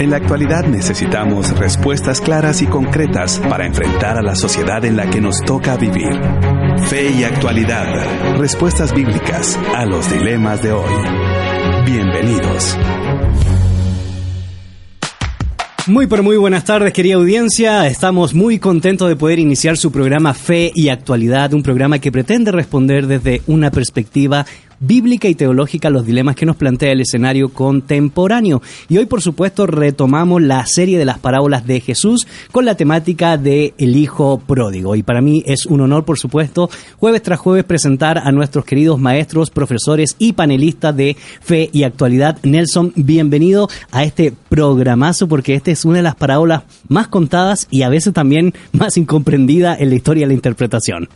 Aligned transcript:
En 0.00 0.08
la 0.08 0.16
actualidad 0.16 0.64
necesitamos 0.64 1.50
respuestas 1.58 2.22
claras 2.22 2.62
y 2.62 2.66
concretas 2.66 3.38
para 3.50 3.66
enfrentar 3.66 4.16
a 4.16 4.22
la 4.22 4.34
sociedad 4.34 4.82
en 4.86 4.96
la 4.96 5.10
que 5.10 5.20
nos 5.20 5.42
toca 5.44 5.76
vivir. 5.76 6.18
Fe 6.88 7.10
y 7.10 7.22
actualidad. 7.22 8.38
Respuestas 8.38 8.94
bíblicas 8.94 9.58
a 9.76 9.84
los 9.84 10.10
dilemas 10.10 10.62
de 10.62 10.72
hoy. 10.72 10.94
Bienvenidos. 11.84 12.78
Muy 15.86 16.06
pero 16.06 16.22
muy 16.22 16.38
buenas 16.38 16.64
tardes 16.64 16.94
querida 16.94 17.16
audiencia, 17.16 17.86
estamos 17.86 18.32
muy 18.32 18.58
contentos 18.58 19.06
de 19.06 19.16
poder 19.16 19.38
iniciar 19.38 19.76
su 19.76 19.92
programa 19.92 20.32
Fe 20.32 20.72
y 20.74 20.88
Actualidad, 20.88 21.52
un 21.52 21.62
programa 21.62 21.98
que 21.98 22.12
pretende 22.12 22.52
responder 22.52 23.06
desde 23.06 23.42
una 23.46 23.70
perspectiva 23.70 24.46
bíblica 24.80 25.28
y 25.28 25.34
teológica 25.34 25.90
los 25.90 26.06
dilemas 26.06 26.34
que 26.34 26.46
nos 26.46 26.56
plantea 26.56 26.92
el 26.92 27.02
escenario 27.02 27.50
contemporáneo. 27.50 28.62
Y 28.88 28.96
hoy, 28.96 29.06
por 29.06 29.20
supuesto, 29.20 29.66
retomamos 29.66 30.42
la 30.42 30.64
serie 30.64 30.98
de 30.98 31.04
las 31.04 31.18
parábolas 31.18 31.66
de 31.66 31.80
Jesús 31.80 32.26
con 32.50 32.64
la 32.64 32.74
temática 32.74 33.36
de 33.36 33.74
el 33.78 33.96
Hijo 33.96 34.40
Pródigo. 34.44 34.96
Y 34.96 35.02
para 35.02 35.20
mí 35.20 35.42
es 35.46 35.66
un 35.66 35.82
honor, 35.82 36.04
por 36.04 36.18
supuesto, 36.18 36.70
jueves 36.96 37.22
tras 37.22 37.38
jueves 37.38 37.64
presentar 37.64 38.18
a 38.18 38.32
nuestros 38.32 38.64
queridos 38.64 38.98
maestros, 38.98 39.50
profesores 39.50 40.16
y 40.18 40.32
panelistas 40.32 40.96
de 40.96 41.16
fe 41.40 41.68
y 41.72 41.82
actualidad. 41.82 42.38
Nelson, 42.42 42.92
bienvenido 42.96 43.68
a 43.90 44.04
este 44.04 44.32
programazo 44.48 45.28
porque 45.28 45.54
esta 45.54 45.70
es 45.70 45.84
una 45.84 45.98
de 45.98 46.02
las 46.02 46.16
parábolas 46.16 46.62
más 46.88 47.08
contadas 47.08 47.68
y 47.70 47.82
a 47.82 47.90
veces 47.90 48.14
también 48.14 48.54
más 48.72 48.96
incomprendida 48.96 49.76
en 49.78 49.90
la 49.90 49.96
historia 49.96 50.24
de 50.24 50.28
la 50.28 50.34
interpretación. 50.34 51.08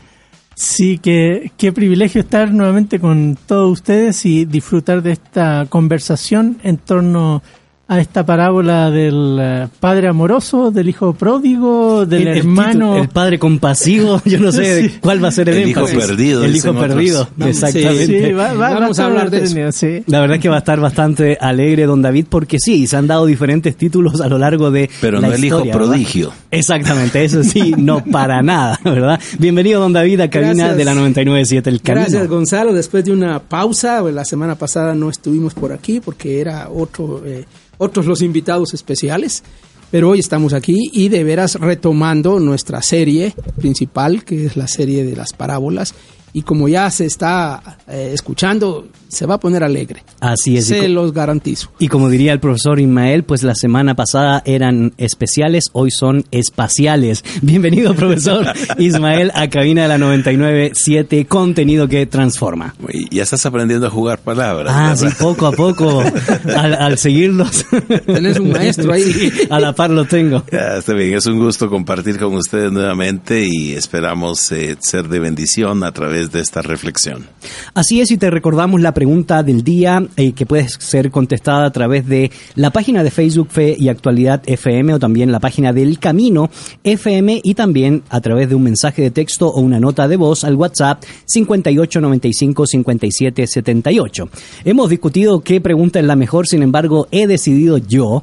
Sí, 0.54 0.98
qué, 0.98 1.50
qué 1.56 1.72
privilegio 1.72 2.20
estar 2.20 2.52
nuevamente 2.52 3.00
con 3.00 3.36
todos 3.46 3.72
ustedes 3.72 4.24
y 4.24 4.44
disfrutar 4.44 5.02
de 5.02 5.12
esta 5.12 5.66
conversación 5.68 6.58
en 6.62 6.78
torno 6.78 7.42
esta 7.88 8.24
parábola 8.24 8.90
del 8.90 9.38
eh, 9.40 9.68
padre 9.78 10.08
amoroso, 10.08 10.70
del 10.70 10.88
hijo 10.88 11.12
pródigo, 11.12 12.06
del 12.06 12.26
hermano. 12.28 12.96
El, 12.96 13.08
padre 13.08 13.38
compasivo, 13.38 14.22
yo 14.24 14.38
no 14.40 14.52
sé 14.52 14.94
cuál 15.00 15.22
va 15.22 15.28
a 15.28 15.32
ser 15.32 15.50
el, 15.50 15.58
el 15.58 15.68
hijo 15.68 15.84
perdido. 15.84 16.44
El 16.44 16.56
hijo 16.56 16.74
perdido, 16.74 17.28
exactamente. 17.40 18.28
Sí, 18.28 18.32
vamos 18.32 18.98
a 18.98 19.04
hablar 19.04 19.30
de 19.30 19.44
eso. 19.44 19.86
La 20.06 20.20
verdad 20.20 20.36
es 20.36 20.42
que 20.42 20.48
va 20.48 20.56
a 20.56 20.58
estar 20.60 20.80
bastante 20.80 21.36
alegre 21.40 21.84
don 21.84 22.00
David 22.00 22.26
porque 22.28 22.58
sí, 22.58 22.86
se 22.86 22.96
han 22.96 23.06
dado 23.06 23.26
diferentes 23.26 23.76
títulos 23.76 24.20
a 24.20 24.28
lo 24.28 24.38
largo 24.38 24.70
de 24.70 24.88
Pero 25.00 25.20
la 25.20 25.28
no 25.28 25.34
el 25.34 25.44
hijo 25.44 25.62
prodigio. 25.70 26.28
¿verdad? 26.28 26.44
Exactamente, 26.52 27.22
eso 27.22 27.44
sí, 27.44 27.74
no 27.76 28.02
para 28.02 28.42
nada, 28.42 28.80
¿verdad? 28.82 29.20
Bienvenido 29.38 29.80
don 29.80 29.92
David 29.92 30.20
a 30.20 30.30
cabina 30.30 30.54
Gracias. 30.54 30.76
de 30.78 30.84
la 30.84 30.94
997 30.94 31.70
El 31.70 31.82
Camino. 31.82 32.06
Gracias 32.06 32.28
Gonzalo, 32.28 32.72
después 32.72 33.04
de 33.04 33.12
una 33.12 33.40
pausa, 33.40 34.00
la 34.02 34.24
semana 34.24 34.54
pasada 34.54 34.94
no 34.94 35.10
estuvimos 35.10 35.52
por 35.52 35.72
aquí 35.72 36.00
porque 36.00 36.40
era 36.40 36.70
otro... 36.70 37.22
Eh, 37.26 37.44
otros 37.84 38.06
los 38.06 38.22
invitados 38.22 38.74
especiales, 38.74 39.44
pero 39.90 40.10
hoy 40.10 40.18
estamos 40.18 40.52
aquí 40.54 40.90
y 40.92 41.08
de 41.08 41.22
veras 41.22 41.54
retomando 41.56 42.40
nuestra 42.40 42.82
serie 42.82 43.34
principal, 43.56 44.24
que 44.24 44.46
es 44.46 44.56
la 44.56 44.66
serie 44.66 45.04
de 45.04 45.14
las 45.14 45.32
parábolas, 45.32 45.94
y 46.32 46.42
como 46.42 46.68
ya 46.68 46.90
se 46.90 47.06
está 47.06 47.78
eh, 47.86 48.10
escuchando, 48.12 48.88
se 49.08 49.26
va 49.26 49.34
a 49.34 49.40
poner 49.40 49.62
alegre. 49.62 50.02
Así 50.20 50.56
es. 50.56 50.66
Se 50.66 50.88
los 50.88 51.12
garantizo. 51.12 51.70
Y 51.78 51.88
como 51.88 52.08
diría 52.10 52.32
el 52.32 52.40
profesor 52.40 52.80
Ismael, 52.80 53.24
pues 53.24 53.42
la 53.42 53.54
semana 53.54 53.94
pasada 53.94 54.42
eran 54.44 54.92
especiales, 54.98 55.66
hoy 55.72 55.90
son 55.90 56.24
espaciales. 56.30 57.24
Bienvenido, 57.42 57.94
profesor 57.94 58.46
Ismael, 58.78 59.30
a 59.34 59.48
cabina 59.48 59.82
de 59.82 59.88
la 59.88 59.98
997, 59.98 61.26
contenido 61.26 61.88
que 61.88 62.06
transforma. 62.06 62.74
Ya 63.10 63.22
estás 63.22 63.46
aprendiendo 63.46 63.86
a 63.86 63.90
jugar 63.90 64.18
palabras. 64.18 64.72
Ah, 64.74 64.88
¿verdad? 64.88 65.10
sí, 65.10 65.16
poco 65.18 65.46
a 65.46 65.52
poco, 65.52 66.02
al, 66.56 66.74
al 66.74 66.98
seguirlos. 66.98 67.66
Tenés 68.06 68.38
un 68.40 68.50
maestro 68.50 68.92
ahí. 68.92 69.32
a 69.50 69.60
la 69.60 69.72
par 69.74 69.90
lo 69.90 70.04
tengo. 70.04 70.42
Ya, 70.50 70.78
está 70.78 70.92
bien, 70.94 71.14
es 71.14 71.26
un 71.26 71.38
gusto 71.38 71.68
compartir 71.70 72.18
con 72.18 72.34
ustedes 72.34 72.72
nuevamente 72.72 73.46
y 73.46 73.74
esperamos 73.74 74.50
eh, 74.52 74.76
ser 74.80 75.08
de 75.08 75.20
bendición 75.20 75.84
a 75.84 75.92
través 75.92 76.32
de 76.32 76.40
esta 76.40 76.62
reflexión. 76.62 77.26
Así 77.74 78.00
es, 78.00 78.10
y 78.10 78.16
te 78.16 78.30
recordamos 78.30 78.80
la 78.80 78.92
pregunta 78.92 79.03
del 79.04 79.62
día 79.62 80.06
eh, 80.16 80.32
que 80.32 80.46
puede 80.46 80.68
ser 80.68 81.10
contestada 81.10 81.66
a 81.66 81.70
través 81.70 82.06
de 82.06 82.30
la 82.56 82.70
página 82.70 83.02
de 83.02 83.10
Facebook 83.10 83.48
Fe 83.50 83.76
y 83.78 83.88
Actualidad 83.88 84.42
FM 84.46 84.94
o 84.94 84.98
también 84.98 85.30
la 85.30 85.40
página 85.40 85.72
del 85.72 85.98
Camino 85.98 86.50
FM 86.82 87.40
y 87.42 87.54
también 87.54 88.02
a 88.08 88.20
través 88.20 88.48
de 88.48 88.54
un 88.54 88.62
mensaje 88.62 89.02
de 89.02 89.10
texto 89.10 89.48
o 89.48 89.60
una 89.60 89.78
nota 89.78 90.08
de 90.08 90.16
voz 90.16 90.44
al 90.44 90.56
WhatsApp 90.56 91.02
5895 91.26 92.66
57 92.66 93.46
78. 93.46 94.28
Hemos 94.64 94.90
discutido 94.90 95.40
qué 95.40 95.60
pregunta 95.60 96.00
es 96.00 96.04
la 96.06 96.16
mejor, 96.16 96.46
sin 96.46 96.62
embargo, 96.62 97.06
he 97.10 97.26
decidido 97.26 97.78
yo 97.78 98.22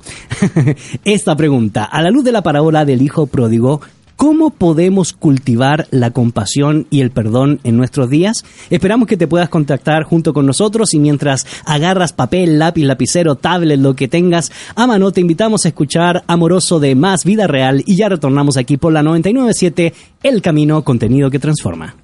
esta 1.05 1.35
pregunta. 1.35 1.85
A 1.85 2.01
la 2.01 2.09
luz 2.09 2.23
de 2.23 2.31
la 2.31 2.43
parábola 2.43 2.85
del 2.85 3.01
hijo 3.01 3.27
pródigo, 3.27 3.81
¿Cómo 4.21 4.51
podemos 4.51 5.13
cultivar 5.13 5.87
la 5.89 6.11
compasión 6.11 6.85
y 6.91 7.01
el 7.01 7.09
perdón 7.09 7.59
en 7.63 7.75
nuestros 7.75 8.07
días? 8.07 8.45
Esperamos 8.69 9.07
que 9.07 9.17
te 9.17 9.25
puedas 9.25 9.49
contactar 9.49 10.03
junto 10.03 10.31
con 10.31 10.45
nosotros 10.45 10.93
y 10.93 10.99
mientras 10.99 11.47
agarras 11.65 12.13
papel, 12.13 12.59
lápiz, 12.59 12.83
lapicero, 12.83 13.33
tablet, 13.33 13.79
lo 13.79 13.95
que 13.95 14.07
tengas 14.07 14.51
a 14.75 14.85
mano, 14.85 15.11
te 15.11 15.21
invitamos 15.21 15.65
a 15.65 15.69
escuchar 15.69 16.23
Amoroso 16.27 16.79
de 16.79 16.93
Más 16.93 17.25
Vida 17.25 17.47
Real 17.47 17.81
y 17.87 17.95
ya 17.95 18.09
retornamos 18.09 18.57
aquí 18.57 18.77
por 18.77 18.93
la 18.93 19.01
997 19.01 19.91
El 20.21 20.43
Camino, 20.43 20.83
contenido 20.83 21.31
que 21.31 21.39
transforma. 21.39 21.95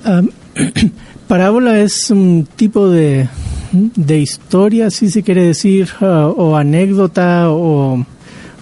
Parábola 1.29 1.81
es 1.81 2.11
un 2.11 2.47
tipo 2.57 2.89
de, 2.89 3.29
de 3.73 4.19
historia, 4.21 4.91
si 4.91 5.11
se 5.11 5.23
quiere 5.23 5.45
decir, 5.45 5.89
uh, 6.01 6.33
o 6.37 6.57
anécdota 6.57 7.51
o, 7.51 8.05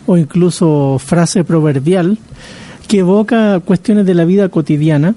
o 0.07 0.17
incluso 0.17 0.99
frase 0.99 1.45
proverbial 1.45 2.17
que 2.89 3.01
evoca 3.01 3.61
cuestiones 3.61 4.07
de 4.07 4.15
la 4.15 4.25
vida 4.25 4.49
cotidiana 4.49 5.15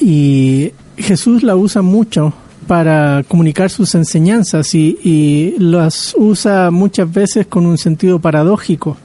y 0.00 0.72
Jesús 0.96 1.42
la 1.42 1.56
usa 1.56 1.82
mucho 1.82 2.32
para 2.66 3.24
comunicar 3.28 3.70
sus 3.70 3.94
enseñanzas 3.94 4.74
y, 4.74 4.98
y 5.02 5.54
las 5.58 6.14
usa 6.16 6.70
muchas 6.70 7.12
veces 7.12 7.46
con 7.46 7.66
un 7.66 7.78
sentido 7.78 8.18
paradójico. 8.18 8.96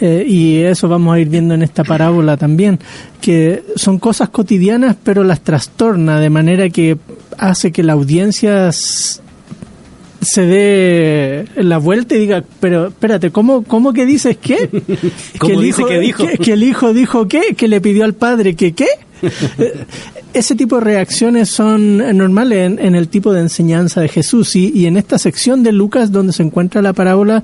Eh, 0.00 0.24
y 0.26 0.56
eso 0.58 0.88
vamos 0.88 1.14
a 1.14 1.20
ir 1.20 1.28
viendo 1.28 1.52
en 1.52 1.62
esta 1.62 1.84
parábola 1.84 2.38
también, 2.38 2.78
que 3.20 3.62
son 3.76 3.98
cosas 3.98 4.30
cotidianas 4.30 4.96
pero 5.02 5.24
las 5.24 5.42
trastorna 5.42 6.18
de 6.20 6.30
manera 6.30 6.70
que 6.70 6.96
hace 7.36 7.70
que 7.70 7.82
la 7.82 7.92
audiencia 7.92 8.70
se 8.72 10.46
dé 10.46 11.44
la 11.56 11.76
vuelta 11.76 12.14
y 12.14 12.20
diga, 12.20 12.44
pero 12.60 12.88
espérate, 12.88 13.30
¿cómo, 13.30 13.62
cómo 13.62 13.92
que 13.92 14.06
dices 14.06 14.38
qué? 14.38 14.70
¿Cómo 15.38 15.54
el 15.54 15.66
dice 15.66 15.82
hijo, 15.82 15.88
que 15.88 15.98
dijo? 15.98 16.26
Que, 16.26 16.38
que 16.38 16.52
el 16.54 16.62
hijo 16.62 16.94
dijo 16.94 17.28
qué, 17.28 17.54
que 17.54 17.68
le 17.68 17.82
pidió 17.82 18.04
al 18.04 18.14
padre 18.14 18.54
que 18.54 18.72
qué. 18.72 18.88
Ese 20.32 20.54
tipo 20.54 20.76
de 20.76 20.82
reacciones 20.82 21.48
son 21.48 21.98
normales 22.16 22.66
en, 22.66 22.78
en 22.78 22.94
el 22.94 23.08
tipo 23.08 23.32
de 23.32 23.40
enseñanza 23.40 24.00
de 24.00 24.08
Jesús 24.08 24.54
y, 24.54 24.70
y 24.72 24.86
en 24.86 24.96
esta 24.96 25.18
sección 25.18 25.62
de 25.62 25.72
Lucas 25.72 26.12
donde 26.12 26.32
se 26.32 26.44
encuentra 26.44 26.82
la 26.82 26.92
parábola 26.92 27.42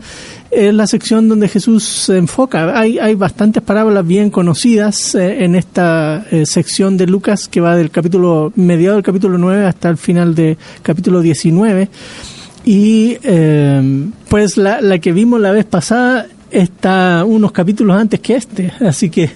es 0.51 0.73
la 0.73 0.87
sección 0.87 1.29
donde 1.29 1.49
Jesús 1.49 1.85
se 1.85 2.17
enfoca. 2.17 2.79
Hay, 2.79 2.99
hay 2.99 3.15
bastantes 3.15 3.63
parábolas 3.63 4.07
bien 4.07 4.31
conocidas 4.31 5.15
eh, 5.15 5.45
en 5.45 5.55
esta 5.55 6.25
eh, 6.31 6.47
sección 6.47 6.97
de 6.97 7.07
Lucas 7.07 7.49
que 7.49 7.61
va 7.61 7.77
del 7.77 7.91
capítulo 7.91 8.53
mediado 8.57 8.97
del 8.97 9.05
capítulo 9.05 9.37
9 9.39 9.65
hasta 9.67 9.89
el 9.89 9.97
final 9.97 10.35
del 10.35 10.57
capítulo 10.83 11.21
19 11.21 11.89
y 12.65 13.17
eh, 13.23 14.09
pues 14.29 14.57
la, 14.57 14.81
la 14.81 14.99
que 14.99 15.13
vimos 15.13 15.41
la 15.41 15.53
vez 15.53 15.65
pasada 15.65 16.27
está 16.57 17.25
unos 17.25 17.53
capítulos 17.53 17.97
antes 17.97 18.19
que 18.21 18.35
este, 18.35 18.73
así 18.81 19.11
que 19.11 19.31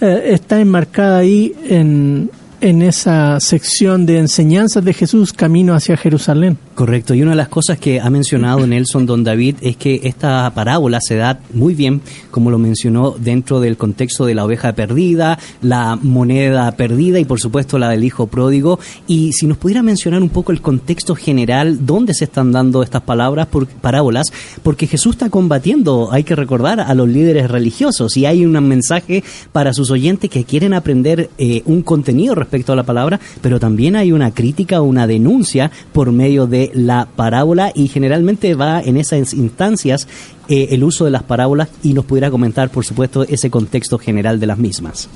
eh, 0.00 0.22
está 0.26 0.60
enmarcada 0.60 1.18
ahí 1.18 1.54
en, 1.64 2.30
en 2.60 2.82
esa 2.82 3.40
sección 3.40 4.04
de 4.04 4.18
enseñanzas 4.18 4.84
de 4.84 4.92
Jesús 4.92 5.32
camino 5.32 5.74
hacia 5.74 5.96
Jerusalén. 5.96 6.58
Correcto, 6.80 7.12
y 7.12 7.20
una 7.20 7.32
de 7.32 7.36
las 7.36 7.48
cosas 7.48 7.78
que 7.78 8.00
ha 8.00 8.08
mencionado 8.08 8.66
Nelson 8.66 9.04
Don 9.04 9.22
David 9.22 9.56
es 9.60 9.76
que 9.76 10.00
esta 10.04 10.50
parábola 10.54 11.02
se 11.02 11.14
da 11.16 11.38
muy 11.52 11.74
bien, 11.74 12.00
como 12.30 12.50
lo 12.50 12.56
mencionó, 12.56 13.14
dentro 13.18 13.60
del 13.60 13.76
contexto 13.76 14.24
de 14.24 14.34
la 14.34 14.46
oveja 14.46 14.72
perdida, 14.72 15.38
la 15.60 15.98
moneda 16.00 16.72
perdida 16.72 17.18
y 17.18 17.26
por 17.26 17.38
supuesto 17.38 17.78
la 17.78 17.90
del 17.90 18.02
hijo 18.02 18.28
pródigo. 18.28 18.78
Y 19.06 19.34
si 19.34 19.46
nos 19.46 19.58
pudiera 19.58 19.82
mencionar 19.82 20.22
un 20.22 20.30
poco 20.30 20.52
el 20.52 20.62
contexto 20.62 21.14
general, 21.14 21.84
dónde 21.84 22.14
se 22.14 22.24
están 22.24 22.50
dando 22.50 22.82
estas 22.82 23.02
palabras, 23.02 23.48
por, 23.48 23.66
parábolas, 23.66 24.32
porque 24.62 24.86
Jesús 24.86 25.16
está 25.16 25.28
combatiendo, 25.28 26.10
hay 26.10 26.24
que 26.24 26.34
recordar, 26.34 26.80
a 26.80 26.94
los 26.94 27.10
líderes 27.10 27.50
religiosos. 27.50 28.16
Y 28.16 28.24
hay 28.24 28.46
un 28.46 28.52
mensaje 28.66 29.22
para 29.52 29.74
sus 29.74 29.90
oyentes 29.90 30.30
que 30.30 30.44
quieren 30.44 30.72
aprender 30.72 31.28
eh, 31.36 31.60
un 31.66 31.82
contenido 31.82 32.34
respecto 32.34 32.72
a 32.72 32.76
la 32.76 32.84
palabra, 32.84 33.20
pero 33.42 33.60
también 33.60 33.96
hay 33.96 34.12
una 34.12 34.32
crítica, 34.32 34.80
una 34.80 35.06
denuncia 35.06 35.70
por 35.92 36.10
medio 36.10 36.46
de 36.46 36.69
la 36.74 37.06
parábola 37.16 37.72
y 37.74 37.88
generalmente 37.88 38.54
va 38.54 38.80
en 38.80 38.96
esas 38.96 39.34
instancias 39.34 40.06
eh, 40.48 40.68
el 40.70 40.84
uso 40.84 41.04
de 41.04 41.10
las 41.10 41.22
parábolas 41.22 41.68
y 41.82 41.92
nos 41.94 42.04
pudiera 42.04 42.30
comentar, 42.30 42.70
por 42.70 42.84
supuesto, 42.84 43.22
ese 43.24 43.50
contexto 43.50 43.98
general 43.98 44.40
de 44.40 44.46
las 44.46 44.58
mismas. 44.58 45.08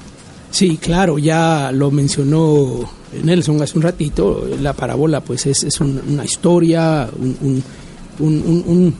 Sí, 0.51 0.77
claro, 0.77 1.19
ya 1.19 1.71
lo 1.73 1.91
mencionó 1.91 2.89
Nelson 3.25 3.61
hace 3.63 3.77
un 3.77 3.83
ratito. 3.83 4.47
La 4.63 4.73
parábola, 4.73 5.21
pues, 5.21 5.47
es, 5.47 5.65
es 5.65 5.81
un- 5.81 6.01
una 6.09 6.25
historia, 6.25 7.09
un- 7.19 7.63
un- 8.21 8.95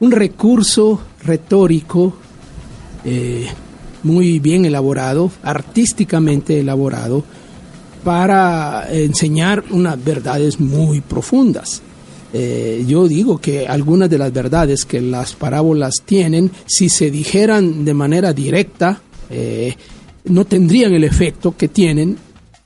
un 0.00 0.10
recurso 0.10 1.00
retórico 1.24 2.14
eh, 3.04 3.46
muy 4.02 4.38
bien 4.38 4.64
elaborado, 4.64 5.30
artísticamente 5.42 6.60
elaborado, 6.60 7.22
para 8.04 8.86
enseñar 8.90 9.64
unas 9.70 10.02
verdades 10.02 10.58
muy 10.60 11.00
profundas. 11.00 11.82
Eh, 12.32 12.84
yo 12.86 13.08
digo 13.08 13.38
que 13.38 13.66
algunas 13.66 14.08
de 14.08 14.18
las 14.18 14.32
verdades 14.32 14.84
que 14.84 15.00
las 15.00 15.34
parábolas 15.34 16.02
tienen, 16.04 16.50
si 16.66 16.88
se 16.88 17.10
dijeran 17.10 17.84
de 17.84 17.94
manera 17.94 18.32
directa, 18.32 19.00
eh, 19.28 19.74
no 20.26 20.44
tendrían 20.44 20.92
el 20.92 21.04
efecto 21.04 21.56
que 21.56 21.68
tienen 21.68 22.16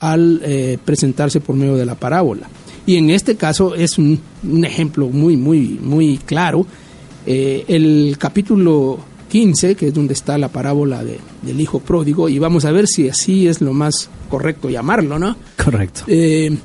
al 0.00 0.40
eh, 0.44 0.78
presentarse 0.84 1.40
por 1.40 1.56
medio 1.56 1.76
de 1.76 1.86
la 1.86 1.94
parábola. 1.94 2.48
Y 2.84 2.96
en 2.96 3.08
este 3.08 3.36
caso 3.36 3.74
es 3.74 3.96
un, 3.96 4.20
un 4.46 4.64
ejemplo 4.64 5.08
muy, 5.08 5.36
muy, 5.38 5.78
muy 5.82 6.18
claro. 6.18 6.66
El 7.26 8.16
capítulo 8.18 8.98
15, 9.30 9.74
que 9.76 9.88
es 9.88 9.94
donde 9.94 10.12
está 10.12 10.36
la 10.36 10.48
parábola 10.48 11.02
de- 11.02 11.18
del 11.44 11.60
hijo 11.60 11.78
pródigo, 11.80 12.28
y 12.28 12.38
vamos 12.38 12.64
a 12.64 12.72
ver 12.72 12.86
si 12.88 13.08
así 13.08 13.46
es 13.46 13.60
lo 13.60 13.72
más 13.72 14.08
correcto 14.28 14.68
llamarlo, 14.70 15.18
¿no? 15.18 15.36
Correcto. 15.62 16.02
Eh, 16.08 16.56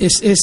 es, 0.00 0.20
es, 0.22 0.40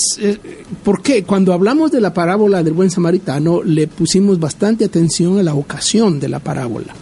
¿Por 0.83 1.01
qué? 1.01 1.23
Cuando 1.23 1.51
hablamos 1.51 1.91
de 1.91 1.99
la 1.99 2.13
parábola 2.13 2.63
del 2.63 2.73
buen 2.73 2.89
samaritano, 2.89 3.61
le 3.63 3.87
pusimos 3.87 4.39
bastante 4.39 4.85
atención 4.85 5.37
a 5.39 5.43
la 5.43 5.53
ocasión 5.55 6.19
de 6.21 6.29
la 6.29 6.39
parábola. 6.39 6.93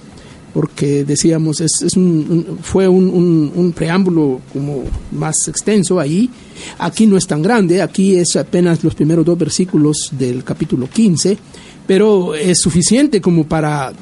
Porque 0.52 1.06
decíamos, 1.06 1.62
es, 1.62 1.84
es 1.84 1.96
un, 1.96 2.04
un- 2.50 2.58
fue 2.64 2.88
un, 2.88 3.08
un- 3.08 3.52
un 3.56 3.72
preámbulo 3.72 4.42
como 4.52 4.84
más 5.12 5.48
extenso 5.48 6.00
ahí. 6.00 6.28
Aquí 6.80 7.06
no 7.06 7.18
es 7.18 7.28
tan 7.28 7.44
grande, 7.44 7.84
aquí 7.84 8.16
es 8.16 8.36
apenas 8.36 8.84
los 8.84 8.96
primeros 8.96 9.24
dos 9.24 9.38
versículos 9.38 10.10
del 10.18 10.44
capítulo 10.44 10.90
15, 10.90 11.38
pero 11.86 12.34
es 12.34 12.58
suficiente 12.60 13.22
como 13.22 13.44
para 13.46 13.94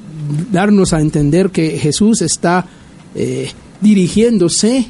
darnos 0.51 0.93
a 0.93 1.01
entender 1.01 1.49
que 1.49 1.77
Jesús 1.77 2.21
está 2.21 2.65
eh, 3.15 3.49
dirigiéndose 3.81 4.87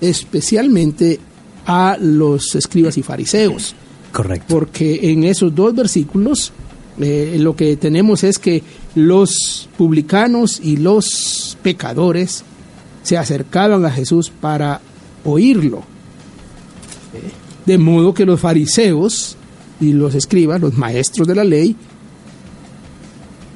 especialmente 0.00 1.18
a 1.66 1.96
los 2.00 2.54
escribas 2.54 2.96
y 2.98 3.02
fariseos, 3.02 3.74
Correcto. 4.12 4.46
porque 4.48 5.10
en 5.10 5.24
esos 5.24 5.54
dos 5.54 5.74
versículos 5.74 6.52
eh, 6.98 7.36
lo 7.38 7.56
que 7.56 7.76
tenemos 7.76 8.24
es 8.24 8.38
que 8.38 8.62
los 8.94 9.68
publicanos 9.76 10.60
y 10.62 10.76
los 10.76 11.58
pecadores 11.62 12.44
se 13.02 13.18
acercaban 13.18 13.84
a 13.84 13.90
Jesús 13.90 14.30
para 14.30 14.80
oírlo. 15.24 15.78
¿Eh? 17.14 17.30
De 17.66 17.78
modo 17.78 18.14
que 18.14 18.24
los 18.24 18.40
fariseos 18.40 19.36
y 19.80 19.92
los 19.92 20.14
escribas, 20.14 20.60
los 20.60 20.74
maestros 20.74 21.28
de 21.28 21.34
la 21.34 21.44
ley, 21.44 21.76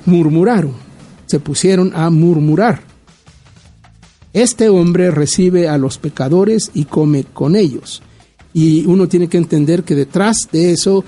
murmuraron, 0.05 0.75
se 1.31 1.39
pusieron 1.39 1.93
a 1.95 2.11
murmurar. 2.11 2.83
Este 4.33 4.69
hombre 4.69 5.13
recibe 5.13 5.69
a 5.69 5.79
los 5.79 5.99
pecadores 5.99 6.73
y 6.75 6.87
come 6.87 7.25
con 7.25 7.55
ellos. 7.55 8.03
Y 8.53 8.85
uno 8.87 9.07
tiene 9.07 9.29
que 9.29 9.39
entender 9.39 9.85
que 9.85 9.95
detrás 9.95 10.49
de 10.51 10.73
eso 10.73 11.05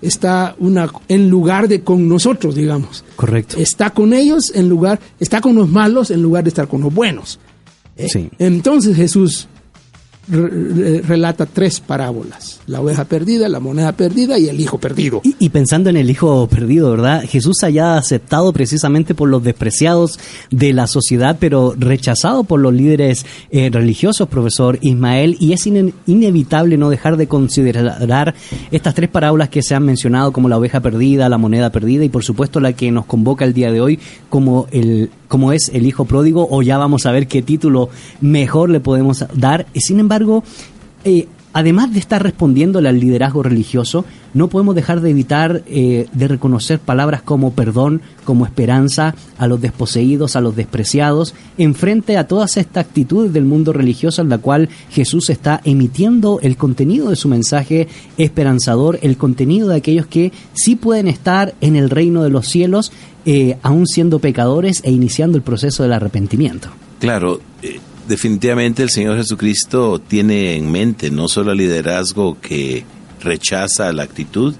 está 0.00 0.54
una 0.60 0.88
en 1.08 1.28
lugar 1.28 1.66
de 1.66 1.82
con 1.82 2.08
nosotros, 2.08 2.54
digamos. 2.54 3.04
Correcto. 3.16 3.56
Está 3.58 3.90
con 3.90 4.12
ellos 4.12 4.52
en 4.54 4.68
lugar, 4.68 5.00
está 5.18 5.40
con 5.40 5.56
los 5.56 5.68
malos 5.68 6.12
en 6.12 6.22
lugar 6.22 6.44
de 6.44 6.50
estar 6.50 6.68
con 6.68 6.80
los 6.80 6.94
buenos. 6.94 7.40
¿Eh? 7.96 8.08
Sí. 8.08 8.30
Entonces 8.38 8.96
Jesús 8.96 9.48
re- 10.28 10.48
re- 10.48 11.00
relata 11.02 11.46
tres 11.46 11.80
parábolas: 11.80 12.60
la 12.66 12.80
oveja 12.80 13.04
perdida, 13.04 13.48
la 13.48 13.60
moneda 13.60 13.92
perdida 13.92 14.38
y 14.38 14.48
el 14.48 14.60
hijo 14.60 14.78
perdido. 14.78 15.20
Y, 15.38 15.48
pensando 15.50 15.90
en 15.90 15.96
el 15.96 16.10
hijo 16.10 16.46
perdido, 16.48 16.90
¿verdad? 16.90 17.22
Jesús 17.28 17.62
haya 17.62 17.96
aceptado 17.96 18.52
precisamente 18.52 19.14
por 19.14 19.28
los 19.28 19.42
despreciados 19.42 20.18
de 20.50 20.72
la 20.72 20.86
sociedad, 20.86 21.36
pero 21.38 21.74
rechazado 21.78 22.44
por 22.44 22.60
los 22.60 22.72
líderes 22.74 23.26
eh, 23.50 23.70
religiosos, 23.72 24.28
profesor 24.28 24.78
Ismael, 24.80 25.36
y 25.40 25.52
es 25.52 25.66
ine- 25.66 25.92
inevitable 26.06 26.76
no 26.76 26.90
dejar 26.90 27.16
de 27.16 27.26
considerar 27.28 28.34
estas 28.70 28.94
tres 28.94 29.08
parábolas 29.08 29.48
que 29.48 29.62
se 29.62 29.74
han 29.74 29.84
mencionado 29.84 30.32
como 30.32 30.48
la 30.48 30.56
oveja 30.58 30.80
perdida, 30.80 31.28
la 31.28 31.38
moneda 31.38 31.70
perdida 31.70 32.04
y 32.04 32.08
por 32.08 32.24
supuesto 32.24 32.60
la 32.60 32.72
que 32.72 32.90
nos 32.90 33.06
convoca 33.06 33.44
el 33.44 33.54
día 33.54 33.70
de 33.72 33.80
hoy 33.80 33.98
como 34.28 34.66
el 34.70 35.10
como 35.28 35.52
es 35.52 35.70
el 35.70 35.86
hijo 35.86 36.04
pródigo 36.04 36.46
o 36.50 36.62
ya 36.62 36.78
vamos 36.78 37.06
a 37.06 37.12
ver 37.12 37.26
qué 37.26 37.42
título 37.42 37.88
mejor 38.20 38.70
le 38.70 38.80
podemos 38.80 39.24
dar. 39.34 39.66
Sin 39.74 40.00
embargo, 40.00 40.44
eh, 41.04 41.28
además 41.54 41.92
de 41.92 42.00
estar 42.00 42.22
respondiéndole 42.22 42.88
al 42.88 43.00
liderazgo 43.00 43.42
religioso, 43.42 44.04
no 44.34 44.48
podemos 44.48 44.74
dejar 44.74 45.00
de 45.00 45.10
evitar 45.10 45.62
eh, 45.66 46.08
de 46.12 46.28
reconocer 46.28 46.80
palabras 46.80 47.22
como 47.22 47.52
perdón, 47.52 48.02
como 48.24 48.44
esperanza 48.44 49.14
a 49.38 49.46
los 49.46 49.60
desposeídos, 49.60 50.34
a 50.34 50.40
los 50.40 50.56
despreciados, 50.56 51.34
en 51.56 51.76
frente 51.76 52.18
a 52.18 52.26
todas 52.26 52.56
estas 52.56 52.84
actitudes 52.86 53.32
del 53.32 53.44
mundo 53.44 53.72
religioso 53.72 54.20
en 54.20 54.28
la 54.28 54.38
cual 54.38 54.68
Jesús 54.90 55.30
está 55.30 55.60
emitiendo 55.64 56.40
el 56.42 56.56
contenido 56.56 57.08
de 57.08 57.16
su 57.16 57.28
mensaje 57.28 57.86
esperanzador, 58.18 58.98
el 59.02 59.16
contenido 59.16 59.68
de 59.68 59.76
aquellos 59.76 60.06
que 60.06 60.32
sí 60.54 60.74
pueden 60.74 61.06
estar 61.06 61.54
en 61.60 61.76
el 61.76 61.88
reino 61.88 62.24
de 62.24 62.30
los 62.30 62.48
cielos, 62.48 62.90
eh, 63.26 63.58
aún 63.62 63.86
siendo 63.86 64.18
pecadores 64.18 64.80
e 64.82 64.90
iniciando 64.90 65.38
el 65.38 65.44
proceso 65.44 65.84
del 65.84 65.92
arrepentimiento. 65.92 66.68
Claro, 66.98 67.40
eh, 67.62 67.78
definitivamente 68.08 68.82
el 68.82 68.90
Señor 68.90 69.16
Jesucristo 69.16 70.00
tiene 70.00 70.56
en 70.56 70.70
mente 70.70 71.10
no 71.10 71.28
solo 71.28 71.52
el 71.52 71.58
liderazgo 71.58 72.38
que 72.40 72.84
rechaza 73.22 73.92
la 73.92 74.02
actitud, 74.02 74.54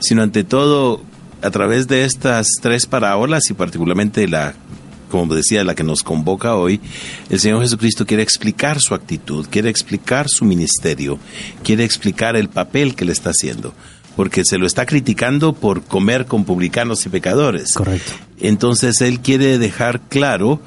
sino 0.00 0.22
ante 0.22 0.44
todo 0.44 1.02
a 1.42 1.50
través 1.50 1.88
de 1.88 2.04
estas 2.04 2.48
tres 2.60 2.86
parábolas 2.86 3.50
y 3.50 3.54
particularmente 3.54 4.28
la 4.28 4.54
como 5.10 5.32
decía, 5.36 5.62
la 5.62 5.76
que 5.76 5.84
nos 5.84 6.02
convoca 6.02 6.56
hoy, 6.56 6.80
el 7.30 7.38
Señor 7.38 7.60
Jesucristo 7.60 8.04
quiere 8.04 8.24
explicar 8.24 8.80
su 8.80 8.94
actitud, 8.94 9.46
quiere 9.48 9.70
explicar 9.70 10.28
su 10.28 10.44
ministerio, 10.44 11.20
quiere 11.62 11.84
explicar 11.84 12.34
el 12.34 12.48
papel 12.48 12.96
que 12.96 13.04
le 13.04 13.12
está 13.12 13.30
haciendo, 13.30 13.74
porque 14.16 14.44
se 14.44 14.58
lo 14.58 14.66
está 14.66 14.86
criticando 14.86 15.52
por 15.52 15.84
comer 15.84 16.26
con 16.26 16.44
publicanos 16.44 17.06
y 17.06 17.10
pecadores. 17.10 17.74
Correcto. 17.74 18.10
Entonces 18.40 19.00
él 19.02 19.20
quiere 19.20 19.58
dejar 19.58 20.00
claro 20.08 20.60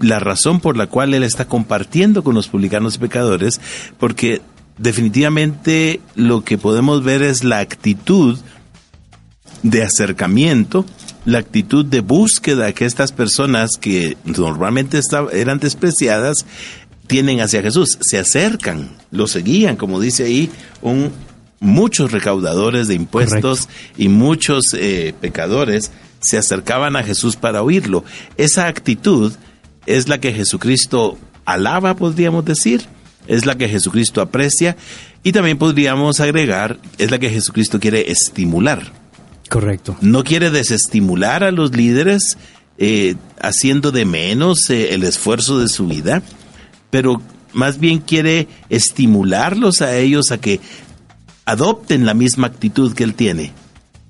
la 0.00 0.18
razón 0.18 0.60
por 0.60 0.76
la 0.76 0.86
cual 0.88 1.14
él 1.14 1.22
está 1.22 1.44
compartiendo 1.46 2.24
con 2.24 2.34
los 2.34 2.48
publicanos 2.48 2.96
y 2.96 2.98
pecadores, 2.98 3.60
porque 3.98 4.40
definitivamente 4.78 6.00
lo 6.14 6.42
que 6.44 6.58
podemos 6.58 7.02
ver 7.04 7.22
es 7.22 7.44
la 7.44 7.58
actitud 7.58 8.38
de 9.62 9.82
acercamiento, 9.82 10.86
la 11.26 11.38
actitud 11.38 11.84
de 11.84 12.00
búsqueda 12.00 12.72
que 12.72 12.86
estas 12.86 13.12
personas 13.12 13.72
que 13.78 14.16
normalmente 14.24 14.98
esta- 14.98 15.26
eran 15.32 15.58
despreciadas 15.58 16.46
tienen 17.06 17.40
hacia 17.40 17.60
Jesús. 17.62 17.98
Se 18.00 18.18
acercan, 18.18 18.88
lo 19.10 19.26
seguían, 19.26 19.76
como 19.76 20.00
dice 20.00 20.24
ahí, 20.24 20.50
un, 20.80 21.10
muchos 21.58 22.12
recaudadores 22.12 22.88
de 22.88 22.94
impuestos 22.94 23.68
y 23.98 24.08
muchos 24.08 24.72
eh, 24.74 25.12
pecadores 25.20 25.90
se 26.20 26.38
acercaban 26.38 26.96
a 26.96 27.02
Jesús 27.02 27.36
para 27.36 27.62
oírlo. 27.62 28.04
Esa 28.38 28.66
actitud 28.66 29.32
es 29.96 30.08
la 30.08 30.18
que 30.18 30.32
Jesucristo 30.32 31.18
alaba, 31.44 31.96
podríamos 31.96 32.44
decir, 32.44 32.86
es 33.26 33.46
la 33.46 33.56
que 33.56 33.68
Jesucristo 33.68 34.20
aprecia 34.20 34.76
y 35.22 35.32
también 35.32 35.58
podríamos 35.58 36.20
agregar, 36.20 36.78
es 36.98 37.10
la 37.10 37.18
que 37.18 37.30
Jesucristo 37.30 37.80
quiere 37.80 38.10
estimular 38.10 38.92
Correcto. 39.48 39.96
no 40.00 40.24
quiere 40.24 40.50
desestimular 40.50 41.44
a 41.44 41.50
los 41.50 41.74
líderes 41.74 42.38
eh, 42.78 43.16
haciendo 43.40 43.90
de 43.90 44.04
menos 44.04 44.70
eh, 44.70 44.94
el 44.94 45.02
esfuerzo 45.02 45.58
de 45.58 45.68
su 45.68 45.86
vida, 45.86 46.22
pero 46.90 47.20
más 47.52 47.78
bien 47.78 47.98
quiere 47.98 48.48
estimularlos 48.68 49.82
a 49.82 49.96
ellos 49.96 50.30
a 50.30 50.38
que 50.38 50.60
adopten 51.44 52.06
la 52.06 52.14
misma 52.14 52.46
actitud 52.46 52.94
que 52.94 53.04
él 53.04 53.14
tiene 53.14 53.52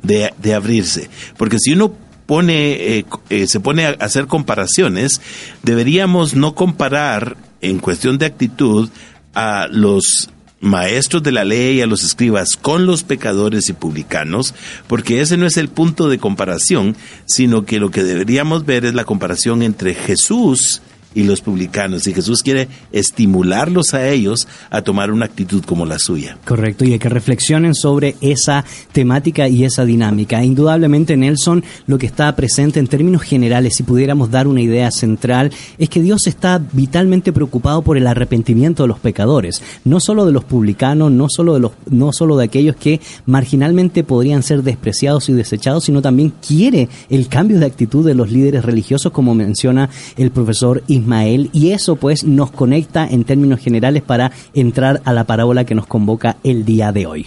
de, 0.02 0.32
de 0.40 0.54
abrirse. 0.54 1.08
Porque 1.36 1.58
si 1.58 1.72
uno 1.72 1.94
eh, 2.38 3.04
eh, 3.28 3.46
se 3.46 3.60
pone 3.60 3.86
a 3.86 3.90
hacer 3.90 4.26
comparaciones, 4.26 5.20
deberíamos 5.62 6.34
no 6.34 6.54
comparar 6.54 7.36
en 7.60 7.78
cuestión 7.78 8.18
de 8.18 8.26
actitud 8.26 8.88
a 9.34 9.66
los 9.70 10.30
maestros 10.60 11.22
de 11.22 11.32
la 11.32 11.44
ley, 11.44 11.80
a 11.80 11.86
los 11.86 12.04
escribas, 12.04 12.56
con 12.56 12.86
los 12.86 13.02
pecadores 13.02 13.68
y 13.68 13.72
publicanos, 13.72 14.54
porque 14.86 15.20
ese 15.20 15.36
no 15.36 15.46
es 15.46 15.56
el 15.56 15.68
punto 15.68 16.08
de 16.08 16.18
comparación, 16.18 16.96
sino 17.26 17.64
que 17.64 17.80
lo 17.80 17.90
que 17.90 18.04
deberíamos 18.04 18.66
ver 18.66 18.84
es 18.84 18.94
la 18.94 19.04
comparación 19.04 19.62
entre 19.62 19.94
Jesús 19.94 20.82
y 21.14 21.24
los 21.24 21.40
publicanos. 21.40 22.06
Y 22.06 22.14
Jesús 22.14 22.42
quiere 22.42 22.68
estimularlos 22.92 23.94
a 23.94 24.08
ellos 24.08 24.46
a 24.70 24.82
tomar 24.82 25.10
una 25.10 25.26
actitud 25.26 25.64
como 25.64 25.86
la 25.86 25.98
suya. 25.98 26.38
Correcto, 26.44 26.84
y 26.84 26.98
que 26.98 27.08
reflexionen 27.08 27.74
sobre 27.74 28.16
esa 28.20 28.64
temática 28.92 29.48
y 29.48 29.64
esa 29.64 29.84
dinámica. 29.84 30.44
Indudablemente, 30.44 31.16
Nelson, 31.16 31.64
lo 31.86 31.98
que 31.98 32.06
está 32.06 32.34
presente 32.36 32.78
en 32.78 32.86
términos 32.86 33.22
generales, 33.22 33.74
si 33.76 33.82
pudiéramos 33.82 34.30
dar 34.30 34.46
una 34.46 34.60
idea 34.60 34.90
central, 34.90 35.50
es 35.78 35.88
que 35.88 36.02
Dios 36.02 36.26
está 36.26 36.60
vitalmente 36.72 37.32
preocupado 37.32 37.82
por 37.82 37.96
el 37.96 38.06
arrepentimiento 38.06 38.84
de 38.84 38.88
los 38.88 38.98
pecadores, 38.98 39.62
no 39.84 40.00
solo 40.00 40.26
de 40.26 40.32
los 40.32 40.44
publicanos, 40.44 41.10
no 41.10 41.26
solo 41.28 41.54
de 41.54 41.60
los, 41.60 41.72
no 41.88 42.12
solo 42.12 42.36
de 42.36 42.44
aquellos 42.44 42.76
que 42.76 43.00
marginalmente 43.26 44.04
podrían 44.04 44.42
ser 44.42 44.62
despreciados 44.62 45.28
y 45.28 45.32
desechados, 45.32 45.84
sino 45.84 46.02
también 46.02 46.32
quiere 46.46 46.88
el 47.08 47.28
cambio 47.28 47.58
de 47.58 47.66
actitud 47.66 48.04
de 48.04 48.14
los 48.14 48.30
líderes 48.30 48.64
religiosos, 48.64 49.12
como 49.12 49.34
menciona 49.34 49.90
el 50.16 50.30
profesor 50.30 50.82
Ismael, 51.00 51.50
y 51.52 51.70
eso 51.70 51.96
pues 51.96 52.24
nos 52.24 52.50
conecta 52.50 53.06
en 53.06 53.24
términos 53.24 53.60
generales 53.60 54.02
para 54.02 54.30
entrar 54.54 55.00
a 55.04 55.12
la 55.12 55.24
parábola 55.24 55.64
que 55.64 55.74
nos 55.74 55.86
convoca 55.86 56.36
el 56.44 56.64
día 56.64 56.92
de 56.92 57.06
hoy. 57.06 57.26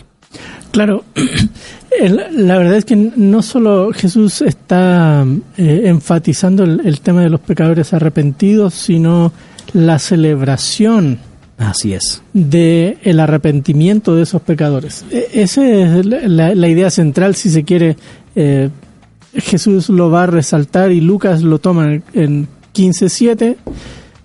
Claro, 0.72 1.04
el- 2.00 2.48
la 2.48 2.58
verdad 2.58 2.78
es 2.78 2.86
que 2.86 2.96
no 2.96 3.42
solo 3.42 3.92
Jesús 3.94 4.42
está 4.42 5.26
eh, 5.58 5.82
enfatizando 5.86 6.64
el, 6.64 6.82
el 6.86 7.02
tema 7.02 7.22
de 7.22 7.30
los 7.30 7.40
pecadores 7.40 7.94
arrepentidos, 7.94 8.74
sino 8.74 9.32
la 9.74 10.00
celebración 10.00 11.20
Así 11.58 11.94
es. 11.94 12.24
de 12.34 12.98
el 13.04 13.20
arrepentimiento 13.20 14.16
de 14.16 14.24
esos 14.24 14.42
pecadores. 14.42 15.06
E- 15.12 15.28
Esa 15.34 15.64
es 15.68 16.06
la, 16.06 16.68
idea 16.68 16.90
central, 16.90 17.36
si 17.36 17.50
se 17.52 17.64
quiere. 17.64 17.96
eh, 18.36 18.70
Jesús 19.36 19.90
lo 19.90 20.12
va 20.12 20.24
a 20.24 20.28
resaltar 20.28 20.92
y 20.92 21.02
Lucas 21.02 21.42
lo 21.42 21.58
toma 21.60 21.94
en, 21.94 22.04
en 22.14 22.48
15.7. 22.74 23.56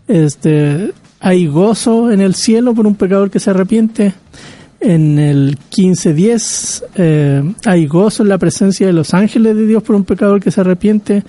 Este, 0.09 0.93
hay 1.21 1.47
gozo 1.47 2.11
en 2.11 2.21
el 2.21 2.35
cielo 2.35 2.75
por 2.75 2.87
un 2.87 2.95
pecador 2.95 3.31
que 3.31 3.41
se 3.41 3.51
arrepiente. 3.51 4.15
En 4.81 5.19
el 5.19 5.59
15.10 5.59 6.85
eh, 6.95 7.55
hay 7.65 7.87
gozo 7.89 8.23
en 8.23 8.29
la 8.29 8.39
presencia 8.39 8.87
de 8.87 8.93
los 8.93 9.13
ángeles 9.13 9.57
de 9.57 9.67
Dios 9.67 9.83
por 9.83 9.97
un 9.97 10.05
pecador 10.05 10.41
que 10.41 10.53
se 10.53 10.61
arrepiente. 10.61 11.25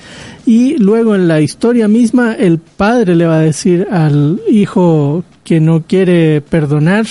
Y 0.46 0.78
luego 0.78 1.16
en 1.16 1.28
la 1.28 1.42
historia 1.42 1.88
misma 1.88 2.34
el 2.34 2.60
padre 2.60 3.16
le 3.16 3.26
va 3.26 3.40
a 3.40 3.42
decir 3.42 3.88
al 3.90 4.40
hijo 4.50 5.24
que 5.44 5.60
no 5.60 5.82
quiere 5.82 6.42
perdonar, 6.42 7.08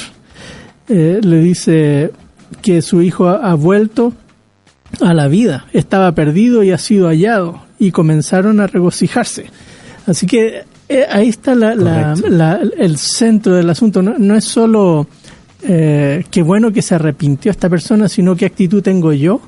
eh, 0.89 1.21
le 1.23 1.41
dice 1.41 2.13
que 2.63 2.83
su 2.83 3.03
hijo 3.03 3.27
ha, 3.27 3.51
ha 3.51 3.55
vuelto 3.55 4.13
a 5.01 5.13
la 5.15 5.27
vida, 5.27 5.67
estaba 5.73 6.13
perdido 6.13 6.63
y 6.63 6.71
ha 6.71 6.79
sido 6.79 7.09
hallado, 7.09 7.63
y 7.81 7.91
comenzaron 7.91 8.61
a 8.61 8.69
regocijarse. 8.69 9.47
Así 10.09 10.27
que 10.27 10.63
eh, 10.89 11.05
ahí 11.11 11.29
está 11.29 11.55
la- 11.55 11.75
la- 11.77 12.15
Correcto. 12.15 12.29
la- 12.37 12.61
el 12.79 12.97
centro 12.99 13.55
del 13.55 13.71
asunto. 13.71 14.03
No, 14.03 14.15
no 14.19 14.35
es 14.35 14.45
solo 14.45 15.07
eh, 15.63 16.25
qué 16.31 16.43
bueno 16.43 16.73
que 16.73 16.83
se 16.83 16.95
arrepintió 16.95 17.51
esta 17.51 17.69
persona, 17.69 18.09
sino 18.09 18.35
qué 18.37 18.47
actitud 18.47 18.83
tengo 18.83 19.13
yo 19.13 19.41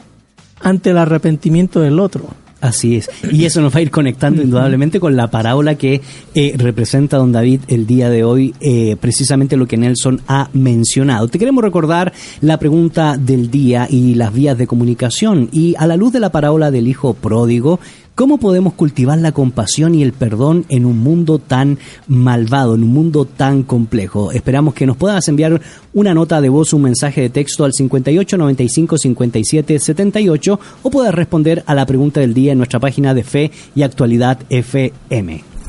ante 0.61 0.91
el 0.91 0.99
arrepentimiento 0.99 1.81
del 1.81 1.99
otro. 1.99 2.29
Así 2.61 2.97
es. 2.97 3.09
Y 3.33 3.47
eso 3.47 3.63
nos 3.63 3.75
va 3.75 3.79
a 3.79 3.81
ir 3.81 3.91
conectando 3.91 4.43
indudablemente 4.43 5.01
con 5.01 5.17
la 5.17 5.31
parábola 5.31 5.77
que 5.77 6.03
eh, 6.35 6.55
representa 6.59 7.17
don 7.17 7.33
David 7.33 7.61
el 7.69 7.87
día 7.87 8.11
de 8.11 8.23
hoy, 8.23 8.55
eh, 8.61 8.97
precisamente 9.01 9.57
lo 9.57 9.67
que 9.67 9.79
Nelson 9.79 10.21
ha 10.29 10.51
mencionado. 10.53 11.27
Te 11.29 11.39
queremos 11.39 11.65
recordar 11.65 12.13
la 12.43 12.59
pregunta 12.59 13.17
del 13.17 13.51
día 13.51 13.87
y 13.89 14.15
las 14.15 14.35
vías 14.35 14.59
de 14.59 14.67
comunicación. 14.67 15.49
Y 15.53 15.75
a 15.79 15.87
la 15.87 15.97
luz 15.97 16.13
de 16.13 16.21
la 16.21 16.33
parábola 16.33 16.71
del 16.71 16.87
hijo 16.87 17.15
pródigo, 17.15 17.81
¿Cómo 18.15 18.39
podemos 18.39 18.75
cultivar 18.75 19.19
la 19.19 19.33
compasión 19.33 19.95
y 19.95 20.03
el 20.03 20.13
perdón 20.13 20.67
en 20.69 20.85
un 20.85 20.99
mundo 20.99 21.39
tan 21.39 21.79
malvado, 22.07 22.75
en 22.75 22.83
un 22.83 22.93
mundo 22.93 23.25
tan 23.25 23.63
complejo? 23.63 24.31
Esperamos 24.33 24.75
que 24.75 24.87
nos 24.87 24.97
puedas 24.97 25.27
enviar 25.29 25.61
una 25.95 26.13
nota 26.13 26.41
de 26.41 26.51
voz, 26.51 26.73
un 26.73 26.83
mensaje 26.83 27.23
de 27.23 27.31
texto 27.31 27.65
al 27.65 27.73
58 27.73 28.37
95 28.37 28.99
57 28.99 29.79
78 29.79 30.61
o 30.83 30.91
puedas 30.91 31.15
responder 31.15 31.63
a 31.67 31.75
la 31.75 31.87
pregunta 31.87 32.21
del 32.21 32.35
día 32.35 32.53
en 32.53 32.59
nuestra 32.59 32.81
página 32.81 33.15
de 33.15 33.25
Fe 33.25 33.51
y 33.75 33.83
Actualidad 33.83 34.39
FM. 34.51 35.60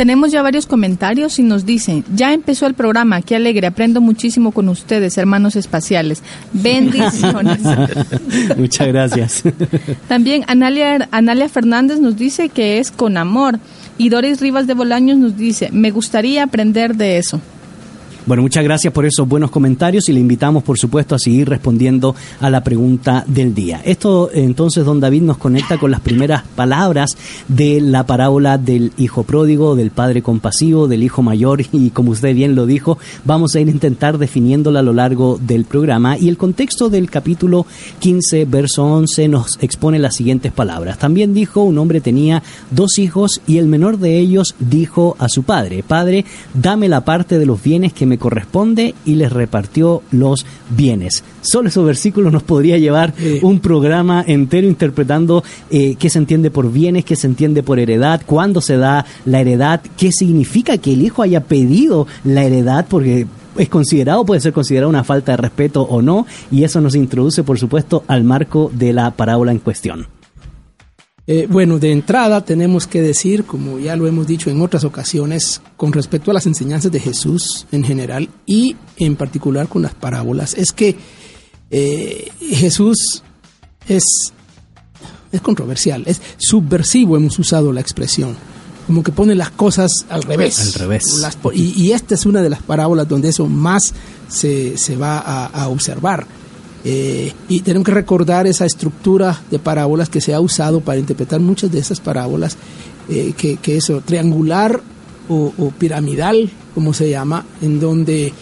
Tenemos 0.00 0.32
ya 0.32 0.40
varios 0.40 0.64
comentarios 0.64 1.38
y 1.38 1.42
nos 1.42 1.66
dicen, 1.66 2.06
ya 2.14 2.32
empezó 2.32 2.66
el 2.66 2.72
programa, 2.72 3.20
qué 3.20 3.36
alegre, 3.36 3.66
aprendo 3.66 4.00
muchísimo 4.00 4.50
con 4.50 4.70
ustedes, 4.70 5.18
hermanos 5.18 5.56
espaciales. 5.56 6.22
Bendiciones. 6.54 7.60
Muchas 8.56 8.88
gracias. 8.88 9.42
También 10.08 10.44
Analia, 10.46 11.06
Analia 11.10 11.50
Fernández 11.50 12.00
nos 12.00 12.16
dice 12.16 12.48
que 12.48 12.78
es 12.78 12.90
con 12.90 13.18
amor. 13.18 13.58
Y 13.98 14.08
Doris 14.08 14.40
Rivas 14.40 14.66
de 14.66 14.72
Bolaños 14.72 15.18
nos 15.18 15.36
dice, 15.36 15.68
me 15.70 15.90
gustaría 15.90 16.44
aprender 16.44 16.94
de 16.94 17.18
eso. 17.18 17.38
Bueno, 18.30 18.44
muchas 18.44 18.62
gracias 18.62 18.94
por 18.94 19.06
esos 19.06 19.26
buenos 19.26 19.50
comentarios 19.50 20.08
y 20.08 20.12
le 20.12 20.20
invitamos, 20.20 20.62
por 20.62 20.78
supuesto, 20.78 21.16
a 21.16 21.18
seguir 21.18 21.48
respondiendo 21.48 22.14
a 22.38 22.48
la 22.48 22.62
pregunta 22.62 23.24
del 23.26 23.56
día. 23.56 23.82
Esto, 23.84 24.30
entonces, 24.32 24.84
don 24.84 25.00
David 25.00 25.22
nos 25.22 25.36
conecta 25.36 25.78
con 25.78 25.90
las 25.90 26.00
primeras 26.00 26.44
palabras 26.54 27.16
de 27.48 27.80
la 27.80 28.06
parábola 28.06 28.56
del 28.56 28.92
hijo 28.98 29.24
pródigo, 29.24 29.74
del 29.74 29.90
padre 29.90 30.22
compasivo, 30.22 30.86
del 30.86 31.02
hijo 31.02 31.22
mayor 31.22 31.62
y, 31.72 31.90
como 31.90 32.12
usted 32.12 32.32
bien 32.32 32.54
lo 32.54 32.66
dijo, 32.66 32.98
vamos 33.24 33.56
a 33.56 33.60
ir 33.60 33.66
a 33.66 33.72
intentar 33.72 34.16
definiéndola 34.16 34.78
a 34.78 34.84
lo 34.84 34.92
largo 34.92 35.36
del 35.44 35.64
programa. 35.64 36.16
Y 36.16 36.28
el 36.28 36.36
contexto 36.36 36.88
del 36.88 37.10
capítulo 37.10 37.66
15, 37.98 38.44
verso 38.44 38.84
11, 38.84 39.26
nos 39.26 39.58
expone 39.60 39.98
las 39.98 40.14
siguientes 40.14 40.52
palabras. 40.52 40.98
También 40.98 41.34
dijo, 41.34 41.64
un 41.64 41.78
hombre 41.78 42.00
tenía 42.00 42.44
dos 42.70 43.00
hijos 43.00 43.40
y 43.48 43.58
el 43.58 43.66
menor 43.66 43.98
de 43.98 44.20
ellos 44.20 44.54
dijo 44.60 45.16
a 45.18 45.28
su 45.28 45.42
padre, 45.42 45.82
Padre, 45.82 46.24
dame 46.54 46.88
la 46.88 47.04
parte 47.04 47.36
de 47.36 47.46
los 47.46 47.60
bienes 47.60 47.92
que 47.92 48.06
me 48.06 48.19
corresponde 48.20 48.94
y 49.04 49.16
les 49.16 49.32
repartió 49.32 50.02
los 50.12 50.46
bienes. 50.68 51.24
Solo 51.40 51.68
esos 51.68 51.84
versículos 51.84 52.32
nos 52.32 52.44
podría 52.44 52.78
llevar 52.78 53.12
un 53.42 53.58
programa 53.58 54.22
entero 54.24 54.68
interpretando 54.68 55.42
eh, 55.70 55.96
qué 55.98 56.08
se 56.08 56.18
entiende 56.18 56.52
por 56.52 56.70
bienes, 56.70 57.04
qué 57.04 57.16
se 57.16 57.26
entiende 57.26 57.64
por 57.64 57.80
heredad, 57.80 58.22
cuándo 58.24 58.60
se 58.60 58.76
da 58.76 59.04
la 59.24 59.40
heredad, 59.40 59.80
qué 59.96 60.12
significa 60.12 60.78
que 60.78 60.92
el 60.92 61.02
hijo 61.02 61.22
haya 61.22 61.40
pedido 61.40 62.06
la 62.22 62.44
heredad, 62.44 62.86
porque 62.88 63.26
es 63.56 63.68
considerado, 63.68 64.24
puede 64.24 64.40
ser 64.40 64.52
considerado 64.52 64.88
una 64.88 65.02
falta 65.02 65.32
de 65.32 65.38
respeto 65.38 65.82
o 65.82 66.02
no, 66.02 66.26
y 66.50 66.64
eso 66.64 66.80
nos 66.80 66.94
introduce, 66.94 67.42
por 67.42 67.58
supuesto, 67.58 68.04
al 68.06 68.22
marco 68.22 68.70
de 68.72 68.92
la 68.92 69.10
parábola 69.12 69.52
en 69.52 69.58
cuestión. 69.58 70.19
Eh, 71.26 71.46
bueno, 71.48 71.78
de 71.78 71.92
entrada 71.92 72.44
tenemos 72.44 72.86
que 72.86 73.02
decir, 73.02 73.44
como 73.44 73.78
ya 73.78 73.94
lo 73.94 74.06
hemos 74.06 74.26
dicho 74.26 74.50
en 74.50 74.60
otras 74.62 74.84
ocasiones, 74.84 75.60
con 75.76 75.92
respecto 75.92 76.30
a 76.30 76.34
las 76.34 76.46
enseñanzas 76.46 76.90
de 76.90 77.00
Jesús 77.00 77.66
en 77.70 77.84
general 77.84 78.28
y 78.46 78.76
en 78.96 79.16
particular 79.16 79.68
con 79.68 79.82
las 79.82 79.94
parábolas, 79.94 80.54
es 80.54 80.72
que 80.72 80.96
eh, 81.70 82.28
Jesús 82.40 83.22
es, 83.86 84.02
es 85.30 85.40
controversial, 85.40 86.02
es 86.06 86.20
subversivo, 86.38 87.16
hemos 87.16 87.38
usado 87.38 87.72
la 87.72 87.80
expresión, 87.80 88.36
como 88.86 89.02
que 89.02 89.12
pone 89.12 89.34
las 89.34 89.50
cosas 89.50 89.92
al 90.08 90.22
revés. 90.22 90.58
Al 90.58 90.72
revés. 90.80 91.18
Las 91.20 91.38
y, 91.54 91.80
y 91.80 91.92
esta 91.92 92.14
es 92.14 92.26
una 92.26 92.42
de 92.42 92.50
las 92.50 92.62
parábolas 92.62 93.06
donde 93.06 93.28
eso 93.28 93.46
más 93.46 93.94
se, 94.28 94.76
se 94.76 94.96
va 94.96 95.18
a, 95.18 95.46
a 95.46 95.68
observar. 95.68 96.26
Eh, 96.84 97.32
y 97.48 97.60
tenemos 97.60 97.84
que 97.84 97.92
recordar 97.92 98.46
esa 98.46 98.64
estructura 98.64 99.42
de 99.50 99.58
parábolas 99.58 100.08
que 100.08 100.20
se 100.20 100.32
ha 100.32 100.40
usado 100.40 100.80
para 100.80 100.98
interpretar 100.98 101.40
muchas 101.40 101.70
de 101.70 101.78
esas 101.78 102.00
parábolas, 102.00 102.56
eh, 103.08 103.34
que, 103.36 103.76
eso, 103.76 104.02
triangular 104.04 104.80
o, 105.28 105.72
piramidal, 105.78 106.50
como 106.74 106.92
se 106.92 107.10
llama, 107.10 107.44
en 107.60 107.78
donde 107.78 108.32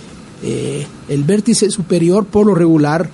eh, 0.42 0.86
el 1.08 1.24
vértice 1.24 1.70
superior, 1.70 2.24
por 2.26 2.46
lo 2.46 2.54
regular, 2.54 3.10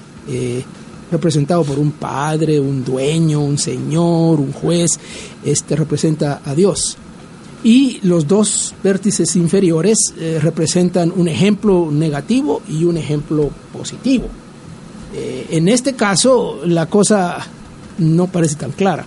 representado 1.10 1.64
por 1.64 1.78
un 1.78 1.92
padre, 1.92 2.58
un 2.58 2.82
dueño, 2.84 3.40
un 3.40 3.58
señor, 3.58 4.40
un 4.40 4.52
juez, 4.52 4.98
este 5.44 5.76
representa 5.76 6.40
a 6.44 6.54
Dios. 6.54 6.96
Y 7.62 7.98
los 8.02 8.26
dos 8.26 8.74
vértices 8.82 9.36
inferiores 9.36 10.14
representan 10.40 11.12
un 11.14 11.28
ejemplo 11.28 11.90
negativo 11.90 12.62
y 12.68 12.84
un 12.84 12.96
ejemplo 12.96 13.50
positivo. 13.72 14.28
Eh, 15.14 15.46
en 15.50 15.68
este 15.68 15.94
caso, 15.94 16.60
la 16.66 16.86
cosa 16.86 17.38
no 17.98 18.26
parece 18.26 18.56
tan 18.56 18.72
clara. 18.72 19.04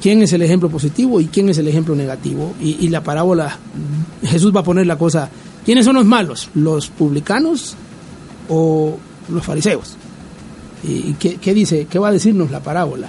¿Quién 0.00 0.22
es 0.22 0.32
el 0.32 0.42
ejemplo 0.42 0.68
positivo 0.68 1.20
y 1.20 1.26
quién 1.26 1.48
es 1.48 1.58
el 1.58 1.68
ejemplo 1.68 1.94
negativo? 1.94 2.54
Y, 2.60 2.88
la 2.88 3.02
parábola, 3.02 3.56
Jesús 4.22 4.54
va 4.54 4.60
a 4.60 4.64
poner 4.64 4.86
la 4.86 4.98
cosa, 4.98 5.30
¿quiénes 5.64 5.84
son 5.84 5.94
los 5.94 6.04
malos? 6.04 6.50
¿Los 6.54 6.88
publicanos 6.88 7.74
o 8.50 8.98
los 9.30 9.44
fariseos? 9.44 9.96
¿Y 10.82 11.14
qué, 11.14 11.54
dice? 11.54 11.86
¿Qué 11.88 11.98
va 11.98 12.08
a 12.08 12.12
decirnos 12.12 12.50
la 12.50 12.60
parábola? 12.60 13.08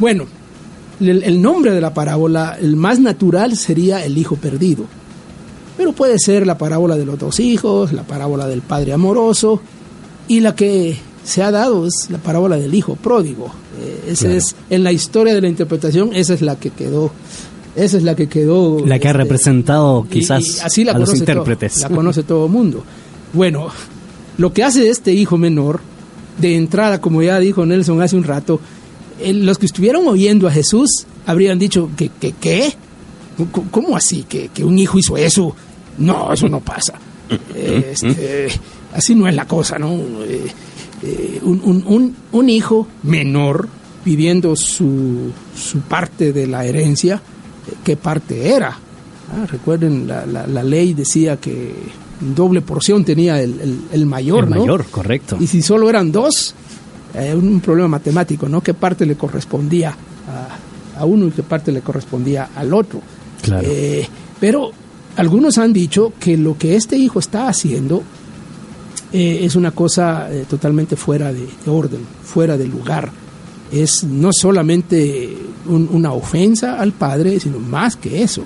Bueno, 0.00 0.24
el 0.98 1.40
nombre 1.40 1.70
de 1.70 1.80
la 1.80 1.94
parábola, 1.94 2.56
el 2.60 2.74
más 2.74 2.98
natural 2.98 3.56
sería 3.56 4.04
el 4.04 4.18
hijo 4.18 4.34
perdido. 4.34 4.86
Pero 5.76 5.92
puede 5.92 6.18
ser 6.18 6.46
la 6.46 6.58
parábola 6.58 6.96
de 6.96 7.04
los 7.04 7.18
dos 7.18 7.40
hijos, 7.40 7.92
la 7.92 8.02
parábola 8.02 8.46
del 8.46 8.62
padre 8.62 8.92
amoroso, 8.92 9.60
y 10.28 10.40
la 10.40 10.54
que 10.54 10.96
se 11.24 11.42
ha 11.42 11.50
dado 11.50 11.86
es 11.86 12.08
la 12.10 12.18
parábola 12.18 12.56
del 12.56 12.74
hijo 12.74 12.96
pródigo. 12.96 13.46
Eh, 13.80 14.04
esa 14.08 14.22
Claro. 14.26 14.36
es, 14.38 14.56
en 14.70 14.84
la 14.84 14.92
historia 14.92 15.34
de 15.34 15.40
la 15.40 15.48
interpretación, 15.48 16.10
esa 16.14 16.34
es 16.34 16.42
la 16.42 16.56
que 16.56 16.70
quedó. 16.70 17.12
Esa 17.76 17.96
es 17.96 18.02
la 18.02 18.14
que 18.14 18.28
quedó. 18.28 18.84
La 18.84 18.98
que 18.98 19.08
ha 19.08 19.12
este, 19.12 19.22
representado 19.22 20.06
quizás 20.10 20.42
y 20.42 20.60
así 20.60 20.84
la 20.84 20.92
a 20.92 20.98
los 20.98 21.08
conoce 21.08 21.24
todo- 21.24 21.32
intérpretes. 21.40 21.80
la 21.80 21.88
conoce 21.88 22.22
todo 22.22 22.46
el 22.46 22.52
mundo. 22.52 22.84
Bueno, 23.32 23.68
lo 24.38 24.52
que 24.52 24.62
hace 24.64 24.90
este 24.90 25.12
hijo 25.14 25.38
menor, 25.38 25.80
de 26.38 26.56
entrada, 26.56 27.00
como 27.00 27.22
ya 27.22 27.38
dijo 27.38 27.64
Nelson 27.64 28.00
hace 28.02 28.16
un 28.16 28.24
rato, 28.24 28.60
eh, 29.20 29.32
los 29.32 29.58
que 29.58 29.66
estuvieron 29.66 30.06
oyendo 30.08 30.48
a 30.48 30.50
Jesús 30.50 31.06
habrían 31.26 31.58
dicho 31.58 31.88
que, 31.96 32.08
que 32.10 32.32
¿qué? 32.32 32.74
¿Cómo- 33.50 33.70
¿Cómo 33.70 33.96
así? 33.96 34.24
¿Que, 34.28 34.48
que 34.48 34.64
un 34.64 34.78
hijo 34.78 34.98
hizo 34.98 35.16
eso? 35.16 35.54
No, 35.98 36.32
eso 36.32 36.48
no 36.48 36.60
pasa. 36.60 36.94
Este, 37.54 38.48
así 38.94 39.14
no 39.14 39.26
es 39.28 39.34
la 39.34 39.46
cosa, 39.46 39.78
¿no? 39.78 39.92
Eh, 40.24 40.46
eh, 41.02 41.40
un, 41.42 41.60
un- 41.64 41.84
un- 41.86 42.16
un 42.32 42.48
hijo 42.50 42.86
menor 43.02 43.68
pidiendo 44.04 44.56
su, 44.56 45.30
su 45.56 45.80
parte 45.80 46.32
de 46.32 46.46
la 46.46 46.64
herencia, 46.64 47.16
eh, 47.16 47.74
¿qué 47.84 47.96
parte 47.96 48.54
era? 48.54 48.70
Ah, 48.70 49.46
recuerden, 49.46 50.06
la, 50.06 50.26
la- 50.26 50.46
la 50.46 50.62
ley 50.62 50.94
decía 50.94 51.36
que 51.38 51.72
doble 52.34 52.60
porción 52.60 53.04
tenía 53.04 53.40
el, 53.40 53.60
el- 53.60 53.80
el 53.92 54.06
mayor, 54.06 54.44
El 54.44 54.50
¿no? 54.50 54.60
mayor, 54.60 54.84
correcto. 54.90 55.36
Y 55.40 55.46
si 55.46 55.62
solo 55.62 55.88
eran 55.88 56.12
dos, 56.12 56.54
eh, 57.14 57.34
un 57.34 57.60
problema 57.60 57.88
matemático, 57.88 58.48
¿no? 58.48 58.60
¿Qué 58.62 58.74
parte 58.74 59.06
le 59.06 59.16
correspondía 59.16 59.90
a, 59.90 61.00
a 61.00 61.04
uno 61.04 61.26
y 61.28 61.30
qué 61.30 61.42
parte 61.42 61.72
le 61.72 61.80
correspondía 61.80 62.50
al 62.54 62.72
otro? 62.74 63.00
Claro. 63.42 63.66
Pero 64.40 64.70
algunos 65.16 65.58
han 65.58 65.72
dicho 65.72 66.12
que 66.18 66.36
lo 66.36 66.56
que 66.56 66.76
este 66.76 66.96
hijo 66.96 67.18
está 67.18 67.48
haciendo 67.48 68.02
eh, 69.12 69.40
es 69.42 69.56
una 69.56 69.70
cosa 69.72 70.28
eh, 70.32 70.44
totalmente 70.48 70.96
fuera 70.96 71.32
de, 71.32 71.40
de 71.64 71.70
orden, 71.70 72.00
fuera 72.22 72.56
de 72.56 72.66
lugar. 72.66 73.10
Es 73.70 74.04
no 74.04 74.32
solamente 74.32 75.36
un- 75.66 75.88
una 75.92 76.12
ofensa 76.12 76.78
al 76.80 76.92
padre, 76.92 77.38
sino 77.40 77.58
más 77.58 77.96
que 77.96 78.22
eso. 78.22 78.42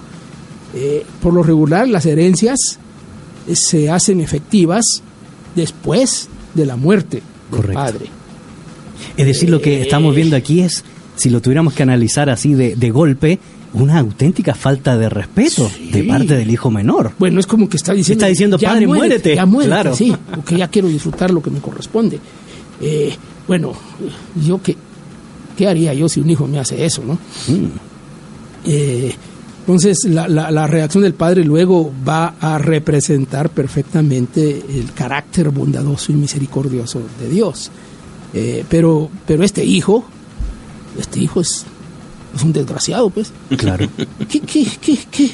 Eh, 0.74 1.05
por 1.22 1.33
lo 1.35 1.42
regular, 1.42 1.88
las 1.88 2.07
herencias 2.07 2.59
se 3.52 3.90
hacen 3.90 4.20
efectivas 4.20 4.85
después 5.55 6.29
de 6.55 6.66
la 6.66 6.76
muerte 6.76 7.16
del 7.50 7.61
Correcto. 7.61 7.74
padre. 7.74 8.07
Es 9.16 9.26
decir, 9.26 9.50
lo 9.50 9.61
que 9.61 9.83
estamos 9.83 10.14
viendo 10.14 10.37
aquí 10.37 10.61
es, 10.61 10.85
si 11.16 11.31
lo 11.31 11.40
tuviéramos 11.40 11.72
que 11.74 11.83
analizar 11.83 12.29
así 12.31 12.55
de, 12.55 12.76
de 12.76 12.90
golpe, 12.90 13.38
una 13.76 13.98
auténtica 13.98 14.54
falta 14.54 14.96
de 14.96 15.08
respeto 15.08 15.68
Sí. 15.68 15.90
de 15.90 16.04
parte 16.04 16.34
del 16.36 16.50
hijo 16.50 16.70
menor. 16.70 17.12
Bueno, 17.18 17.40
es 17.40 17.46
como 17.46 17.68
que 17.68 17.76
está 17.76 17.92
diciendo... 17.92 18.20
Está 18.24 18.28
diciendo, 18.28 18.58
"Ya 18.58 18.70
"Padre, 18.70 18.86
muérete". 18.86 19.34
Ya 19.36 19.46
muérete, 19.46 19.70
Claro. 19.74 19.94
sí, 19.96 20.14
porque 20.34 20.56
ya 20.56 20.68
quiero 20.68 20.88
disfrutar 20.88 21.30
lo 21.30 21.42
que 21.42 21.50
me 21.50 21.60
corresponde. 21.60 22.18
Eh, 22.80 23.14
bueno, 23.46 23.72
yo 24.46 24.60
qué, 24.62 24.76
qué 25.56 25.66
haría 25.68 25.94
yo 25.94 26.08
si 26.08 26.20
un 26.20 26.30
hijo 26.30 26.46
me 26.46 26.58
hace 26.58 26.84
eso, 26.84 27.02
¿no? 27.04 27.14
Mm. 27.14 27.66
Eh, 28.66 29.14
entonces, 29.60 30.04
la, 30.04 30.28
la- 30.28 30.50
la 30.50 30.66
reacción 30.66 31.02
del 31.02 31.14
padre 31.14 31.44
luego 31.44 31.92
va 32.08 32.34
a 32.40 32.56
representar 32.58 33.50
perfectamente 33.50 34.62
el 34.68 34.92
carácter 34.92 35.50
bondadoso 35.50 36.12
y 36.12 36.14
misericordioso 36.14 37.00
de 37.20 37.28
Dios. 37.28 37.70
Eh, 38.32 38.64
pero, 38.68 39.08
pero 39.26 39.42
este 39.44 39.64
hijo, 39.64 40.04
este 40.98 41.20
hijo 41.20 41.40
es, 41.40 41.64
es 42.37 42.42
un 42.44 42.53
desgraciado, 42.53 43.11
pues. 43.11 43.33
Claro, 43.57 43.88
¿Qué, 44.29 44.40
qué, 44.40 44.64
qué, 44.64 44.64
qué, 44.81 44.99
qué 45.11 45.31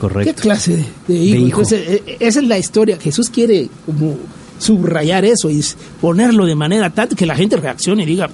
correcto. 0.00 0.42
clase 0.42 0.76
de, 0.76 0.84
de 1.08 1.14
hijo? 1.14 1.36
hijo. 1.36 1.46
Entonces, 1.62 1.88
eh, 2.06 2.16
esa 2.20 2.40
es 2.40 2.46
la 2.46 2.58
historia. 2.58 2.98
Jesús 3.00 3.30
quiere 3.30 3.68
como 3.86 4.16
subrayar 4.58 5.24
eso 5.24 5.50
y 5.50 5.64
ponerlo 6.00 6.44
de 6.46 6.54
manera 6.54 6.90
tal 6.90 7.08
que 7.08 7.26
la 7.26 7.36
gente 7.36 7.56
reaccione 7.56 8.02
y 8.02 8.06
diga, 8.06 8.28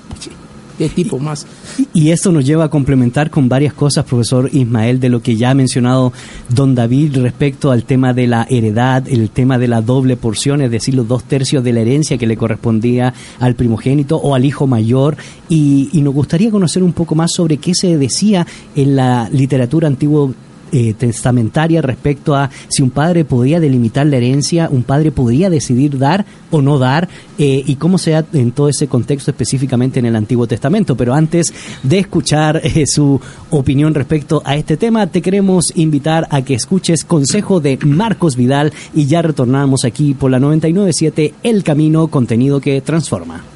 "Che, 0.79 0.89
qué 0.89 0.89
tipo 0.89 1.19
más. 1.19 1.47
Y 1.93 2.11
esto 2.11 2.33
nos 2.33 2.45
lleva 2.45 2.65
a 2.65 2.71
complementar 2.71 3.31
con 3.31 3.49
varias 3.49 3.75
cosas, 3.75 4.05
profesor 4.05 4.49
Ismael, 4.53 5.01
de 5.01 5.09
lo 5.09 5.23
que 5.23 5.37
ya 5.37 5.51
ha 5.51 5.55
mencionado 5.55 6.13
don 6.49 6.75
David 6.75 7.17
respecto 7.19 7.71
al 7.71 7.85
tema 7.85 8.13
de 8.13 8.27
la 8.27 8.47
heredad, 8.49 9.09
el 9.09 9.31
tema 9.31 9.59
de 9.59 9.69
la 9.69 9.81
doble 9.81 10.17
porción, 10.17 10.61
es 10.63 10.71
decir, 10.71 10.95
los 10.95 11.09
dos 11.09 11.25
tercios 11.25 11.63
de 11.65 11.73
la 11.73 11.81
herencia 11.81 12.19
que 12.19 12.27
le 12.27 12.37
correspondía 12.37 13.15
al 13.41 13.55
primogénito 13.55 14.17
o 14.17 14.35
al 14.35 14.45
hijo 14.45 14.67
mayor. 14.67 15.17
Y, 15.49 15.89
y 15.93 16.03
nos 16.03 16.15
gustaría 16.15 16.51
conocer 16.51 16.83
un 16.83 16.93
poco 16.93 17.15
más 17.15 17.33
sobre 17.33 17.59
qué 17.59 17.75
se 17.75 17.97
decía 17.99 18.47
en 18.75 18.97
la 18.97 19.29
literatura 19.31 19.89
antiguo 19.89 20.35
eh, 20.77 20.93
testamentaria 20.93 21.81
respecto 21.81 22.35
a 22.35 22.51
si 22.67 22.83
un 22.83 22.91
padre 22.91 23.25
podía 23.25 23.61
delimitar 23.61 24.05
la 24.09 24.17
herencia, 24.17 24.69
un 24.69 24.83
padre 24.83 25.13
podría 25.13 25.49
decidir 25.49 25.99
dar 25.99 26.27
o 26.51 26.63
no 26.63 26.81
dar, 26.81 27.09
eh, 27.39 27.63
y 27.65 27.77
cómo 27.77 27.97
se 27.97 28.11
da 28.11 28.25
en 28.33 28.51
todo 28.51 28.69
ese 28.69 28.89
contexto 28.89 29.31
específicamente 29.31 30.01
en 30.01 30.07
el 30.07 30.17
Antiguo 30.17 30.49
Testamento. 30.49 30.97
Pero 30.97 31.15
antes 31.15 31.55
de 31.85 32.01
escuchar 32.01 32.61
eh, 32.65 32.89
su 32.89 33.21
opinión 33.51 33.95
respecto 33.95 34.43
a 34.45 34.57
este 34.57 34.77
tema, 34.77 35.07
te 35.07 35.23
queremos 35.23 35.67
invitar 35.77 36.27
a 36.31 36.43
que 36.43 36.55
escuches 36.55 37.05
consejo 37.05 37.61
de 37.61 37.79
Marcos 37.85 38.35
Vidal 38.35 38.73
y 38.95 39.07
ya 39.07 39.23
retornamos 39.23 39.85
aquí 39.85 40.13
por 40.15 40.33
la 40.33 40.41
997 40.41 41.35
El 41.45 41.63
Camino, 41.63 42.09
contenido 42.09 42.61
que 42.61 42.81
transforma. 42.81 43.54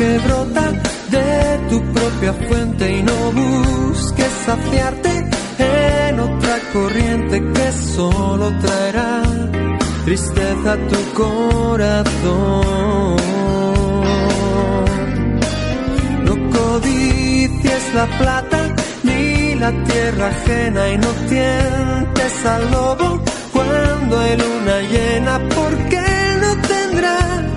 Que 0.00 0.18
brota 0.26 0.66
de 1.14 1.28
tu 1.68 1.78
propia 1.92 2.32
fuente 2.48 2.84
y 2.98 3.02
no 3.02 3.18
busques 3.32 4.32
saciarte 4.46 5.12
en 5.58 6.20
otra 6.20 6.56
corriente 6.72 7.36
que 7.54 7.72
solo 7.72 8.50
traerá 8.64 9.22
tristeza 10.06 10.72
a 10.72 10.78
tu 10.90 11.00
corazón. 11.22 13.16
No 16.26 16.34
codicies 16.56 17.84
la 17.94 18.06
plata 18.20 18.74
ni 19.02 19.54
la 19.56 19.70
tierra 19.84 20.28
ajena 20.28 20.82
y 20.94 20.96
no 20.96 21.10
tientes 21.28 22.46
al 22.46 22.70
lobo 22.70 23.20
cuando 23.52 24.18
hay 24.18 24.34
luna 24.44 24.76
llena 24.92 25.34
porque 25.56 26.02
no 26.42 26.50
tendrá 26.72 27.49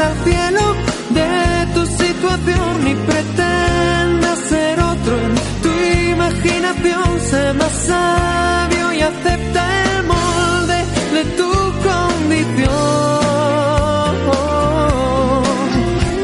al 0.00 0.14
cielo 0.24 0.74
de 1.10 1.66
tu 1.74 1.86
situación 1.86 2.84
ni 2.84 2.94
pretendas 2.94 4.38
ser 4.48 4.80
otro 4.80 5.14
en 5.26 5.34
tu 5.62 5.72
imaginación. 6.12 7.20
Sé 7.30 7.52
más 7.52 7.72
sabio 7.72 8.92
y 8.92 9.00
acepta 9.00 9.62
el 9.84 10.04
molde 10.04 10.78
de 11.14 11.24
tu 11.38 11.52
condición. 11.88 12.74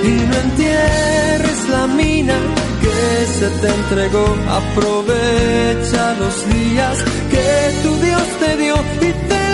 Y 0.03 0.13
no 0.31 0.37
entierres 0.47 1.69
la 1.69 1.87
mina 1.87 2.39
que 2.83 3.27
se 3.39 3.49
te 3.61 3.69
entregó. 3.69 4.27
Aprovecha 4.61 6.15
los 6.19 6.37
días 6.55 6.97
que 7.31 7.49
tu 7.83 7.95
Dios 7.97 8.27
te 8.41 8.57
dio 8.57 8.75
y 9.01 9.11
celebra 9.29 9.50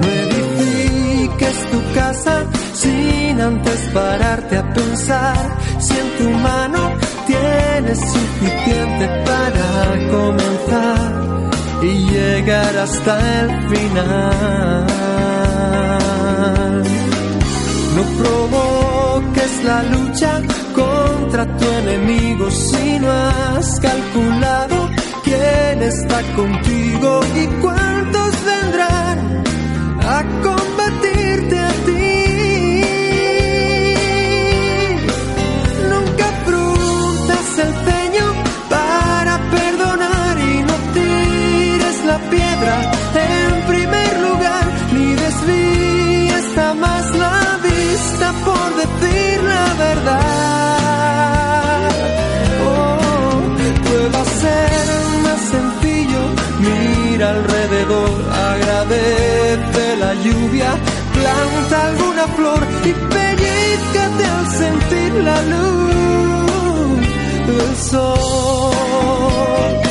No 0.00 0.08
edifiques 0.24 1.58
tu 1.72 1.78
casa 1.94 2.34
sin 2.74 3.40
antes 3.40 3.80
pararte 3.92 4.54
a 4.58 4.64
pensar 4.74 5.36
si 5.78 5.94
en 6.02 6.08
tu 6.18 6.28
mano 6.48 6.80
tienes 7.26 7.98
suficiente 7.98 9.04
para 9.28 9.68
comenzar 10.16 11.00
y 11.82 11.92
llegar 12.10 12.76
hasta 12.76 13.12
el 13.40 13.48
final. 13.70 15.14
Contigo 26.22 27.20
y 27.34 27.43
lluvia, 60.24 60.74
planta 61.12 61.88
alguna 61.88 62.26
flor 62.28 62.66
y 62.84 62.92
pellizcate 62.92 64.24
al 64.24 64.50
sentir 64.50 65.12
la 65.22 65.42
luz 65.42 67.06
del 67.46 67.76
sol. 67.76 69.83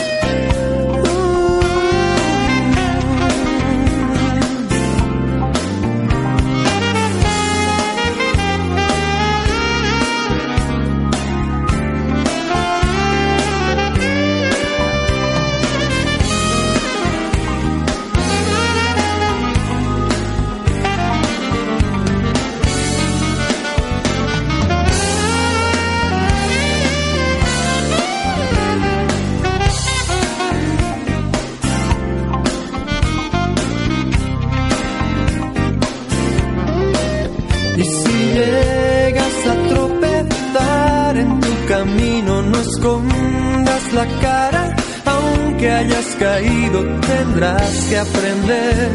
La 44.03 44.19
cara, 44.21 44.75
aunque 45.05 45.71
hayas 45.71 46.05
caído, 46.19 46.83
tendrás 47.01 47.85
que 47.89 47.97
aprender 47.97 48.89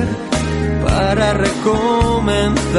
para 0.84 1.34
recomenzar. 1.34 2.78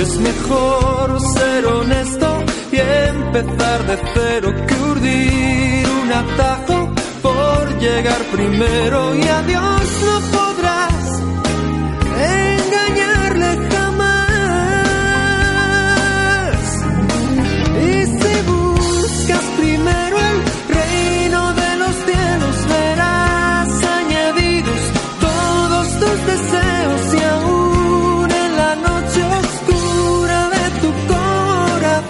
Es 0.00 0.18
mejor 0.18 1.20
ser 1.34 1.66
honesto 1.66 2.44
y 2.72 2.76
empezar 2.76 3.86
de 3.86 3.98
cero 4.14 4.54
que 4.66 4.74
urdir 4.74 5.86
un 6.02 6.12
atajo 6.12 6.88
por 7.22 7.78
llegar 7.78 8.20
primero 8.32 9.14
y 9.16 9.22
a 9.22 9.42
Dios 9.42 10.02
no 10.04 10.47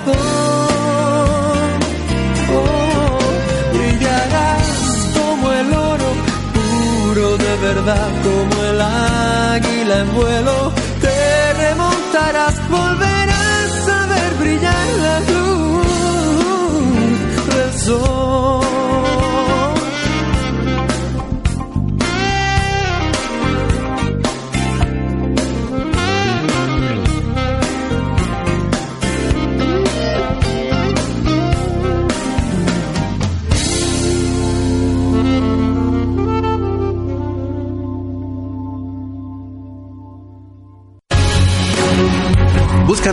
Oh, 0.08 0.14
oh, 2.52 2.60
oh 2.60 3.18
brillarás 3.76 4.68
como 5.18 5.52
el 5.52 5.72
oro 5.72 6.10
puro 6.54 7.36
de 7.36 7.56
verdad, 7.56 8.08
como 8.22 8.64
el 8.64 8.80
águila 8.80 10.00
en 10.00 10.14
vuelo. 10.14 10.72
Te 11.00 11.52
remontarás, 11.54 12.54
volverás 12.70 13.88
a 13.88 14.06
ver 14.06 14.34
brillar 14.40 14.86
la 15.02 15.20
luz 15.20 15.86
del. 17.56 18.67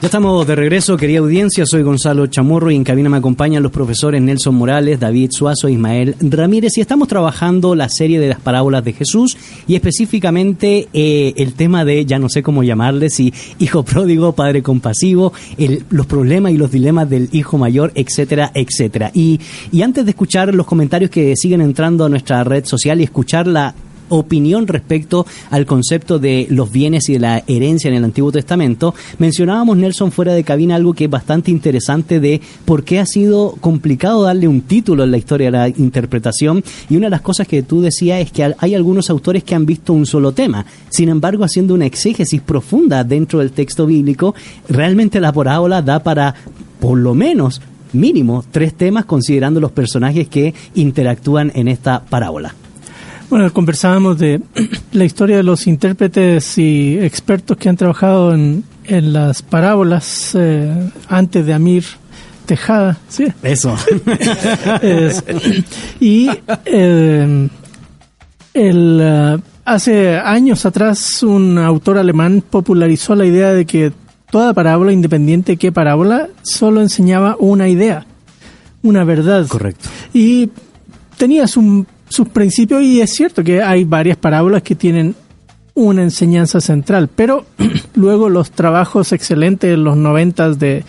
Ya 0.00 0.06
estamos 0.06 0.46
de 0.46 0.56
regreso, 0.56 0.96
querida 0.96 1.18
audiencia. 1.18 1.66
Soy 1.66 1.82
Gonzalo 1.82 2.26
Chamorro 2.26 2.70
y 2.70 2.74
en 2.76 2.84
cabina 2.84 3.10
me 3.10 3.18
acompañan 3.18 3.62
los 3.62 3.70
profesores 3.70 4.22
Nelson 4.22 4.54
Morales, 4.54 4.98
David 4.98 5.28
Suazo 5.30 5.68
e 5.68 5.72
Ismael 5.72 6.14
Ramírez. 6.22 6.78
Y 6.78 6.80
estamos 6.80 7.06
trabajando 7.06 7.74
la 7.74 7.90
serie 7.90 8.18
de 8.18 8.28
las 8.28 8.40
parábolas 8.40 8.82
de 8.82 8.94
Jesús 8.94 9.36
y 9.68 9.74
específicamente 9.74 10.88
eh, 10.94 11.34
el 11.36 11.52
tema 11.52 11.84
de, 11.84 12.06
ya 12.06 12.18
no 12.18 12.30
sé 12.30 12.42
cómo 12.42 12.62
llamarle, 12.62 13.10
si 13.10 13.34
hijo 13.58 13.82
pródigo, 13.82 14.32
padre 14.32 14.62
compasivo, 14.62 15.34
el- 15.58 15.84
los 15.90 16.06
problemas 16.06 16.52
y 16.52 16.56
los 16.56 16.72
dilemas 16.72 17.10
del 17.10 17.28
hijo 17.32 17.58
mayor, 17.58 17.92
etcétera, 17.94 18.52
etcétera. 18.54 19.10
Y, 19.12 19.38
y 19.70 19.82
antes 19.82 20.06
de 20.06 20.12
escuchar 20.12 20.54
los 20.54 20.64
comentarios 20.64 21.10
que 21.10 21.36
siguen 21.36 21.60
entrando 21.60 22.06
a 22.06 22.08
nuestra 22.08 22.42
red 22.42 22.64
social 22.64 23.02
y 23.02 23.04
escuchar 23.04 23.46
la 23.46 23.74
opinión 24.10 24.66
respecto 24.66 25.26
al 25.50 25.66
concepto 25.66 26.18
de 26.18 26.46
los 26.50 26.70
bienes 26.70 27.08
y 27.08 27.14
de 27.14 27.18
la 27.20 27.42
herencia 27.46 27.88
en 27.88 27.94
el 27.94 28.04
Antiguo 28.04 28.30
Testamento, 28.30 28.94
mencionábamos, 29.18 29.76
Nelson, 29.76 30.12
fuera 30.12 30.34
de 30.34 30.44
cabina 30.44 30.76
algo 30.76 30.92
que 30.92 31.04
es 31.04 31.10
bastante 31.10 31.50
interesante 31.50 32.20
de 32.20 32.40
por 32.64 32.84
qué 32.84 32.98
ha 33.00 33.06
sido 33.06 33.54
complicado 33.60 34.22
darle 34.22 34.48
un 34.48 34.62
título 34.62 35.04
en 35.04 35.10
la 35.10 35.16
historia 35.16 35.50
de 35.50 35.58
la 35.58 35.68
interpretación. 35.68 36.62
Y 36.88 36.96
una 36.96 37.06
de 37.06 37.10
las 37.10 37.22
cosas 37.22 37.48
que 37.48 37.62
tú 37.62 37.80
decías 37.80 38.20
es 38.20 38.32
que 38.32 38.54
hay 38.56 38.74
algunos 38.74 39.10
autores 39.10 39.44
que 39.44 39.54
han 39.54 39.66
visto 39.66 39.92
un 39.92 40.06
solo 40.06 40.32
tema. 40.32 40.66
Sin 40.90 41.08
embargo, 41.08 41.44
haciendo 41.44 41.74
una 41.74 41.86
exégesis 41.86 42.40
profunda 42.40 43.04
dentro 43.04 43.38
del 43.38 43.52
texto 43.52 43.86
bíblico, 43.86 44.34
realmente 44.68 45.20
la 45.20 45.32
parábola 45.32 45.82
da 45.82 46.02
para, 46.02 46.34
por 46.80 46.98
lo 46.98 47.14
menos, 47.14 47.60
mínimo, 47.92 48.44
tres 48.50 48.74
temas 48.74 49.04
considerando 49.04 49.60
los 49.60 49.72
personajes 49.72 50.28
que 50.28 50.54
interactúan 50.74 51.52
en 51.54 51.68
esta 51.68 52.04
parábola. 52.04 52.54
Bueno, 53.30 53.52
conversábamos 53.52 54.18
de 54.18 54.40
la 54.92 55.04
historia 55.04 55.36
de 55.36 55.42
los 55.44 55.66
intérpretes 55.66 56.58
y 56.58 56.98
expertos 56.98 57.56
que 57.56 57.68
han 57.68 57.76
trabajado 57.76 58.34
en, 58.34 58.64
en 58.84 59.12
las 59.12 59.42
parábolas 59.42 60.32
eh, 60.34 60.90
antes 61.08 61.46
de 61.46 61.54
Amir 61.54 61.84
Tejada, 62.46 62.98
¿sí? 63.08 63.26
Eso. 63.42 63.76
Es- 64.82 65.24
y 66.00 66.28
eh, 66.64 67.48
el, 68.54 68.98
eh, 69.00 69.38
hace 69.64 70.16
años 70.18 70.66
atrás 70.66 71.22
un 71.22 71.56
autor 71.58 71.98
alemán 71.98 72.42
popularizó 72.48 73.14
la 73.14 73.26
idea 73.26 73.52
de 73.52 73.64
que 73.64 73.92
toda 74.32 74.52
parábola, 74.54 74.92
independiente 74.92 75.52
de 75.52 75.56
qué 75.56 75.70
parábola, 75.70 76.28
solo 76.42 76.80
enseñaba 76.80 77.36
una 77.38 77.68
idea, 77.68 78.06
una 78.82 79.04
verdad. 79.04 79.46
Correcto. 79.46 79.88
Y 80.12 80.50
tenía 81.16 81.46
su- 81.46 81.86
sus 82.10 82.28
principios 82.28 82.82
y 82.82 83.00
es 83.00 83.14
cierto 83.14 83.42
que 83.42 83.62
hay 83.62 83.84
varias 83.84 84.18
parábolas 84.18 84.62
que 84.62 84.74
tienen 84.74 85.14
una 85.74 86.02
enseñanza 86.02 86.60
central, 86.60 87.08
pero 87.14 87.46
luego 87.94 88.28
los 88.28 88.50
trabajos 88.50 89.12
excelentes 89.12 89.72
en 89.72 89.84
los 89.84 89.96
noventas 89.96 90.58
de, 90.58 90.84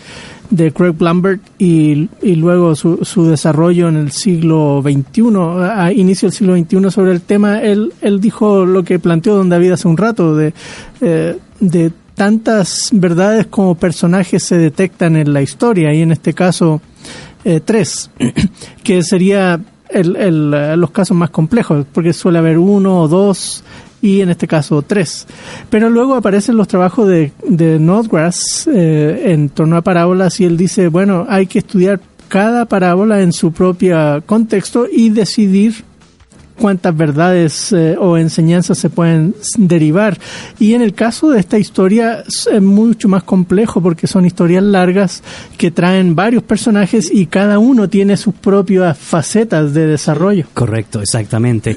de 0.50 0.72
Craig 0.72 1.00
Lambert 1.00 1.40
y, 1.58 2.08
y 2.20 2.34
luego 2.34 2.74
su, 2.74 3.04
su 3.04 3.26
desarrollo 3.26 3.88
en 3.88 3.96
el 3.96 4.10
siglo 4.10 4.82
XXI, 4.82 5.22
a 5.62 5.92
inicio 5.92 6.28
del 6.28 6.36
siglo 6.36 6.56
XXI 6.56 6.90
sobre 6.90 7.12
el 7.12 7.22
tema, 7.22 7.62
él, 7.62 7.92
él 8.00 8.20
dijo 8.20 8.66
lo 8.66 8.82
que 8.82 8.98
planteó 8.98 9.36
Don 9.36 9.48
David 9.48 9.72
hace 9.72 9.86
un 9.86 9.96
rato, 9.96 10.34
de, 10.34 10.52
eh, 11.00 11.38
de 11.60 11.92
tantas 12.16 12.90
verdades 12.92 13.46
como 13.46 13.76
personajes 13.76 14.42
se 14.42 14.58
detectan 14.58 15.16
en 15.16 15.32
la 15.32 15.40
historia 15.40 15.94
y 15.94 16.02
en 16.02 16.10
este 16.10 16.34
caso 16.34 16.82
eh, 17.44 17.60
tres, 17.64 18.10
que 18.84 19.02
sería 19.04 19.60
el, 19.92 20.16
el, 20.16 20.54
eh, 20.54 20.76
los 20.76 20.90
casos 20.90 21.16
más 21.16 21.30
complejos, 21.30 21.86
porque 21.92 22.12
suele 22.12 22.38
haber 22.38 22.58
uno 22.58 23.00
o 23.00 23.08
dos 23.08 23.62
y 24.00 24.20
en 24.20 24.30
este 24.30 24.46
caso 24.46 24.82
tres. 24.82 25.26
Pero 25.70 25.88
luego 25.88 26.14
aparecen 26.14 26.56
los 26.56 26.68
trabajos 26.68 27.08
de, 27.08 27.32
de 27.48 27.78
Snodgrass 27.78 28.68
eh, 28.72 29.32
en 29.32 29.48
torno 29.48 29.76
a 29.76 29.82
parábolas 29.82 30.40
y 30.40 30.44
él 30.44 30.56
dice, 30.56 30.88
bueno, 30.88 31.24
hay 31.28 31.46
que 31.46 31.60
estudiar 31.60 32.00
cada 32.28 32.64
parábola 32.64 33.20
en 33.20 33.32
su 33.32 33.52
propio 33.52 34.22
contexto 34.26 34.86
y 34.90 35.10
decidir 35.10 35.84
cuántas 36.62 36.96
verdades 36.96 37.72
eh, 37.72 37.96
o 37.98 38.16
enseñanzas 38.16 38.78
se 38.78 38.88
pueden 38.88 39.34
derivar. 39.58 40.16
Y 40.60 40.74
en 40.74 40.80
el 40.80 40.94
caso 40.94 41.30
de 41.30 41.40
esta 41.40 41.58
historia 41.58 42.22
es 42.28 42.62
mucho 42.62 43.08
más 43.08 43.24
complejo 43.24 43.82
porque 43.82 44.06
son 44.06 44.26
historias 44.26 44.62
largas 44.62 45.24
que 45.58 45.72
traen 45.72 46.14
varios 46.14 46.44
personajes 46.44 47.10
y 47.12 47.26
cada 47.26 47.58
uno 47.58 47.88
tiene 47.88 48.16
sus 48.16 48.34
propias 48.34 48.96
facetas 48.96 49.74
de 49.74 49.88
desarrollo. 49.88 50.46
Correcto, 50.54 51.00
exactamente. 51.02 51.76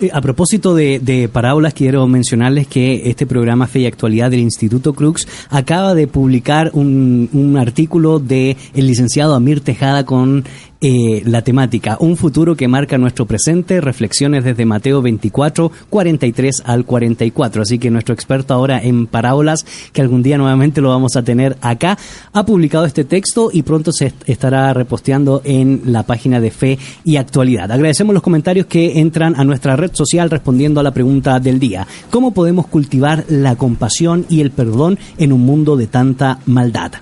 Eh, 0.00 0.10
A 0.12 0.20
propósito 0.20 0.74
de, 0.74 1.00
de 1.00 1.28
parábolas, 1.28 1.72
quiero 1.72 2.06
mencionarles 2.06 2.66
que 2.68 3.08
este 3.10 3.26
programa 3.26 3.66
Fe 3.66 3.80
y 3.80 3.86
Actualidad 3.86 4.30
del 4.30 4.40
Instituto 4.40 4.92
Crux 4.92 5.26
acaba 5.48 5.94
de 5.94 6.06
publicar 6.06 6.70
un, 6.74 7.28
un 7.32 7.56
artículo 7.56 8.18
de 8.20 8.56
el 8.74 8.86
licenciado 8.86 9.34
Amir 9.34 9.60
Tejada 9.60 10.04
con 10.04 10.44
eh, 10.80 11.22
la 11.26 11.42
temática 11.42 11.96
Un 12.00 12.16
futuro 12.16 12.56
que 12.56 12.68
marca 12.68 12.98
nuestro 12.98 13.26
presente, 13.26 13.80
reflexiones 13.80 14.44
desde 14.44 14.64
Mateo 14.64 15.02
24, 15.02 15.72
43 15.90 16.62
al 16.66 16.84
44. 16.84 17.62
Así 17.62 17.78
que 17.78 17.90
nuestro 17.90 18.14
experto 18.14 18.54
ahora 18.54 18.80
en 18.82 19.06
parábolas, 19.06 19.66
que 19.92 20.00
algún 20.02 20.22
día 20.22 20.38
nuevamente 20.38 20.80
lo 20.80 20.90
vamos 20.90 21.16
a 21.16 21.22
tener 21.22 21.56
acá, 21.62 21.98
ha 22.32 22.46
publicado 22.46 22.84
este 22.84 23.04
texto 23.04 23.50
y 23.52 23.62
pronto 23.62 23.90
se 23.92 24.06
est- 24.06 24.28
estará 24.28 24.72
reposteando 24.72 25.42
en 25.44 25.82
la 25.86 26.04
página 26.04 26.40
de 26.40 26.50
Fe 26.50 26.78
y 27.04 27.16
Actualidad. 27.16 27.72
Agradecemos 27.72 28.14
los 28.14 28.22
comentarios 28.22 28.66
que 28.66 29.00
entran 29.00 29.34
a 29.38 29.44
nuestra 29.44 29.74
red 29.76 29.90
social 29.94 30.30
respondiendo 30.30 30.78
a 30.80 30.82
la 30.84 30.92
pregunta 30.94 31.40
del 31.40 31.58
día. 31.58 31.86
¿Cómo 32.10 32.32
podemos 32.32 32.66
cultivar 32.68 33.24
la 33.28 33.56
compasión 33.56 34.26
y 34.28 34.40
el 34.40 34.50
perdón 34.52 34.98
en 35.18 35.32
un 35.32 35.40
mundo 35.40 35.76
de 35.76 35.86
tanta 35.88 36.38
maldad? 36.46 36.92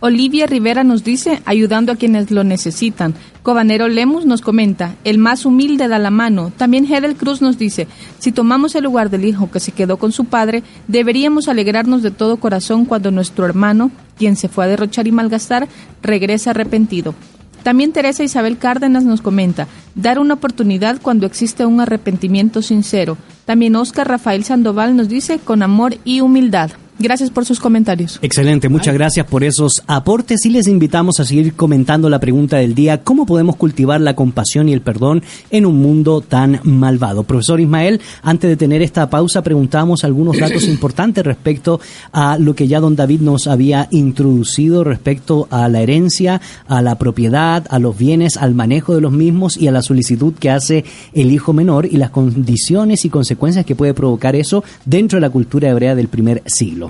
Olivia 0.00 0.46
Rivera 0.46 0.84
nos 0.84 1.04
dice, 1.04 1.40
ayudando 1.46 1.90
a 1.90 1.96
quienes 1.96 2.30
lo 2.30 2.44
necesitan. 2.44 3.14
Cobanero 3.42 3.88
Lemus 3.88 4.26
nos 4.26 4.42
comenta, 4.42 4.94
el 5.04 5.16
más 5.16 5.46
humilde 5.46 5.88
da 5.88 5.98
la 5.98 6.10
mano. 6.10 6.52
También 6.54 6.84
Hedel 6.84 7.16
Cruz 7.16 7.40
nos 7.40 7.56
dice, 7.56 7.88
si 8.18 8.30
tomamos 8.30 8.74
el 8.74 8.84
lugar 8.84 9.08
del 9.08 9.24
hijo 9.24 9.50
que 9.50 9.58
se 9.58 9.72
quedó 9.72 9.96
con 9.96 10.12
su 10.12 10.26
padre, 10.26 10.62
deberíamos 10.86 11.48
alegrarnos 11.48 12.02
de 12.02 12.10
todo 12.10 12.36
corazón 12.36 12.84
cuando 12.84 13.10
nuestro 13.10 13.46
hermano, 13.46 13.90
quien 14.18 14.36
se 14.36 14.48
fue 14.48 14.64
a 14.64 14.68
derrochar 14.68 15.06
y 15.06 15.12
malgastar, 15.12 15.66
regresa 16.02 16.50
arrepentido. 16.50 17.14
También 17.62 17.92
Teresa 17.92 18.22
Isabel 18.22 18.58
Cárdenas 18.58 19.04
nos 19.04 19.22
comenta, 19.22 19.66
dar 19.94 20.18
una 20.18 20.34
oportunidad 20.34 21.00
cuando 21.00 21.26
existe 21.26 21.64
un 21.64 21.80
arrepentimiento 21.80 22.60
sincero. 22.60 23.16
También 23.44 23.74
Oscar 23.76 24.06
Rafael 24.06 24.44
Sandoval 24.44 24.94
nos 24.94 25.08
dice, 25.08 25.38
con 25.38 25.62
amor 25.62 25.96
y 26.04 26.20
humildad. 26.20 26.70
Gracias 26.98 27.28
por 27.28 27.44
sus 27.44 27.60
comentarios. 27.60 28.18
Excelente, 28.22 28.70
muchas 28.70 28.94
gracias 28.94 29.26
por 29.26 29.44
esos 29.44 29.82
aportes 29.86 30.46
y 30.46 30.48
les 30.48 30.66
invitamos 30.66 31.20
a 31.20 31.26
seguir 31.26 31.52
comentando 31.52 32.08
la 32.08 32.20
pregunta 32.20 32.56
del 32.56 32.74
día, 32.74 33.02
¿cómo 33.04 33.26
podemos 33.26 33.56
cultivar 33.56 34.00
la 34.00 34.16
compasión 34.16 34.70
y 34.70 34.72
el 34.72 34.80
perdón 34.80 35.22
en 35.50 35.66
un 35.66 35.76
mundo 35.76 36.22
tan 36.22 36.58
malvado? 36.64 37.24
Profesor 37.24 37.60
Ismael, 37.60 38.00
antes 38.22 38.48
de 38.48 38.56
tener 38.56 38.80
esta 38.80 39.10
pausa 39.10 39.42
preguntamos 39.42 40.04
algunos 40.04 40.38
datos 40.38 40.64
importantes 40.68 41.22
respecto 41.22 41.80
a 42.12 42.38
lo 42.38 42.54
que 42.54 42.66
ya 42.66 42.80
don 42.80 42.96
David 42.96 43.20
nos 43.20 43.46
había 43.46 43.88
introducido 43.90 44.82
respecto 44.82 45.48
a 45.50 45.68
la 45.68 45.82
herencia, 45.82 46.40
a 46.66 46.80
la 46.80 46.96
propiedad, 46.96 47.66
a 47.68 47.78
los 47.78 47.98
bienes, 47.98 48.38
al 48.38 48.54
manejo 48.54 48.94
de 48.94 49.02
los 49.02 49.12
mismos 49.12 49.58
y 49.58 49.68
a 49.68 49.72
la 49.72 49.82
solicitud 49.82 50.32
que 50.32 50.48
hace 50.48 50.86
el 51.12 51.30
hijo 51.30 51.52
menor 51.52 51.84
y 51.84 51.98
las 51.98 52.08
condiciones 52.08 53.04
y 53.04 53.10
consecuencias 53.10 53.66
que 53.66 53.76
puede 53.76 53.92
provocar 53.92 54.34
eso 54.34 54.64
dentro 54.86 55.18
de 55.18 55.20
la 55.20 55.30
cultura 55.30 55.68
hebrea 55.68 55.94
del 55.94 56.08
primer 56.08 56.42
siglo. 56.46 56.85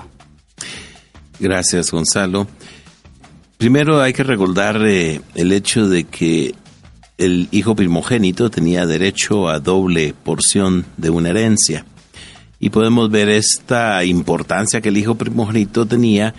Gracias, 1.39 1.91
Gonzalo. 1.91 2.47
Primero 3.57 4.01
hay 4.01 4.13
que 4.13 4.23
recordar 4.23 4.85
eh, 4.85 5.21
el 5.35 5.51
hecho 5.51 5.89
de 5.89 6.03
que 6.03 6.53
el 7.17 7.47
hijo 7.51 7.75
primogénito 7.75 8.49
tenía 8.51 8.85
derecho 8.85 9.49
a 9.49 9.59
doble 9.59 10.13
porción 10.23 10.85
de 10.97 11.09
una 11.09 11.29
herencia. 11.29 11.85
y 12.59 12.69
podemos 12.69 13.09
ver 13.11 13.29
esta 13.29 14.03
importancia 14.03 14.81
que 14.81 14.89
el 14.89 14.97
hijo 14.97 15.15
primogénito 15.15 15.85
tenía 15.85 16.33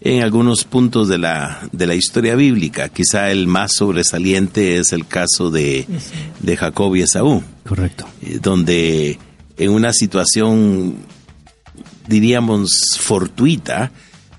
en 0.00 0.22
algunos 0.22 0.64
puntos 0.64 1.08
de 1.08 1.18
la, 1.18 1.68
de 1.72 1.86
la 1.86 1.94
historia 1.94 2.36
bíblica. 2.36 2.88
Quizá 2.90 3.30
el 3.30 3.46
más 3.46 3.74
sobresaliente 3.74 4.78
es 4.78 4.92
el 4.92 5.06
caso 5.06 5.50
de, 5.50 5.86
de 6.40 6.56
Jacob 6.56 6.94
y 6.94 7.02
Esaú. 7.02 7.42
Correcto. 7.66 8.06
Eh, 8.22 8.38
donde 8.40 9.18
en 9.56 9.70
una 9.70 9.92
situación, 9.92 10.96
diríamos, 12.06 12.98
fortuita, 12.98 13.90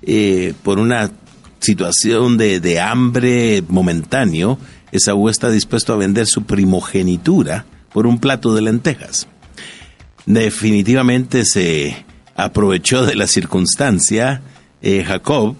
eh, 0.02 0.54
por 0.64 0.80
una 0.80 1.12
situación 1.60 2.38
de, 2.38 2.60
de 2.60 2.80
hambre 2.80 3.64
momentáneo, 3.68 4.60
Esaú 4.92 5.30
está 5.30 5.50
dispuesto 5.50 5.94
a 5.94 5.98
vender 5.98 6.28
su 6.28 6.44
primogenitura 6.44 7.66
por 7.92 8.08
un 8.08 8.20
plato 8.20 8.54
de 8.54 8.62
lentejas. 8.62 9.28
Definitivamente 10.26 11.46
se 11.46 12.06
aprovechó 12.36 13.06
de 13.06 13.16
la 13.16 13.28
circunstancia 13.28 14.42
eh, 14.82 15.04
Jacob 15.04 15.56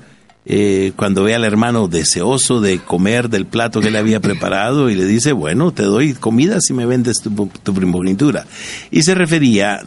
eh, 0.46 0.92
cuando 0.96 1.24
ve 1.24 1.34
al 1.34 1.44
hermano 1.44 1.88
deseoso 1.88 2.62
de 2.62 2.78
comer 2.80 3.30
del 3.30 3.48
plato 3.48 3.82
que 3.82 3.90
le 3.90 3.98
había 3.98 4.20
preparado 4.20 4.90
y 4.90 4.96
le 4.96 5.06
dice, 5.06 5.32
bueno, 5.32 5.72
te 5.72 5.84
doy 5.84 6.14
comida 6.14 6.62
si 6.62 6.74
me 6.74 6.86
vendes 6.86 7.18
tu, 7.22 7.50
tu 7.64 7.74
primogenitura. 7.74 8.46
Y 8.92 9.02
se 9.02 9.16
refería, 9.16 9.82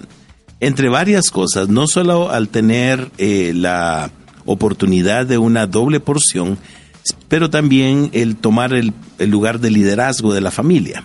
entre 0.61 0.89
varias 0.89 1.31
cosas, 1.31 1.69
no 1.69 1.87
solo 1.87 2.31
al 2.31 2.49
tener 2.49 3.11
eh, 3.19 3.53
la 3.55 4.11
oportunidad 4.45 5.27
de 5.27 5.39
una 5.39 5.67
doble 5.67 6.01
porción, 6.01 6.59
pero 7.29 7.51
también 7.51 8.11
el 8.13 8.37
tomar 8.37 8.73
el, 8.73 8.93
el 9.19 9.31
lugar 9.31 9.61
de 9.61 9.71
liderazgo 9.71 10.33
de 10.33 10.41
la 10.41 10.51
familia. 10.51 11.05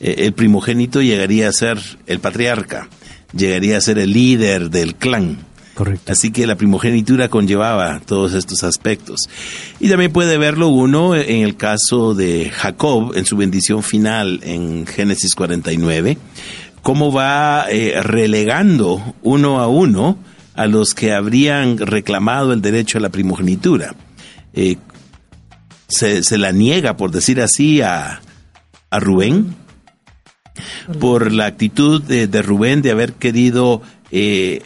Eh, 0.00 0.14
el 0.18 0.32
primogénito 0.32 1.02
llegaría 1.02 1.48
a 1.48 1.52
ser 1.52 1.78
el 2.06 2.20
patriarca, 2.20 2.88
llegaría 3.36 3.76
a 3.76 3.80
ser 3.80 3.98
el 3.98 4.12
líder 4.12 4.70
del 4.70 4.94
clan. 4.94 5.38
Correcto. 5.74 6.10
Así 6.10 6.30
que 6.30 6.46
la 6.46 6.56
primogenitura 6.56 7.28
conllevaba 7.28 8.00
todos 8.00 8.32
estos 8.32 8.64
aspectos. 8.64 9.28
Y 9.78 9.90
también 9.90 10.10
puede 10.10 10.38
verlo 10.38 10.68
uno 10.68 11.14
en 11.14 11.42
el 11.42 11.56
caso 11.56 12.14
de 12.14 12.50
Jacob, 12.50 13.12
en 13.14 13.26
su 13.26 13.36
bendición 13.36 13.82
final 13.82 14.40
en 14.42 14.86
Génesis 14.86 15.34
49, 15.34 16.16
cómo 16.86 17.10
va 17.10 17.66
eh, 17.68 18.00
relegando 18.00 19.16
uno 19.24 19.58
a 19.58 19.66
uno 19.66 20.16
a 20.54 20.68
los 20.68 20.94
que 20.94 21.12
habrían 21.12 21.78
reclamado 21.78 22.52
el 22.52 22.62
derecho 22.62 22.98
a 22.98 23.00
la 23.00 23.08
primogenitura. 23.08 23.96
Eh, 24.54 24.76
se, 25.88 26.22
se 26.22 26.38
la 26.38 26.52
niega, 26.52 26.96
por 26.96 27.10
decir 27.10 27.40
así, 27.40 27.80
a, 27.80 28.20
a 28.88 29.00
Rubén, 29.00 29.56
por 31.00 31.32
la 31.32 31.46
actitud 31.46 32.00
de, 32.00 32.28
de 32.28 32.42
Rubén 32.42 32.82
de 32.82 32.92
haber 32.92 33.14
querido 33.14 33.82
eh, 34.12 34.62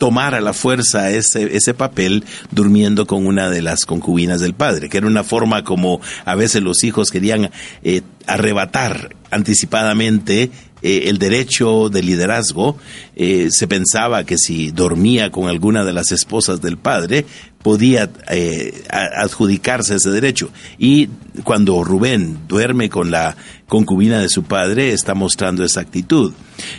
tomar 0.00 0.34
a 0.34 0.40
la 0.40 0.54
fuerza 0.54 1.10
ese, 1.10 1.54
ese 1.54 1.74
papel 1.74 2.24
durmiendo 2.52 3.06
con 3.06 3.26
una 3.26 3.50
de 3.50 3.60
las 3.60 3.84
concubinas 3.84 4.40
del 4.40 4.54
padre, 4.54 4.88
que 4.88 4.96
era 4.96 5.06
una 5.06 5.24
forma 5.24 5.62
como 5.62 6.00
a 6.24 6.34
veces 6.36 6.62
los 6.62 6.84
hijos 6.84 7.10
querían 7.10 7.50
eh, 7.82 8.00
arrebatar 8.26 9.14
anticipadamente 9.30 10.50
eh, 10.82 11.04
el 11.06 11.18
derecho 11.18 11.88
de 11.88 12.02
liderazgo. 12.02 12.76
Eh, 13.16 13.48
se 13.50 13.68
pensaba 13.68 14.24
que 14.24 14.38
si 14.38 14.70
dormía 14.70 15.30
con 15.30 15.48
alguna 15.48 15.84
de 15.84 15.92
las 15.92 16.12
esposas 16.12 16.60
del 16.60 16.78
padre, 16.78 17.26
podía 17.62 18.10
eh, 18.30 18.82
adjudicarse 18.88 19.96
ese 19.96 20.10
derecho. 20.10 20.50
Y 20.78 21.08
cuando 21.44 21.84
Rubén 21.84 22.38
duerme 22.48 22.88
con 22.88 23.10
la 23.10 23.36
concubina 23.68 24.20
de 24.20 24.28
su 24.28 24.44
padre, 24.44 24.92
está 24.92 25.14
mostrando 25.14 25.64
esa 25.64 25.80
actitud. 25.80 26.32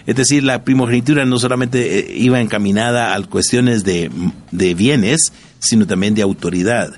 Es 0.05 0.15
decir, 0.15 0.43
la 0.43 0.63
primogenitura 0.63 1.25
no 1.25 1.37
solamente 1.39 2.13
iba 2.15 2.41
encaminada 2.41 3.13
a 3.13 3.21
cuestiones 3.23 3.83
de, 3.83 4.09
de 4.51 4.73
bienes, 4.73 5.31
sino 5.59 5.85
también 5.85 6.15
de 6.15 6.23
autoridad. 6.23 6.93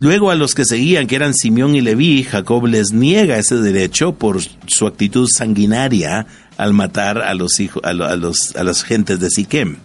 Luego 0.00 0.30
a 0.30 0.36
los 0.36 0.54
que 0.54 0.64
seguían, 0.64 1.06
que 1.08 1.16
eran 1.16 1.34
Simeón 1.34 1.74
y 1.74 1.80
Leví, 1.80 2.22
Jacob 2.22 2.66
les 2.66 2.92
niega 2.92 3.36
ese 3.38 3.56
derecho 3.56 4.14
por 4.14 4.40
su 4.66 4.86
actitud 4.86 5.26
sanguinaria 5.28 6.26
al 6.56 6.72
matar 6.72 7.18
a 7.18 7.34
los 7.34 7.58
hijos, 7.58 7.82
a, 7.84 7.92
lo- 7.92 8.04
a 8.06 8.14
los, 8.16 8.54
a 8.54 8.62
las 8.62 8.84
gentes 8.84 9.18
de 9.18 9.28
Siquem. 9.30 9.76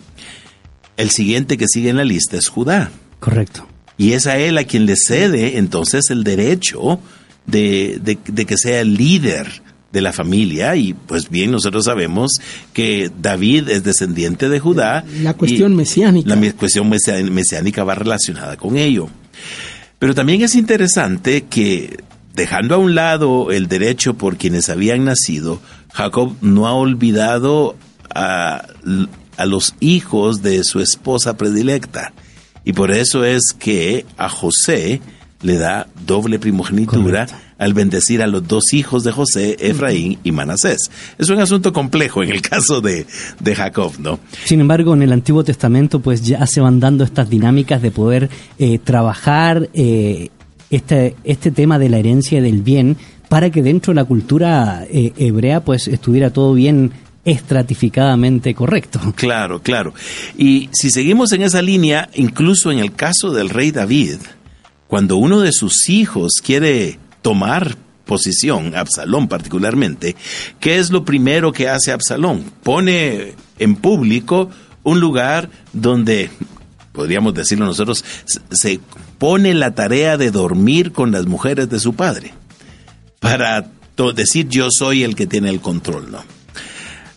El 0.98 1.10
siguiente 1.10 1.58
que 1.58 1.68
sigue 1.68 1.90
en 1.90 1.98
la 1.98 2.06
lista 2.06 2.38
es 2.38 2.48
Judá. 2.48 2.92
Correcto. 3.20 3.68
Y 3.98 4.12
es 4.14 4.28
a 4.28 4.38
él 4.38 4.58
a 4.60 4.66
quien 4.66 4.86
le 4.86 4.96
cede 4.96 5.58
entonces 5.58 6.12
el 6.12 6.24
derecho 6.24 7.00
de, 7.48 8.00
de- 8.04 8.18
de 8.28 8.46
que 8.46 8.58
sea 8.58 8.82
el 8.82 8.94
líder 8.96 9.48
de 9.92 10.02
la 10.02 10.14
familia. 10.14 10.76
Y 10.76 10.94
pues 10.94 11.30
bien, 11.32 11.50
nosotros 11.50 11.86
sabemos 11.86 12.34
que 12.74 13.10
David 13.20 13.70
es 13.70 13.84
descendiente 13.84 14.48
de 14.50 14.60
Judá. 14.60 15.04
La 15.24 15.34
cuestión 15.34 15.76
mesiánica. 15.76 16.36
La 16.36 16.54
cuestión 16.54 16.88
mesiánica 16.90 17.84
va 17.84 17.96
relacionada 17.96 18.58
con 18.58 18.78
ello. 18.78 19.10
Pero 20.04 20.16
también 20.16 20.42
es 20.42 20.56
interesante 20.56 21.44
que, 21.44 22.04
dejando 22.36 22.76
a 22.76 22.78
un 22.78 22.94
lado 22.94 23.54
el 23.54 23.70
derecho 23.70 24.16
por 24.16 24.36
quienes 24.36 24.68
habían 24.68 25.06
nacido, 25.06 25.62
Jacob 25.94 26.36
no 26.42 26.68
ha 26.68 26.74
olvidado 26.74 27.78
a, 28.14 28.68
los 29.46 29.76
hijos 29.80 30.42
de 30.42 30.66
su 30.66 30.82
esposa 30.82 31.38
predilecta. 31.38 32.12
Y 32.66 32.74
por 32.74 32.92
eso 32.92 33.24
es 33.24 33.56
que 33.58 34.06
a 34.18 34.28
José 34.28 35.00
le 35.42 35.58
da 35.58 35.88
doble 36.06 36.38
primogenitura. 36.38 37.26
Al 37.58 37.74
bendecir 37.74 38.22
a 38.22 38.28
los 38.28 38.48
dos 38.48 38.74
hijos 38.74 39.04
de 39.04 39.12
José, 39.12 39.58
Efraín 39.60 40.20
y 40.24 40.32
Manasés. 40.32 40.90
Es 41.18 41.30
un 41.30 41.40
asunto 41.40 41.74
complejo 41.74 42.24
en 42.24 42.30
el 42.30 42.42
caso 42.42 42.82
de, 42.82 43.06
de 43.40 43.56
Jacob, 43.56 43.94
¿no? 44.00 44.20
Sin 44.46 44.60
embargo, 44.60 44.94
en 44.94 45.04
el 45.04 45.12
Antiguo 45.12 45.44
Testamento, 45.44 46.00
pues 46.00 46.24
ya 46.24 46.46
se 46.46 46.62
van 46.62 46.80
dando 46.80 47.04
estas 47.04 47.30
dinámicas 47.30 47.82
de 47.82 47.92
poder 47.92 48.30
eh, 48.60 48.80
trabajar 48.80 49.70
eh, 49.74 50.30
este, 50.70 51.16
este 51.24 51.52
tema 51.52 51.80
de 51.80 51.90
la 51.90 52.00
herencia 52.00 52.40
y 52.40 52.42
del 52.42 52.62
bien 52.62 52.98
para 53.30 53.50
que 53.50 53.62
dentro 53.64 53.94
de 53.94 53.96
la 53.96 54.06
cultura 54.06 54.86
eh, 54.90 55.14
hebrea, 55.18 55.64
pues 55.64 55.88
estuviera 55.88 56.32
todo 56.32 56.54
bien 56.54 56.92
estratificadamente 57.26 58.54
correcto. 58.54 59.00
Claro, 59.16 59.62
claro. 59.62 59.94
Y 60.38 60.70
si 60.74 60.90
seguimos 60.90 61.32
en 61.32 61.42
esa 61.44 61.62
línea, 61.62 62.10
incluso 62.16 62.72
en 62.72 62.80
el 62.80 62.94
caso 62.94 63.32
del 63.32 63.50
rey 63.50 63.72
David, 63.72 64.18
cuando 64.88 65.18
uno 65.18 65.40
de 65.40 65.52
sus 65.52 65.90
hijos 65.90 66.34
quiere 66.44 67.00
tomar 67.24 67.76
posición, 68.06 68.76
Absalón 68.76 69.28
particularmente, 69.28 70.16
¿qué 70.60 70.78
es 70.78 70.92
lo 70.92 71.04
primero 71.06 71.52
que 71.52 71.70
hace 71.70 71.92
Absalón? 71.92 72.44
Pone 72.62 73.34
en 73.58 73.76
público 73.76 74.52
un 74.84 75.00
lugar 75.00 75.50
donde, 75.72 76.30
podríamos 76.92 77.34
decirlo 77.34 77.66
nosotros, 77.66 78.04
se- 78.52 78.80
pone 79.18 79.54
la 79.54 79.74
tarea 79.74 80.18
de 80.18 80.32
dormir 80.32 80.92
con 80.92 81.12
las 81.14 81.26
mujeres 81.26 81.70
de 81.70 81.80
su 81.80 81.94
padre, 81.96 82.34
para 83.22 83.70
decir 84.16 84.50
yo 84.50 84.68
soy 84.70 85.04
el 85.04 85.16
que 85.16 85.26
tiene 85.26 85.50
el 85.50 85.62
control, 85.62 86.12
¿no? 86.12 86.24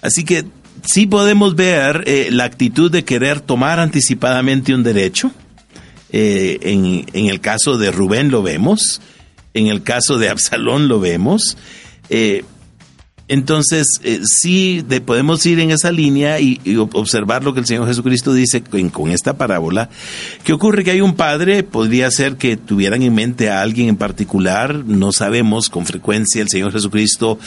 Así 0.03 0.25
que 0.25 0.45
sí 0.85 1.07
podemos 1.07 1.57
ver 1.57 2.05
eh, 2.07 2.29
la 2.31 2.45
actitud 2.45 2.93
de 2.93 3.05
querer 3.05 3.41
tomar 3.41 3.81
anticipadamente 3.81 4.73
un 4.73 4.85
derecho. 4.85 5.33
Eh, 6.13 6.59
en, 6.63 7.05
en 7.13 7.27
el 7.27 7.41
caso 7.41 7.77
de 7.77 7.91
Rubén 7.91 8.31
lo 8.31 8.41
vemos, 8.43 9.01
en 9.57 9.67
el 9.67 9.83
caso 9.83 10.19
de 10.19 10.29
Absalón 10.29 10.87
lo 10.87 11.01
vemos. 11.01 11.57
Eh, 12.11 12.45
entonces, 13.29 14.01
eh, 14.05 14.21
sí 14.25 14.85
de- 14.89 15.01
podemos 15.01 15.45
ir 15.47 15.59
en 15.59 15.73
esa 15.73 15.91
línea 15.91 16.39
y, 16.39 16.61
y 16.65 16.75
ob- 16.75 16.91
observar 16.95 17.43
lo 17.43 17.55
que 17.55 17.61
el 17.61 17.67
Señor 17.67 17.89
Jesucristo 17.89 18.33
dice 18.33 18.63
con, 18.63 19.11
esta 19.11 19.37
parábola. 19.37 19.91
que 20.45 20.53
ocurre? 20.53 20.85
Que 20.85 20.93
hay 20.93 21.01
un 21.01 21.17
padre, 21.17 21.65
podría 21.65 22.09
ser 22.13 22.37
que 22.37 22.57
tuvieran 22.57 23.03
en 23.03 23.15
mente 23.15 23.51
a 23.51 23.63
alguien 23.63 23.89
en 23.89 23.97
particular, 23.97 24.85
no 24.85 25.11
sabemos 25.13 25.71
con 25.71 25.87
frecuencia 25.87 26.41
el 26.41 26.49
Señor 26.49 26.71
Jesucristo 26.73 27.41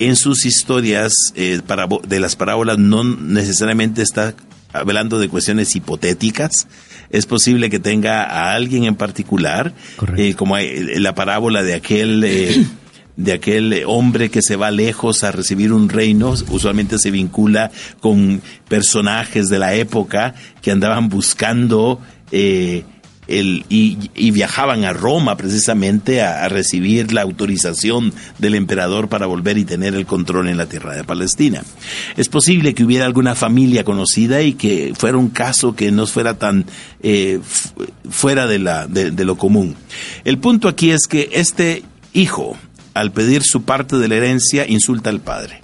en 0.00 0.16
sus 0.16 0.44
historias 0.44 1.12
eh, 1.36 1.60
de 2.08 2.18
las 2.18 2.34
parábolas 2.34 2.78
no 2.78 3.04
necesariamente 3.04 4.02
está 4.02 4.34
hablando 4.72 5.20
de 5.20 5.28
cuestiones 5.28 5.76
hipotéticas. 5.76 6.66
Es 7.12 7.26
posible 7.26 7.70
que 7.70 7.78
tenga 7.78 8.24
a 8.24 8.52
alguien 8.54 8.84
en 8.84 8.96
particular, 8.96 9.72
eh, 10.18 10.34
como 10.34 10.56
hay- 10.56 10.98
la 10.98 11.14
parábola 11.14 11.62
de 11.62 11.74
aquel 11.74 12.24
eh, 12.24 12.66
de 13.14 13.32
aquel 13.32 13.72
eh, 13.74 13.84
hombre 13.86 14.30
que 14.30 14.40
se 14.40 14.56
va 14.56 14.70
lejos 14.70 15.22
a 15.22 15.30
recibir 15.30 15.72
un 15.74 15.90
reino, 15.90 16.30
usualmente 16.48 16.98
se 16.98 17.10
vincula 17.10 17.70
con 18.00 18.40
personajes 18.68 19.48
de 19.50 19.58
la 19.58 19.74
época 19.74 20.34
que 20.62 20.70
andaban 20.70 21.10
buscando 21.10 22.00
eh, 22.30 22.84
el, 23.28 23.64
y, 23.68 24.30
viajaban 24.32 24.84
a 24.84 24.92
Roma 24.92 25.36
precisamente 25.36 26.22
a, 26.22 26.48
recibir 26.48 27.12
la 27.12 27.22
autorización 27.22 28.12
del 28.38 28.54
emperador 28.54 29.08
para 29.08 29.26
volver 29.26 29.58
y 29.58 29.64
tener 29.64 29.94
el 29.94 30.06
control 30.06 30.48
en 30.48 30.56
la 30.56 30.66
tierra 30.66 30.94
de 30.94 31.04
Palestina. 31.04 31.62
Es 32.16 32.28
posible 32.28 32.74
que 32.74 32.84
hubiera 32.84 33.06
alguna 33.06 33.34
familia 33.34 33.84
conocida 33.84 34.42
y 34.42 34.54
que 34.54 34.92
fuera 34.98 35.18
un 35.18 35.28
caso 35.30 35.74
que 35.76 35.92
no 35.92 36.06
fuera 36.06 36.38
tan 36.38 36.66
eh, 37.02 37.38
fu- 37.42 37.86
fuera 38.10 38.46
de, 38.46 38.58
la, 38.58 38.86
de 38.86 39.24
lo 39.24 39.36
común. 39.38 39.76
El 40.24 40.38
punto 40.38 40.68
aquí 40.68 40.90
es 40.90 41.06
que 41.06 41.30
este 41.32 41.84
hijo, 42.12 42.56
al 42.94 43.12
pedir 43.12 43.42
su 43.44 43.62
parte 43.62 43.96
de 43.96 44.08
la 44.08 44.16
herencia, 44.16 44.66
insulta 44.68 45.08
al 45.10 45.20
padre. 45.20 45.61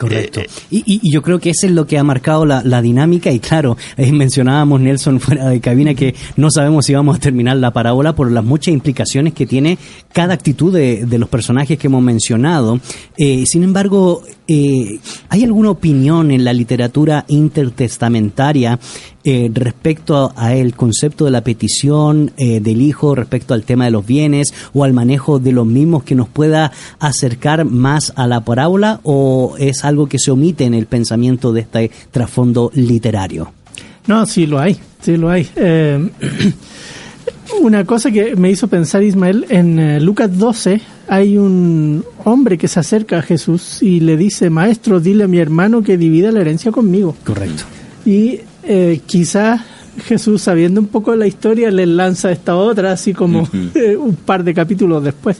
Correcto. 0.00 0.40
Y, 0.70 0.78
y- 0.78 1.00
y 1.02 1.12
yo 1.12 1.20
creo 1.22 1.38
que 1.38 1.50
eso 1.50 1.66
es 1.66 1.72
lo 1.72 1.86
que 1.86 1.98
ha 1.98 2.02
marcado 2.02 2.46
la, 2.46 2.62
la 2.64 2.80
dinámica. 2.80 3.30
Y 3.30 3.38
claro, 3.38 3.76
eh, 3.98 4.10
mencionábamos, 4.12 4.80
Nelson, 4.80 5.20
fuera 5.20 5.48
de 5.48 5.60
cabina, 5.60 5.94
que 5.94 6.14
no 6.36 6.50
sabemos 6.50 6.86
si 6.86 6.94
vamos 6.94 7.16
a 7.16 7.20
terminar 7.20 7.56
la 7.58 7.70
parábola 7.72 8.14
por 8.14 8.32
las 8.32 8.42
muchas 8.44 8.72
implicaciones 8.72 9.34
que 9.34 9.46
tiene 9.46 9.76
cada 10.12 10.34
actitud 10.34 10.72
de, 10.72 11.04
de 11.04 11.18
los 11.18 11.28
personajes 11.28 11.78
que 11.78 11.86
hemos 11.88 12.02
mencionado. 12.02 12.80
Eh, 13.18 13.44
sin 13.46 13.62
embargo, 13.62 14.22
eh, 14.48 14.98
¿hay 15.28 15.44
alguna 15.44 15.70
opinión 15.70 16.30
en 16.30 16.44
la 16.44 16.52
literatura 16.52 17.24
intertestamentaria 17.28 18.78
eh, 19.22 19.50
respecto 19.52 20.32
a 20.34 20.54
el 20.54 20.74
concepto 20.74 21.26
de 21.26 21.30
la 21.30 21.42
petición 21.42 22.32
eh, 22.36 22.60
del 22.60 22.80
hijo, 22.80 23.14
respecto 23.14 23.52
al 23.52 23.64
tema 23.64 23.84
de 23.84 23.90
los 23.90 24.06
bienes 24.06 24.54
o 24.72 24.84
al 24.84 24.92
manejo 24.92 25.38
de 25.38 25.52
los 25.52 25.66
mismos 25.66 26.04
que 26.04 26.14
nos 26.14 26.28
pueda 26.28 26.72
acercar 26.98 27.64
más 27.64 28.12
a 28.16 28.26
la 28.26 28.40
parábola 28.40 29.00
o 29.02 29.56
es 29.58 29.84
algo 29.84 30.08
que 30.08 30.18
se 30.18 30.30
omite 30.30 30.64
en 30.64 30.74
el 30.74 30.86
pensamiento 30.86 31.52
de 31.52 31.60
este 31.60 31.90
trasfondo 32.10 32.70
literario? 32.74 33.52
No, 34.06 34.24
sí 34.26 34.46
lo 34.46 34.58
hay, 34.58 34.78
sí 35.00 35.16
lo 35.16 35.28
hay. 35.28 35.48
Eh, 35.54 36.10
una 37.60 37.84
cosa 37.84 38.10
que 38.10 38.36
me 38.36 38.50
hizo 38.50 38.68
pensar 38.68 39.02
Ismael, 39.02 39.46
en 39.50 39.78
eh, 39.78 40.00
Lucas 40.00 40.36
12 40.36 40.80
hay 41.08 41.36
un 41.36 42.04
hombre 42.24 42.56
que 42.56 42.68
se 42.68 42.80
acerca 42.80 43.18
a 43.18 43.22
Jesús 43.22 43.82
y 43.82 44.00
le 44.00 44.16
dice, 44.16 44.48
maestro, 44.48 45.00
dile 45.00 45.24
a 45.24 45.28
mi 45.28 45.38
hermano 45.38 45.82
que 45.82 45.98
divida 45.98 46.32
la 46.32 46.40
herencia 46.40 46.70
conmigo. 46.70 47.16
Correcto. 47.24 47.64
Y 48.06 48.40
eh, 48.64 49.00
quizás 49.06 49.60
Jesús, 50.04 50.42
sabiendo 50.42 50.80
un 50.80 50.86
poco 50.86 51.10
de 51.10 51.16
la 51.18 51.26
historia, 51.26 51.70
le 51.70 51.84
lanza 51.86 52.30
esta 52.30 52.56
otra, 52.56 52.92
así 52.92 53.12
como 53.12 53.48
eh, 53.74 53.96
un 53.96 54.14
par 54.16 54.44
de 54.44 54.54
capítulos 54.54 55.02
después. 55.04 55.38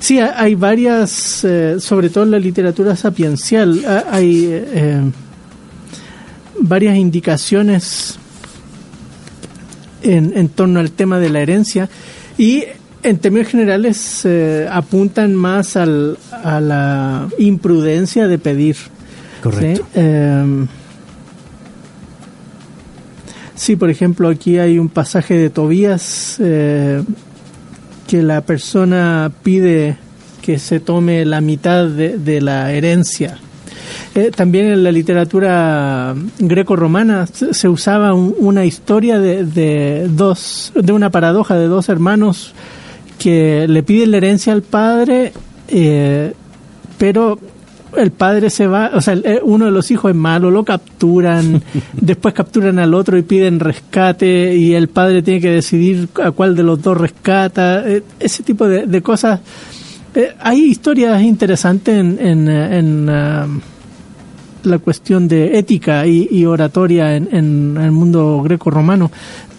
Sí, 0.00 0.18
ha- 0.18 0.40
hay 0.40 0.54
varias, 0.54 1.44
eh, 1.44 1.76
sobre 1.80 2.10
todo 2.10 2.24
en 2.24 2.30
la 2.32 2.38
literatura 2.38 2.96
sapiencial, 2.96 3.84
ha- 3.86 4.04
hay 4.10 4.46
eh, 4.50 5.00
varias 6.60 6.96
indicaciones 6.96 8.18
en, 10.02 10.32
en 10.36 10.48
torno 10.48 10.80
al 10.80 10.90
tema 10.92 11.18
de 11.18 11.28
la 11.30 11.40
herencia 11.40 11.88
y 12.36 12.64
en 13.02 13.18
términos 13.18 13.48
generales 13.48 14.22
eh, 14.24 14.68
apuntan 14.70 15.34
más 15.34 15.76
al, 15.76 16.18
a 16.42 16.60
la 16.60 17.28
imprudencia 17.38 18.26
de 18.28 18.38
pedir. 18.38 18.76
Correcto. 19.42 19.86
¿sí? 19.94 20.00
Sí, 23.58 23.74
por 23.74 23.90
ejemplo, 23.90 24.28
aquí 24.28 24.58
hay 24.58 24.78
un 24.78 24.88
pasaje 24.88 25.34
de 25.36 25.50
Tobías 25.50 26.36
eh, 26.38 27.02
que 28.06 28.22
la 28.22 28.40
persona 28.42 29.32
pide 29.42 29.96
que 30.42 30.60
se 30.60 30.78
tome 30.78 31.24
la 31.24 31.40
mitad 31.40 31.86
de, 31.88 32.40
la 32.40 32.72
herencia. 32.72 33.38
Eh, 34.14 34.30
también 34.34 34.66
en 34.66 34.84
la 34.84 34.92
literatura 34.92 36.14
greco-romana 36.38 37.26
se, 37.26 37.68
usaba 37.68 38.14
un- 38.14 38.32
una 38.38 38.64
historia 38.64 39.18
de, 39.18 39.44
de 39.44 40.06
dos, 40.08 40.72
de 40.76 40.92
una 40.92 41.10
paradoja 41.10 41.56
de 41.56 41.66
dos 41.66 41.88
hermanos 41.88 42.54
que 43.18 43.66
le 43.66 43.82
piden 43.82 44.12
la 44.12 44.18
herencia 44.18 44.52
al 44.52 44.62
padre, 44.62 45.32
eh, 45.66 46.32
pero 46.96 47.40
el 47.96 48.10
padre 48.10 48.50
se 48.50 48.66
va, 48.66 48.90
o 48.94 49.00
sea, 49.00 49.14
eh, 49.14 49.40
uno 49.42 49.66
de 49.66 49.70
los 49.70 49.90
hijos 49.90 50.10
es 50.10 50.16
malo, 50.16 50.50
lo 50.50 50.64
capturan, 50.64 51.62
después 51.92 52.34
capturan 52.34 52.78
al 52.78 52.94
otro 52.94 53.16
y 53.16 53.22
piden 53.22 53.60
rescate 53.60 54.54
y 54.54 54.74
el 54.74 54.88
padre 54.88 55.22
tiene 55.22 55.40
que 55.40 55.50
decidir 55.50 56.08
a 56.22 56.30
cuál 56.30 56.54
de 56.54 56.62
los 56.62 56.80
dos 56.82 56.96
rescata, 56.96 57.88
eh, 57.88 58.02
ese 58.20 58.42
tipo 58.42 58.66
de, 58.66 58.86
de 58.86 59.02
cosas. 59.02 59.40
Eh, 60.14 60.34
hay 60.40 60.62
historias 60.62 61.22
interesantes 61.22 61.98
en, 61.98 62.18
en, 62.18 62.48
en, 62.48 63.10
ah, 63.10 63.46
la 64.64 64.78
cuestión 64.78 65.28
de 65.28 65.58
ética 65.58 66.06
y, 66.06 66.28
y 66.30 66.44
oratoria 66.44 67.14
en, 67.14 67.28
en 67.32 67.76
el 67.80 67.92
mundo 67.92 68.42
greco-romano. 68.42 69.10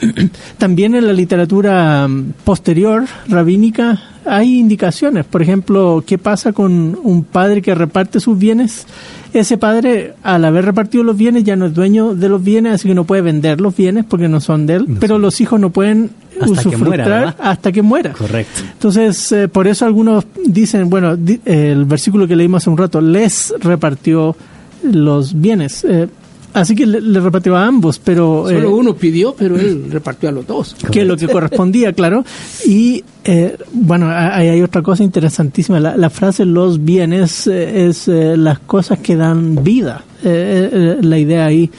También 0.58 0.96
en 0.96 1.08
la 1.08 1.14
literatura 1.14 2.08
mm, 2.08 2.34
posterior, 2.44 3.06
rabínica, 3.28 4.02
hay 4.26 4.60
indicaciones. 4.60 5.26
Por 5.26 5.42
ejemplo, 5.42 6.04
¿qué 6.06 6.18
pasa 6.18 6.54
con 6.54 6.98
un 7.04 7.24
padre 7.24 7.62
que 7.62 7.74
reparte 7.76 8.20
sus 8.20 8.38
bienes? 8.38 8.86
Ese 9.34 9.58
padre, 9.58 10.14
al 10.24 10.44
haber 10.46 10.66
repartido 10.66 11.04
los 11.04 11.16
bienes, 11.18 11.44
ya 11.44 11.56
no 11.56 11.68
es 11.68 11.74
dueño 11.74 12.16
de 12.16 12.30
los 12.30 12.44
bienes, 12.44 12.74
así 12.74 12.88
que 12.88 12.96
no 12.96 13.04
puede 13.04 13.22
vender 13.22 13.62
los 13.62 13.76
bienes 13.76 14.06
porque 14.06 14.28
no 14.28 14.40
son 14.42 14.66
de 14.66 14.76
él. 14.76 14.98
pero 15.00 15.20
los 15.20 15.40
hijos 15.42 15.60
no 15.60 15.70
pueden 15.70 16.10
Hasta 16.42 16.70
que 16.70 16.78
muera, 16.78 17.36
hasta 17.40 17.72
que 17.72 17.82
muera. 17.82 18.14
Correcto. 18.14 18.62
Entonces, 18.74 19.32
eh, 19.32 19.48
por 19.48 19.68
eso 19.68 19.86
algunos 19.86 20.26
dicen, 20.46 20.90
bueno, 20.90 21.16
di- 21.16 21.40
eh, 21.46 21.72
el 21.74 21.86
versículo 21.86 22.28
que 22.28 22.36
leímos 22.36 22.64
hace 22.64 22.70
un 22.72 22.78
rato, 22.78 23.02
les 23.02 23.54
repartió 23.60 24.36
los 24.84 25.40
bienes. 25.40 25.84
Eh, 25.84 26.08
así 26.54 26.76
que 26.76 26.86
le, 26.86 27.02
le 27.02 27.20
repartió 27.20 27.56
a 27.56 27.66
ambos, 27.66 28.00
pero... 28.00 28.50
eh, 28.50 28.56
Solo 28.56 28.76
uno 28.76 28.96
pidió, 28.96 29.36
pero 29.38 29.58
él 29.58 29.86
repartió 29.90 30.30
a 30.30 30.32
los 30.32 30.46
dos. 30.48 30.76
que 30.92 31.02
es 31.02 31.08
lo 31.08 31.18
que 31.18 31.28
correspondía, 31.28 31.94
claro. 31.94 32.24
Y 32.66 33.04
eh, 33.24 33.58
bueno, 33.74 34.08
ha- 34.08 34.36
hay, 34.36 34.50
hay 34.50 34.62
otra 34.62 34.82
cosa 34.82 35.04
interesantísima. 35.04 35.80
La, 35.80 35.96
la 35.98 36.10
frase 36.10 36.46
los 36.46 36.84
bienes 36.84 37.48
eh, 37.48 37.88
es 37.88 38.08
eh, 38.08 38.36
las 38.38 38.60
cosas 38.60 39.00
que 39.00 39.16
dan 39.16 39.64
vida. 39.64 40.04
La 40.22 41.18
idea 41.18 41.46
ahí. 41.46 41.70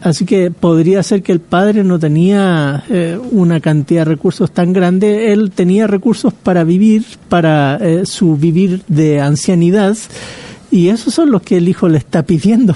Así 0.00 0.24
que 0.26 0.50
podría 0.50 1.02
ser 1.02 1.22
que 1.22 1.32
el 1.32 1.40
padre 1.40 1.82
no 1.84 1.98
tenía 1.98 2.84
eh, 2.90 3.18
una 3.32 3.60
cantidad 3.60 4.02
de 4.02 4.12
recursos 4.12 4.50
tan 4.50 4.72
grande. 4.72 5.32
Él 5.32 5.50
tenía 5.50 5.86
recursos 5.86 6.32
para 6.32 6.62
vivir, 6.64 7.04
para 7.28 7.76
eh, 7.80 8.06
su 8.06 8.36
vivir 8.36 8.82
de 8.88 9.20
ancianidad. 9.20 9.96
Y 10.70 10.88
esos 10.88 11.14
son 11.14 11.30
los 11.30 11.40
que 11.42 11.56
el 11.58 11.68
hijo 11.68 11.88
le 11.88 11.98
está 11.98 12.22
pidiendo. 12.24 12.74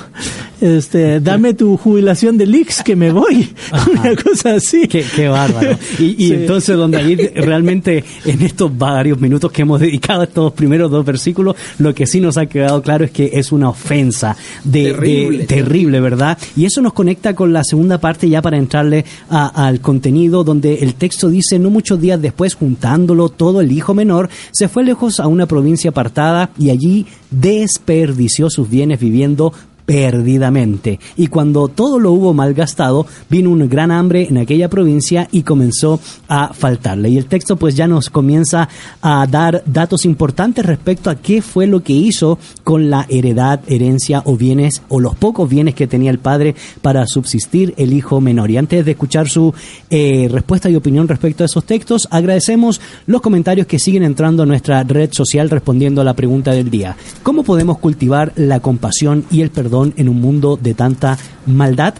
Este, 0.60 1.20
dame 1.20 1.54
tu 1.54 1.76
jubilación 1.76 2.36
de 2.36 2.46
Lix 2.46 2.82
que 2.82 2.96
me 2.96 3.12
voy. 3.12 3.48
Una 3.92 4.16
cosa 4.16 4.54
así. 4.54 4.88
Qué, 4.88 5.04
qué 5.14 5.28
bárbaro. 5.28 5.78
Y, 5.98 6.04
y 6.04 6.14
Sí. 6.28 6.34
entonces, 6.34 6.76
don 6.76 6.90
David, 6.90 7.20
realmente 7.36 8.04
en 8.24 8.42
estos 8.42 8.76
varios 8.76 9.20
minutos 9.20 9.52
que 9.52 9.62
hemos 9.62 9.80
dedicado 9.80 10.22
a 10.22 10.24
estos 10.24 10.52
primeros 10.52 10.90
dos 10.90 11.04
versículos, 11.04 11.56
lo 11.78 11.94
que 11.94 12.06
sí 12.06 12.20
nos 12.20 12.36
ha 12.38 12.46
quedado 12.46 12.82
claro 12.82 13.04
es 13.04 13.10
que 13.12 13.30
es 13.34 13.52
una 13.52 13.68
ofensa 13.70 14.36
de, 14.64 14.82
de- 14.84 14.92
Terrible. 14.94 15.44
terrible, 15.44 16.00
¿verdad? 16.00 16.38
Y 16.56 16.64
eso 16.64 16.80
nos 16.82 16.92
conecta 16.92 17.34
con 17.34 17.52
la 17.52 17.62
segunda 17.64 17.98
parte 17.98 18.28
ya 18.28 18.42
para 18.42 18.56
entrarle 18.58 19.04
a- 19.30 19.66
al 19.66 19.80
contenido 19.80 20.44
donde 20.44 20.74
el 20.76 20.94
texto 20.94 21.28
dice, 21.28 21.58
no 21.58 21.70
muchos 21.70 22.00
días 22.00 22.20
después, 22.20 22.54
juntándolo 22.54 23.28
todo, 23.28 23.60
el 23.60 23.70
hijo 23.72 23.94
menor 23.94 24.28
se 24.52 24.68
fue 24.68 24.84
lejos 24.84 25.20
a 25.20 25.26
una 25.28 25.46
provincia 25.46 25.90
apartada 25.90 26.50
y 26.58 26.70
allí 26.70 27.06
desperdició 27.30 28.50
sus 28.50 28.68
bienes 28.70 29.00
viviendo 29.00 29.52
perdidamente. 29.88 31.00
Y 31.16 31.28
cuando 31.28 31.68
todo 31.68 31.98
lo 31.98 32.12
hubo 32.12 32.34
malgastado, 32.34 33.06
vino 33.30 33.48
un 33.48 33.66
gran 33.70 33.90
hambre 33.90 34.26
en 34.28 34.36
aquella 34.36 34.68
provincia 34.68 35.28
y 35.32 35.44
comenzó 35.44 35.98
a 36.28 36.52
faltarle. 36.52 37.08
Y 37.08 37.16
el 37.16 37.24
texto 37.24 37.56
pues 37.56 37.74
ya 37.74 37.88
nos 37.88 38.10
comienza 38.10 38.68
a 39.00 39.26
dar 39.26 39.62
datos 39.64 40.04
importantes 40.04 40.66
respecto 40.66 41.08
a 41.08 41.14
qué 41.14 41.40
fue 41.40 41.66
lo 41.66 41.82
que 41.82 41.94
hizo 41.94 42.38
con 42.64 42.90
la 42.90 43.06
heredad, 43.08 43.60
herencia 43.66 44.20
o 44.26 44.36
bienes 44.36 44.82
o 44.90 45.00
los 45.00 45.16
pocos 45.16 45.48
bienes 45.48 45.74
que 45.74 45.86
tenía 45.86 46.10
el 46.10 46.18
padre 46.18 46.54
para 46.82 47.06
subsistir 47.06 47.72
el 47.78 47.94
hijo 47.94 48.20
menor. 48.20 48.50
Y 48.50 48.58
antes 48.58 48.84
de 48.84 48.90
escuchar 48.90 49.26
su 49.26 49.54
eh, 49.88 50.28
respuesta 50.30 50.68
y 50.68 50.76
opinión 50.76 51.08
respecto 51.08 51.44
a 51.44 51.46
esos 51.46 51.64
textos, 51.64 52.08
agradecemos 52.10 52.78
los 53.06 53.22
comentarios 53.22 53.66
que 53.66 53.78
siguen 53.78 54.02
entrando 54.02 54.42
a 54.42 54.46
nuestra 54.46 54.82
red 54.82 55.10
social 55.12 55.48
respondiendo 55.48 56.02
a 56.02 56.04
la 56.04 56.12
pregunta 56.12 56.50
del 56.50 56.68
día. 56.68 56.94
¿Cómo 57.22 57.42
podemos 57.42 57.78
cultivar 57.78 58.34
la 58.36 58.60
compasión 58.60 59.24
y 59.30 59.40
el 59.40 59.48
perdón 59.48 59.77
en 59.84 60.08
un 60.08 60.20
mundo 60.20 60.58
de 60.60 60.74
tanta 60.74 61.18
maldad? 61.46 61.94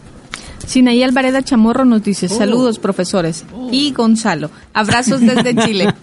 Sinaí 0.66 1.02
Alvareda 1.02 1.42
Chamorro 1.42 1.86
nos 1.86 2.02
dice, 2.02 2.28
saludos 2.28 2.78
profesores. 2.78 3.44
Y 3.72 3.92
Gonzalo, 3.92 4.50
abrazos 4.74 5.20
desde 5.22 5.56
Chile. 5.64 5.94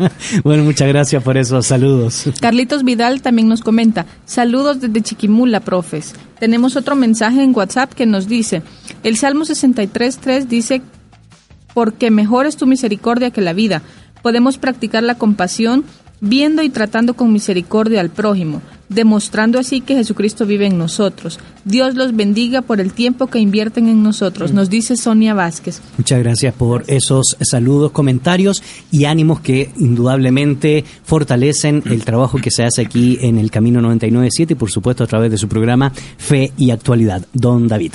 bueno, 0.44 0.64
muchas 0.64 0.88
gracias 0.88 1.22
por 1.22 1.38
esos 1.38 1.68
saludos. 1.68 2.26
Carlitos 2.42 2.84
Vidal 2.84 3.22
también 3.22 3.48
nos 3.48 3.62
comenta, 3.62 4.08
saludos 4.26 4.82
desde 4.82 5.02
Chiquimula, 5.04 5.60
profes. 5.60 6.16
Tenemos 6.40 6.76
otro 6.76 6.96
mensaje 6.96 7.44
en 7.44 7.56
WhatsApp 7.56 7.94
que 7.94 8.08
nos 8.08 8.28
dice, 8.28 8.64
el 9.04 9.18
Salmo 9.18 9.46
63.3 9.46 10.48
dice, 10.48 10.82
porque 11.76 12.10
mejor 12.10 12.48
es 12.48 12.58
tu 12.58 12.66
misericordia 12.66 13.30
que 13.30 13.42
la 13.42 13.54
vida. 13.54 13.84
Podemos 14.24 14.58
practicar 14.58 15.04
la 15.04 15.16
compasión 15.16 15.84
viendo 16.22 16.62
y 16.64 16.70
tratando 16.70 17.14
con 17.14 17.32
misericordia 17.32 18.02
al 18.02 18.10
prójimo, 18.10 18.62
demostrando 18.90 19.60
así 19.60 19.82
que 19.82 19.96
Jesucristo 19.96 20.46
vive 20.46 20.68
en 20.68 20.78
nosotros. 20.78 21.40
Dios 21.64 21.96
los 21.96 22.16
bendiga 22.16 22.62
por 22.62 22.80
el 22.80 22.94
tiempo 22.94 23.28
que 23.28 23.40
invierten 23.40 23.90
en 23.90 24.04
nosotros, 24.04 24.54
nos 24.54 24.70
dice 24.70 24.96
Sonia 24.96 25.34
Vázquez. 25.34 25.82
Muchas 25.98 26.20
gracias 26.20 26.54
por 26.54 26.84
esos 26.88 27.38
saludos, 27.42 27.92
comentarios 27.92 28.64
y 28.92 29.06
ánimos 29.06 29.42
que 29.42 29.72
indudablemente 29.78 30.84
fortalecen 31.04 31.84
el 31.86 32.04
trabajo 32.04 32.38
que 32.38 32.52
se 32.52 32.64
hace 32.64 32.82
aquí 32.82 33.18
en 33.22 33.38
el 33.38 33.52
Camino 33.52 33.82
997 33.82 34.54
y 34.54 34.56
por 34.56 34.72
supuesto 34.72 35.04
a 35.04 35.08
través 35.08 35.32
de 35.32 35.38
su 35.38 35.48
programa 35.48 35.92
Fe 36.18 36.52
y 36.58 36.72
Actualidad. 36.72 37.26
Don 37.34 37.68
David. 37.68 37.94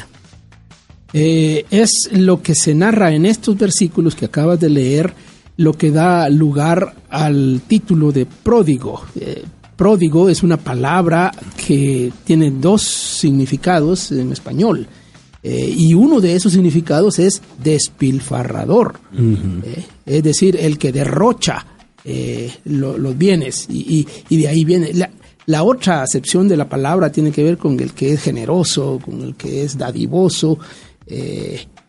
Eh, 1.12 1.64
es 1.70 2.08
lo 2.12 2.40
que 2.42 2.54
se 2.54 2.74
narra 2.74 3.12
en 3.12 3.26
estos 3.26 3.58
versículos 3.58 4.14
que 4.14 4.26
acabas 4.26 4.60
de 4.60 4.70
leer, 4.70 5.12
lo 5.60 5.72
que 5.74 5.90
da 5.90 6.28
lugar 6.30 6.94
al 7.10 7.60
título 7.68 8.12
de 8.12 8.24
pródigo. 8.26 9.02
Eh, 9.20 9.44
pródigo 9.76 10.28
es 10.30 10.42
una 10.42 10.56
palabra 10.56 11.30
que 11.66 12.10
tiene 12.24 12.50
dos 12.50 12.82
significados 12.82 14.10
en 14.12 14.32
español. 14.32 14.86
Eh, 15.42 15.74
y 15.76 15.94
uno 15.94 16.20
de 16.20 16.34
esos 16.34 16.52
significados 16.52 17.18
es 17.18 17.40
despilfarrador. 17.62 19.00
Eh, 19.16 19.84
es 20.06 20.22
decir, 20.22 20.56
el 20.56 20.78
que 20.78 20.92
derrocha 20.92 21.66
eh, 22.04 22.50
lo- 22.64 22.96
los 22.96 23.16
bienes. 23.18 23.66
Y, 23.68 23.78
y- 24.00 24.06
y 24.30 24.36
de 24.38 24.48
ahí 24.48 24.64
viene. 24.64 24.92
La, 24.94 25.10
la 25.46 25.62
otra 25.62 26.02
acepción 26.02 26.48
de 26.48 26.56
la 26.56 26.68
palabra 26.68 27.10
tiene 27.12 27.32
que 27.32 27.42
ver 27.42 27.58
con 27.58 27.78
el 27.80 27.92
que 27.92 28.12
es 28.14 28.22
generoso, 28.22 28.98
con 29.04 29.20
el 29.22 29.34
que 29.34 29.62
es 29.64 29.76
dadivoso, 29.76 30.58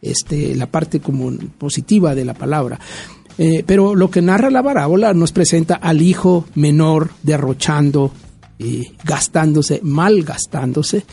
este, 0.02 0.56
la 0.56 0.66
parte 0.66 1.00
como 1.00 1.32
positiva 1.58 2.16
de 2.16 2.26
la 2.26 2.34
palabra. 2.34 2.80
Eh, 3.44 3.64
pero 3.66 3.96
lo 3.96 4.12
que 4.12 4.22
narra 4.22 4.52
la 4.52 4.62
parábola 4.62 5.16
nos 5.16 5.32
presenta 5.32 5.74
al 5.74 6.00
hijo 6.00 6.46
menor 6.54 7.10
derrochando 7.24 8.12
y 8.60 8.92
gastándose, 9.04 9.80
mal 9.82 10.22
gastándose. 10.22 11.04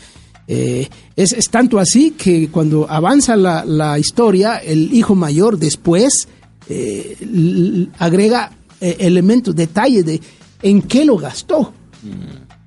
Eh, 0.47 0.87
es, 1.15 1.33
es 1.33 1.49
tanto 1.49 1.79
así 1.79 2.11
que 2.11 2.49
cuando 2.49 2.87
avanza 2.87 3.35
la, 3.35 3.65
la 3.65 3.97
historia, 3.97 4.57
el 4.57 4.93
hijo 4.93 5.15
mayor 5.15 5.57
después 5.57 6.27
eh, 6.69 7.87
agrega 7.97 8.51
eh, 8.79 8.97
elementos, 8.99 9.55
detalles 9.55 10.05
de 10.05 10.21
en 10.61 10.83
qué 10.83 11.05
lo 11.05 11.17
gastó. 11.17 11.73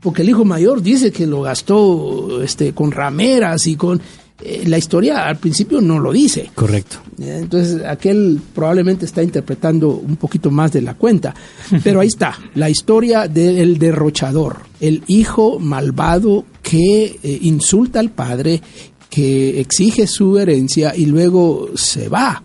Porque 0.01 0.23
el 0.23 0.31
hijo 0.31 0.45
mayor 0.45 0.83
dice 0.83 1.13
que 1.13 1.25
lo 1.25 1.43
gastó 1.43 2.43
este, 2.43 2.73
con 2.73 2.91
rameras 2.91 3.69
y 3.69 3.77
con... 3.77 4.01
eh, 4.45 4.65
la 4.67 4.79
historia 4.79 5.27
al 5.27 5.37
principio 5.37 5.81
no 5.81 5.99
lo 5.99 6.13
dice. 6.13 6.51
Correcto. 6.55 6.99
Eh, 7.21 7.39
Entonces, 7.43 7.83
aquel 7.85 8.41
probablemente 8.55 9.05
está 9.05 9.23
interpretando 9.23 9.91
un 9.91 10.17
poquito 10.17 10.51
más 10.51 10.73
de 10.73 10.83
la 10.83 10.95
cuenta. 10.95 11.35
Pero 11.85 12.01
ahí 12.01 12.09
está, 12.09 12.39
la 12.55 12.69
historia 12.69 13.29
del 13.29 13.79
derrochador, 13.79 14.59
el 14.81 15.03
hijo 15.07 15.59
malvado 15.59 16.45
que 16.63 17.19
eh, 17.23 17.39
insulta 17.43 18.01
al 18.01 18.11
padre, 18.11 18.61
que 19.09 19.61
exige 19.61 20.07
su 20.07 20.39
herencia 20.39 20.97
y 20.97 21.07
luego 21.07 21.71
se 21.75 22.09
va. 22.09 22.43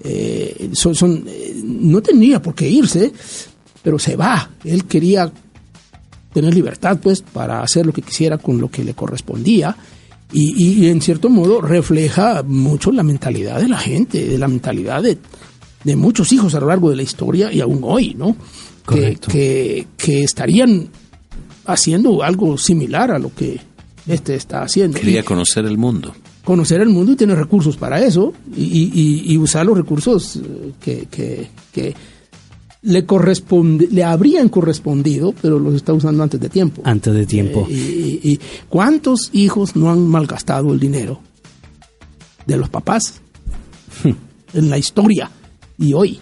Eh, 0.00 0.70
son, 0.72 0.94
son, 0.94 1.24
no 1.64 2.00
tenía 2.00 2.40
por 2.40 2.54
qué 2.54 2.68
irse, 2.68 3.12
pero 3.82 3.98
se 3.98 4.14
va. 4.14 4.50
Él 4.64 4.84
quería 4.84 5.32
tener 6.32 6.54
libertad, 6.54 6.98
pues, 7.02 7.20
para 7.20 7.62
hacer 7.62 7.84
lo 7.84 7.92
que 7.92 8.02
quisiera 8.02 8.38
con 8.38 8.60
lo 8.60 8.70
que 8.70 8.84
le 8.84 8.94
correspondía. 8.94 9.76
Y, 10.32 10.82
y- 10.84 10.88
en 10.88 11.00
cierto 11.00 11.30
modo 11.30 11.60
refleja 11.60 12.42
mucho 12.46 12.92
la 12.92 13.02
mentalidad 13.02 13.60
de 13.60 13.68
la 13.68 13.78
gente, 13.78 14.26
de 14.26 14.36
la 14.38 14.46
mentalidad 14.48 15.02
de, 15.02 15.16
de 15.84 15.96
muchos 15.96 16.32
hijos 16.32 16.54
a 16.54 16.60
lo 16.60 16.66
largo 16.68 16.90
de 16.90 16.96
la 16.96 17.02
historia 17.02 17.50
y 17.52 17.60
aún 17.60 17.80
hoy, 17.82 18.14
¿no? 18.14 18.34
Que, 18.34 18.84
Correcto. 18.84 19.28
que, 19.30 19.86
que 19.96 20.22
estarían 20.24 20.88
haciendo 21.66 22.22
algo 22.22 22.56
similar 22.58 23.10
a 23.10 23.18
lo 23.18 23.34
que 23.34 23.58
este 24.06 24.34
está 24.34 24.62
haciendo. 24.62 24.98
Quería 24.98 25.20
Y 25.20 25.24
conocer 25.24 25.64
el 25.66 25.76
mundo. 25.78 26.14
conocer 26.44 26.80
el 26.80 26.88
mundo 26.88 27.12
y 27.12 27.16
tener 27.16 27.36
recursos 27.36 27.76
para 27.76 28.00
eso 28.02 28.32
y, 28.56 28.90
y- 29.32 29.36
usar 29.38 29.66
los 29.66 29.76
recursos 29.76 30.36
eh, 30.36 30.72
que, 30.80 31.06
que- 31.10 31.48
que 31.72 31.94
le 32.82 33.04
corresponde, 33.04 33.88
le 33.90 34.04
habrían 34.04 34.48
correspondido, 34.48 35.34
pero 35.40 35.58
los 35.58 35.74
está 35.74 35.92
usando 35.92 36.22
antes 36.22 36.40
de 36.40 36.48
tiempo. 36.48 36.82
Antes 36.84 37.12
de 37.12 37.26
tiempo. 37.26 37.66
Eh, 37.68 38.20
y, 38.22 38.40
cuántos 38.68 39.30
hijos 39.32 39.74
no 39.74 39.90
han 39.90 40.06
malgastado 40.06 40.72
el 40.72 40.78
dinero 40.78 41.20
de 42.46 42.56
los 42.56 42.68
papás 42.68 43.20
en 44.54 44.70
la 44.70 44.78
historia 44.78 45.30
y 45.76 45.92
hoy? 45.92 46.20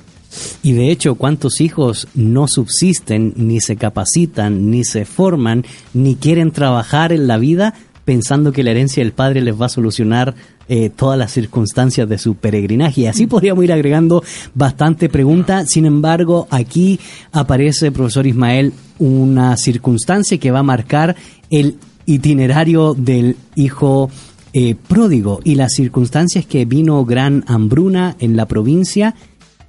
Y 0.63 0.73
de 0.73 0.91
hecho, 0.91 1.15
¿cuántos 1.15 1.61
hijos 1.61 2.09
no 2.15 2.47
subsisten, 2.49 3.33
ni 3.37 3.61
se 3.61 3.77
capacitan, 3.77 4.71
ni 4.71 4.85
se 4.85 5.05
forman, 5.05 5.65
ni 5.95 6.17
quieren 6.17 6.51
trabajar 6.51 7.13
en 7.13 7.27
la 7.27 7.39
vida 7.39 7.75
pensando 8.05 8.53
que 8.53 8.63
la 8.63 8.71
herencia 8.71 9.03
del 9.03 9.13
padre 9.13 9.41
les 9.41 9.61
va 9.61 9.67
a 9.67 9.71
solucionar 9.71 10.35
eh, 10.69 10.91
todas 10.91 11.19
las 11.19 11.33
circunstancias 11.33 12.09
de 12.09 12.19
su 12.19 12.35
peregrinaje? 12.35 13.03
Y 13.03 13.07
así 13.07 13.27
podríamos 13.27 13.65
ir 13.65 13.73
agregando 13.73 14.23
bastante 14.55 15.09
pregunta. 15.09 15.65
Sin 15.67 15.87
embargo, 15.87 16.47
aquí 16.51 17.01
aparece, 17.33 17.93
profesor 17.93 18.27
Ismael, 18.27 18.73
una 18.99 19.57
circunstancia 19.57 20.39
que 20.39 20.51
va 20.51 20.61
a 20.61 20.65
marcar 20.65 21.17
el 21.51 21.77
itinerario 22.07 22.95
del 22.95 23.37
hijo 23.55 24.11
eh, 24.53 24.75
pródigo 24.75 25.41
y 25.45 25.57
las 25.57 25.75
circunstancias 25.75 26.47
que 26.47 26.65
vino 26.65 27.05
gran 27.05 27.45
hambruna 27.47 28.17
en 28.21 28.37
la 28.37 28.47
provincia 28.47 29.15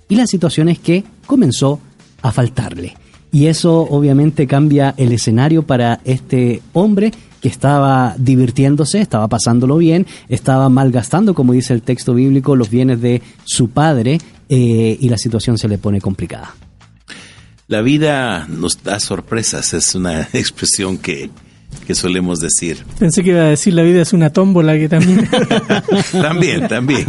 y 0.07 0.15
la 0.15 0.27
situación 0.27 0.69
es 0.69 0.79
que 0.79 1.03
comenzó 1.25 1.79
a 2.21 2.31
faltarle. 2.31 2.95
Y 3.31 3.47
eso 3.47 3.81
obviamente 3.81 4.47
cambia 4.47 4.93
el 4.97 5.11
escenario 5.11 5.63
para 5.63 5.99
este 6.05 6.61
hombre 6.73 7.11
que 7.41 7.49
estaba 7.49 8.15
divirtiéndose, 8.17 9.01
estaba 9.01 9.27
pasándolo 9.27 9.77
bien, 9.77 10.05
estaba 10.29 10.69
malgastando, 10.69 11.33
como 11.33 11.53
dice 11.53 11.73
el 11.73 11.81
texto 11.81 12.13
bíblico, 12.13 12.55
los 12.55 12.69
bienes 12.69 13.01
de 13.01 13.21
su 13.43 13.69
padre 13.69 14.19
eh, 14.49 14.97
y 14.99 15.09
la 15.09 15.17
situación 15.17 15.57
se 15.57 15.67
le 15.67 15.77
pone 15.77 16.01
complicada. 16.01 16.55
La 17.67 17.81
vida 17.81 18.47
nos 18.47 18.81
da 18.83 18.99
sorpresas, 18.99 19.73
es 19.73 19.93
una 19.93 20.21
expresión 20.33 20.97
que, 20.97 21.29
que 21.85 21.95
solemos 21.95 22.39
decir. 22.39 22.83
Pensé 22.97 23.23
que 23.23 23.31
iba 23.31 23.41
a 23.41 23.49
decir 23.49 23.73
la 23.73 23.83
vida 23.83 24.01
es 24.01 24.13
una 24.13 24.29
tómbola 24.29 24.73
que 24.73 24.87
también. 24.89 25.29
también, 26.11 26.67
también. 26.67 27.05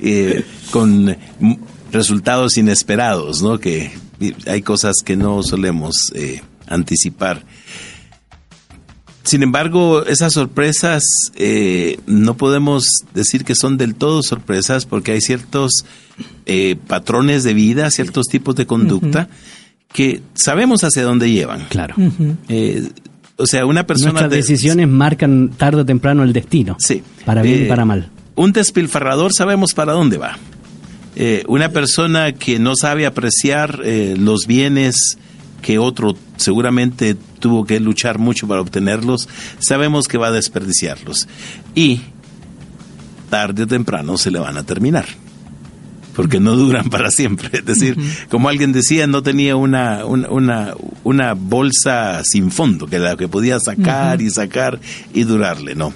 Eh, 0.00 0.44
con 0.70 1.16
resultados 1.92 2.56
inesperados, 2.56 3.42
¿no? 3.42 3.58
Que 3.58 3.92
hay 4.46 4.62
cosas 4.62 4.96
que 5.04 5.16
no 5.16 5.42
solemos 5.42 6.12
eh, 6.14 6.40
anticipar. 6.66 7.44
Sin 9.22 9.42
embargo, 9.42 10.04
esas 10.06 10.32
sorpresas 10.32 11.02
eh, 11.36 11.98
no 12.06 12.36
podemos 12.36 12.86
decir 13.14 13.44
que 13.44 13.54
son 13.54 13.76
del 13.76 13.94
todo 13.94 14.22
sorpresas 14.22 14.86
porque 14.86 15.12
hay 15.12 15.20
ciertos 15.20 15.84
eh, 16.46 16.76
patrones 16.86 17.44
de 17.44 17.52
vida, 17.54 17.90
ciertos 17.90 18.26
tipos 18.26 18.56
de 18.56 18.66
conducta 18.66 19.28
que 19.92 20.22
sabemos 20.34 20.84
hacia 20.84 21.02
dónde 21.04 21.30
llevan. 21.30 21.66
Claro. 21.68 21.94
Eh, 22.48 22.88
o 23.36 23.46
sea, 23.46 23.66
una 23.66 23.86
persona... 23.86 24.12
Nuestras 24.12 24.30
de- 24.30 24.36
decisiones 24.38 24.88
marcan 24.88 25.50
tarde 25.50 25.82
o 25.82 25.84
temprano 25.84 26.22
el 26.22 26.32
destino. 26.32 26.76
Sí. 26.78 27.02
Para 27.24 27.42
bien 27.42 27.64
y 27.64 27.68
para 27.68 27.84
mal. 27.84 28.08
Un 28.36 28.52
despilfarrador 28.52 29.32
sabemos 29.34 29.74
para 29.74 29.92
dónde 29.92 30.16
va. 30.16 30.38
Eh, 31.16 31.44
una 31.48 31.70
persona 31.70 32.32
que 32.32 32.58
no 32.58 32.76
sabe 32.76 33.04
apreciar 33.04 33.80
eh, 33.84 34.14
los 34.18 34.46
bienes 34.46 35.18
que 35.60 35.78
otro 35.78 36.16
seguramente 36.36 37.16
tuvo 37.38 37.64
que 37.64 37.80
luchar 37.80 38.18
mucho 38.18 38.46
para 38.46 38.60
obtenerlos, 38.60 39.28
sabemos 39.58 40.08
que 40.08 40.18
va 40.18 40.28
a 40.28 40.32
desperdiciarlos. 40.32 41.28
Y 41.74 42.00
tarde 43.30 43.62
o 43.62 43.66
temprano 43.66 44.18
se 44.18 44.30
le 44.30 44.38
van 44.38 44.56
a 44.56 44.64
terminar. 44.64 45.06
Porque 46.14 46.40
no 46.40 46.56
duran 46.56 46.90
para 46.90 47.10
siempre. 47.10 47.48
Es 47.52 47.64
decir, 47.64 47.96
como 48.28 48.48
alguien 48.48 48.72
decía, 48.72 49.06
no 49.06 49.22
tenía 49.22 49.56
una, 49.56 50.04
una, 50.04 50.28
una, 50.28 50.74
una 51.04 51.34
bolsa 51.34 52.22
sin 52.24 52.50
fondo, 52.50 52.86
que 52.86 52.98
la 52.98 53.16
que 53.16 53.28
podía 53.28 53.58
sacar 53.60 54.20
y 54.20 54.28
sacar 54.30 54.80
y 55.14 55.22
durarle, 55.22 55.74
no. 55.74 55.94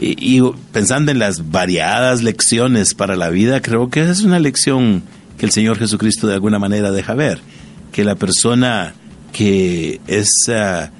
Y, 0.00 0.38
y 0.38 0.42
pensando 0.72 1.10
en 1.10 1.18
las 1.18 1.50
variadas 1.50 2.22
lecciones 2.22 2.94
para 2.94 3.16
la 3.16 3.30
vida, 3.30 3.62
creo 3.62 3.88
que 3.88 4.08
es 4.08 4.20
una 4.22 4.38
lección 4.38 5.02
que 5.38 5.46
el 5.46 5.52
Señor 5.52 5.78
Jesucristo 5.78 6.26
de 6.26 6.34
alguna 6.34 6.58
manera 6.58 6.90
deja 6.90 7.14
ver, 7.14 7.40
que 7.94 8.02
la 8.04 8.16
persona 8.16 8.92
que 9.32 10.00
es 10.08 10.28
ah, 10.48 10.90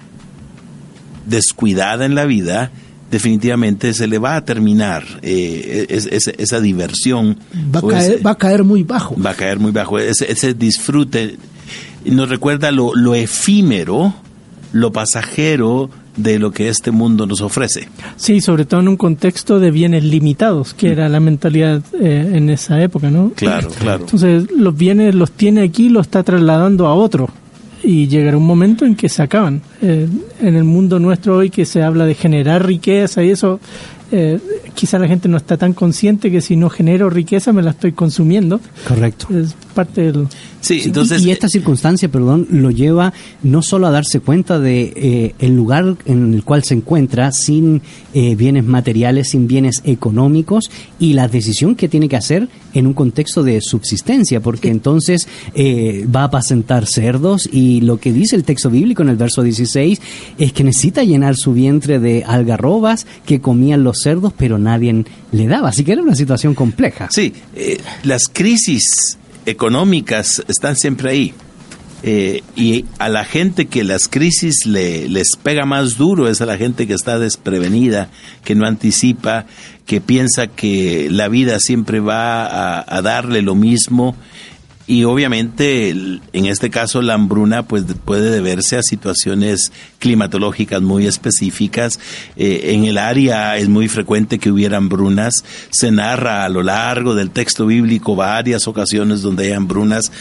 descuidada 1.27 2.05
en 2.05 2.15
la 2.15 2.25
vida, 2.25 2.71
definitivamente 3.11 3.95
se 3.95 4.07
le 4.07 4.19
va 4.19 4.37
a 4.37 4.45
terminar 4.45 5.05
eh, 5.23 5.87
es- 5.89 6.07
es- 6.07 6.33
esa 6.39 6.61
diversión. 6.61 7.39
Va 7.75 7.81
a, 7.81 7.83
caer, 7.89 8.13
ese- 8.15 8.23
va 8.23 8.31
a 8.33 8.39
caer 8.39 8.65
muy 8.65 8.83
bajo. 8.83 9.17
va 9.21 9.31
a 9.31 9.35
caer 9.35 9.59
muy 9.59 9.73
bajo. 9.73 9.99
Ese, 9.99 10.31
ese 10.31 10.55
disfrute 10.55 11.37
nos 12.05 12.29
recuerda 12.29 12.71
lo, 12.71 12.95
lo 12.95 13.15
efímero, 13.15 14.15
lo 14.73 14.93
pasajero 14.93 15.91
de 16.17 16.39
lo 16.39 16.51
que 16.53 16.69
este 16.69 16.91
mundo 16.91 17.27
nos 17.27 17.41
ofrece. 17.41 17.89
Sí, 18.17 18.41
sobre 18.41 18.65
todo 18.65 18.81
en 18.81 18.89
un 18.89 18.97
contexto 18.97 19.59
de 19.61 19.71
bienes 19.71 20.05
limitados, 20.05 20.75
que 20.75 20.93
era 20.93 21.09
la 21.09 21.21
mentalidad 21.21 21.83
eh, 22.01 22.33
en 22.35 22.51
esa 22.51 22.81
época, 22.83 23.11
¿no? 23.11 23.33
Claro, 23.35 23.69
claro. 23.71 24.05
Entonces, 24.05 24.51
los 24.51 24.77
bienes 24.77 25.15
los 25.15 25.33
tiene 25.33 25.63
aquí, 25.63 25.89
los 25.89 26.07
está 26.07 26.23
trasladando 26.23 26.87
a 26.87 26.95
otro. 26.95 27.29
Y 27.83 28.09
llegará 28.09 28.39
un 28.39 28.47
momento 28.47 28.87
en 28.87 28.95
que 28.97 29.11
se 29.11 29.23
acaban. 29.23 29.61
eh, 29.83 30.09
en 30.41 30.57
el 30.57 30.65
mundo 30.65 30.99
nuestro 30.99 31.37
hoy 31.37 31.51
que 31.51 31.67
se 31.67 31.83
habla 31.83 32.07
de 32.07 32.15
generar 32.15 32.65
riqueza 32.67 33.23
y 33.23 33.31
eso, 33.31 33.61
eh, 34.17 34.41
quizá 34.75 34.99
la 35.01 35.09
gente 35.09 35.29
no 35.29 35.37
está 35.37 35.57
tan 35.57 35.73
consciente 35.73 36.31
que 36.31 36.41
si 36.41 36.55
no 36.55 36.71
genero 36.71 37.11
riqueza 37.11 37.53
me 37.53 37.63
la 37.63 37.73
estoy 37.73 37.91
consumiendo. 37.93 38.61
Correcto. 38.87 39.27
Es 39.37 39.55
parte 39.75 40.13
del... 40.13 40.29
Sí, 40.61 40.83
entonces... 40.85 41.21
y, 41.21 41.29
y 41.29 41.31
esta 41.33 41.49
circunstancia, 41.49 42.09
perdón, 42.09 42.47
lo 42.51 42.71
lleva 42.71 43.13
no 43.43 43.61
solo 43.61 43.87
a 43.87 43.91
darse 43.91 44.21
cuenta 44.21 44.59
de 44.61 44.93
eh, 44.97 45.35
el 45.39 45.57
lugar 45.57 45.97
en 46.07 46.33
el 46.33 46.45
cual 46.45 46.63
se 46.63 46.75
encuentra 46.75 47.33
sin 47.33 47.83
eh, 48.15 48.35
bienes 48.37 48.65
materiales, 48.65 49.31
sin 49.31 49.47
bienes 49.49 49.83
económicos 49.85 50.71
y 50.99 51.15
la 51.15 51.29
decisión 51.29 51.75
que 51.75 51.89
tiene 51.89 52.09
que 52.09 52.17
hacer 52.17 52.49
en 52.73 52.87
un 52.87 52.95
contexto 52.95 53.43
de 53.43 53.61
subsistencia, 53.61 54.41
porque 54.41 54.69
entonces 54.69 55.29
eh, 55.55 56.07
va 56.15 56.23
a 56.23 56.25
apacentar 56.25 56.87
cerdos 56.87 57.49
y 57.53 57.81
lo 57.81 57.99
que 57.99 58.13
dice 58.13 58.37
el 58.37 58.45
texto 58.45 58.71
bíblico 58.71 59.03
en 59.03 59.09
el 59.09 59.17
verso 59.17 59.43
16 59.43 60.01
es 60.39 60.53
que 60.53 60.65
necesita 60.65 61.03
llenar 61.03 61.37
su 61.37 61.53
vientre 61.53 61.99
de 61.99 62.25
algarrobas 62.25 63.07
que 63.27 63.41
comían 63.41 63.85
los 63.85 64.04
cerdos, 64.05 64.33
pero 64.37 64.59
nadie 64.59 65.05
le 65.33 65.47
daba. 65.49 65.71
Así 65.71 65.85
que 65.85 65.93
era 65.93 66.03
una 66.03 66.15
situación 66.15 66.55
compleja. 66.55 67.09
Sí, 67.11 67.33
eh, 67.57 67.81
las 68.05 68.29
crisis 68.33 69.19
económicas 69.47 70.45
están 70.49 70.77
siempre 70.77 71.11
ahí. 71.11 71.35
Eh, 72.07 72.43
y 72.55 72.85
a 72.99 73.09
la 73.09 73.25
gente 73.25 73.65
que 73.65 73.83
las 73.83 74.09
crisis 74.09 74.67
le, 74.67 75.09
les 75.09 75.37
pega 75.43 75.65
más 75.65 75.97
duro 75.97 76.29
es 76.29 76.43
a 76.43 76.47
la 76.47 76.59
gente 76.59 76.87
que 76.87 76.93
está 76.93 77.19
desprevenida, 77.19 78.11
que 78.45 78.55
no 78.55 78.67
anticipa, 78.67 79.47
que 79.87 80.03
piensa 80.03 80.49
que 80.49 81.09
la 81.11 81.29
vida 81.29 81.59
siempre 81.61 82.01
va 82.01 82.45
a, 82.45 82.85
a 82.87 83.01
darle 83.01 83.41
lo 83.41 83.55
mismo. 83.55 84.17
Y 84.87 85.05
obviamente, 85.05 85.89
en 85.89 86.47
este 86.47 86.69
caso, 86.69 87.01
la 87.01 87.15
hambruna 87.15 87.63
pues 87.63 87.85
puede 88.05 88.31
deberse 88.31 88.77
a 88.77 88.83
situaciones 88.83 89.73
climatológicas 89.99 90.83
muy 90.83 91.07
específicas. 91.07 91.99
Eh, 92.37 92.73
en 92.75 92.85
el 92.85 92.99
área 92.99 93.57
es 93.57 93.71
muy 93.71 93.89
frecuente 93.89 94.39
que 94.39 94.51
hubiera 94.51 94.77
hambrunas. 94.77 95.43
Se 95.71 95.91
narra 95.91 96.45
a 96.45 96.51
lo 96.51 96.63
largo 96.63 97.15
del 97.15 97.31
texto 97.31 97.65
bíblico 97.65 98.15
varias 98.15 98.69
ocasiones 98.69 99.23
donde 99.23 99.47
hay 99.47 99.53
hambrunas, 99.53 100.13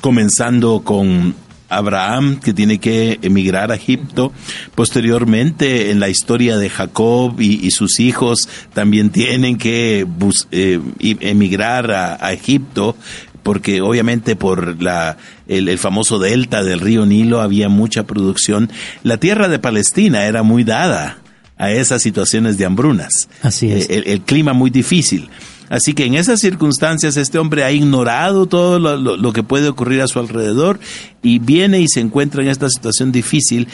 comenzando 0.00 0.80
con 0.82 1.34
Abraham, 1.68 2.40
que 2.40 2.52
tiene 2.52 2.78
que 2.80 3.18
emigrar 3.22 3.70
a 3.70 3.76
Egipto. 3.76 4.32
Posteriormente, 4.74 5.90
en 5.90 6.00
la 6.00 6.08
historia 6.08 6.56
de 6.56 6.68
Jacob 6.70 7.40
y, 7.40 7.70
sus 7.70 8.00
hijos, 8.00 8.48
también 8.72 9.10
tienen 9.10 9.56
que 9.58 10.04
bus- 10.08 10.48
eh, 10.50 10.80
emigrar 10.98 11.92
a 11.92 12.32
Egipto, 12.32 12.96
porque 13.42 13.80
obviamente 13.80 14.36
por 14.36 14.82
la, 14.82 15.16
el, 15.48 15.68
el 15.68 15.78
famoso 15.78 16.18
delta 16.18 16.62
del 16.62 16.80
río 16.80 17.06
Nilo 17.06 17.40
había 17.40 17.68
mucha 17.68 18.04
producción. 18.04 18.70
La 19.02 19.16
tierra 19.18 19.48
de 19.48 19.58
Palestina 19.58 20.24
era 20.26 20.42
muy 20.42 20.64
dada 20.64 21.18
a 21.56 21.70
esas 21.72 22.02
situaciones 22.02 22.56
de 22.58 22.64
hambrunas. 22.64 23.28
Así 23.42 23.70
es. 23.70 23.88
Eh, 23.90 23.96
el, 23.98 24.04
el 24.08 24.20
clima 24.22 24.52
muy 24.52 24.70
difícil. 24.70 25.28
Así 25.68 25.94
que 25.94 26.04
en 26.04 26.14
esas 26.14 26.40
circunstancias 26.40 27.16
este 27.16 27.38
hombre 27.38 27.62
ha 27.62 27.70
ignorado 27.70 28.46
todo 28.46 28.78
lo, 28.80 28.96
lo- 28.96 29.16
lo 29.16 29.32
que 29.32 29.42
puede 29.44 29.68
ocurrir 29.68 30.00
a 30.02 30.08
su 30.08 30.18
alrededor 30.18 30.80
y 31.22 31.38
viene 31.38 31.80
y 31.80 31.86
se 31.86 32.00
encuentra 32.00 32.42
en 32.42 32.48
esta 32.48 32.68
situación 32.68 33.12
difícil 33.12 33.68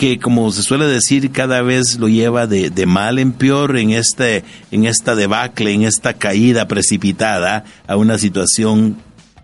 que 0.00 0.18
como 0.18 0.50
se 0.50 0.62
suele 0.62 0.86
decir 0.86 1.30
cada 1.30 1.60
vez 1.60 1.98
lo 1.98 2.08
lleva 2.08 2.46
de, 2.46 2.70
de 2.70 2.86
mal 2.86 3.18
en 3.18 3.32
peor 3.32 3.76
en 3.76 3.90
este 3.90 4.44
en 4.70 4.86
esta 4.86 5.14
debacle 5.14 5.74
en 5.74 5.82
esta 5.82 6.14
caída 6.14 6.66
precipitada 6.66 7.64
a 7.86 7.98
una 7.98 8.16
situación 8.16 8.96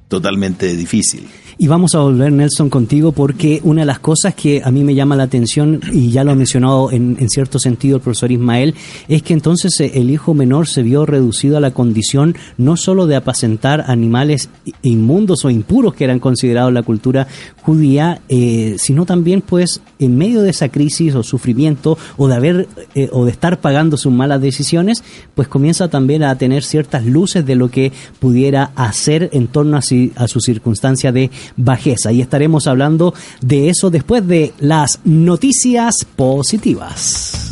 totalmente 0.09 0.75
difícil 0.75 1.29
Y 1.59 1.69
vamos 1.69 1.95
a 1.95 2.01
volver, 2.01 2.31
Nelson, 2.33 2.69
contigo 2.69 3.13
porque 3.13 3.61
una 3.65 3.81
de 3.81 3.87
las 3.87 3.99
cosas 3.99 4.35
que 4.35 4.61
a 4.63 4.71
mí 4.71 4.85
me 4.85 4.95
llama 4.95 5.17
la 5.17 5.23
atención, 5.23 5.81
y 5.91 6.11
ya 6.11 6.23
lo 6.23 6.33
ha 6.33 6.35
mencionado 6.35 6.93
en, 6.93 7.17
en 7.19 7.31
cierto 7.31 7.59
sentido 7.59 7.97
el 7.97 8.03
profesor 8.03 8.31
Ismael, 8.31 8.75
es 9.09 9.23
que 9.23 9.33
entonces 9.33 9.81
eh, 9.81 9.93
el 9.95 10.11
hijo 10.11 10.35
menor 10.35 10.69
se 10.69 10.83
vio 10.83 11.07
reducido 11.07 11.57
a 11.57 11.61
la 11.61 11.71
condición 11.71 12.37
no 12.59 12.77
solo 12.77 13.07
de 13.07 13.17
apacentar 13.17 13.85
animales 13.89 14.51
inmundos 14.83 15.47
o 15.47 15.51
impuros 15.51 15.95
que 15.95 16.05
eran 16.05 16.19
considerados 16.19 16.75
la 16.75 16.83
cultura 16.83 17.27
judía, 17.63 18.21
eh, 18.29 18.77
sino 18.79 19.07
también 19.07 19.41
pues 19.41 19.81
en 19.99 20.19
medio 20.19 20.43
de 20.43 20.51
esa 20.51 20.69
crisis 20.69 21.15
o 21.15 21.23
sufrimiento 21.23 21.97
o 22.19 22.29
de 22.29 22.35
haber 22.35 22.69
eh, 22.95 23.09
o 23.13 23.25
de 23.25 23.31
estar 23.31 23.63
pagando 23.63 23.97
sus 23.97 24.13
malas 24.13 24.43
decisiones, 24.43 25.03
pues 25.35 25.49
comienza 25.49 25.89
también 25.89 26.23
a 26.23 26.37
tener 26.37 26.65
ciertas 26.65 27.07
luces 27.07 27.47
de 27.47 27.55
lo 27.55 27.71
que 27.71 27.93
pudiera 28.21 28.73
hacer 28.77 29.31
en 29.33 29.47
torno 29.47 29.79
a, 29.79 29.81
si- 29.83 30.13
a 30.17 30.29
su 30.29 30.41
circunstancia 30.41 31.13
de 31.13 31.31
bajeza. 31.57 32.13
Y 32.13 32.21
estaremos 32.21 32.67
hablando 32.67 33.15
de 33.41 33.69
eso 33.69 33.91
después 33.91 34.27
de 34.27 34.53
las 34.59 35.01
noticias 35.05 36.05
positivas. 36.17 37.51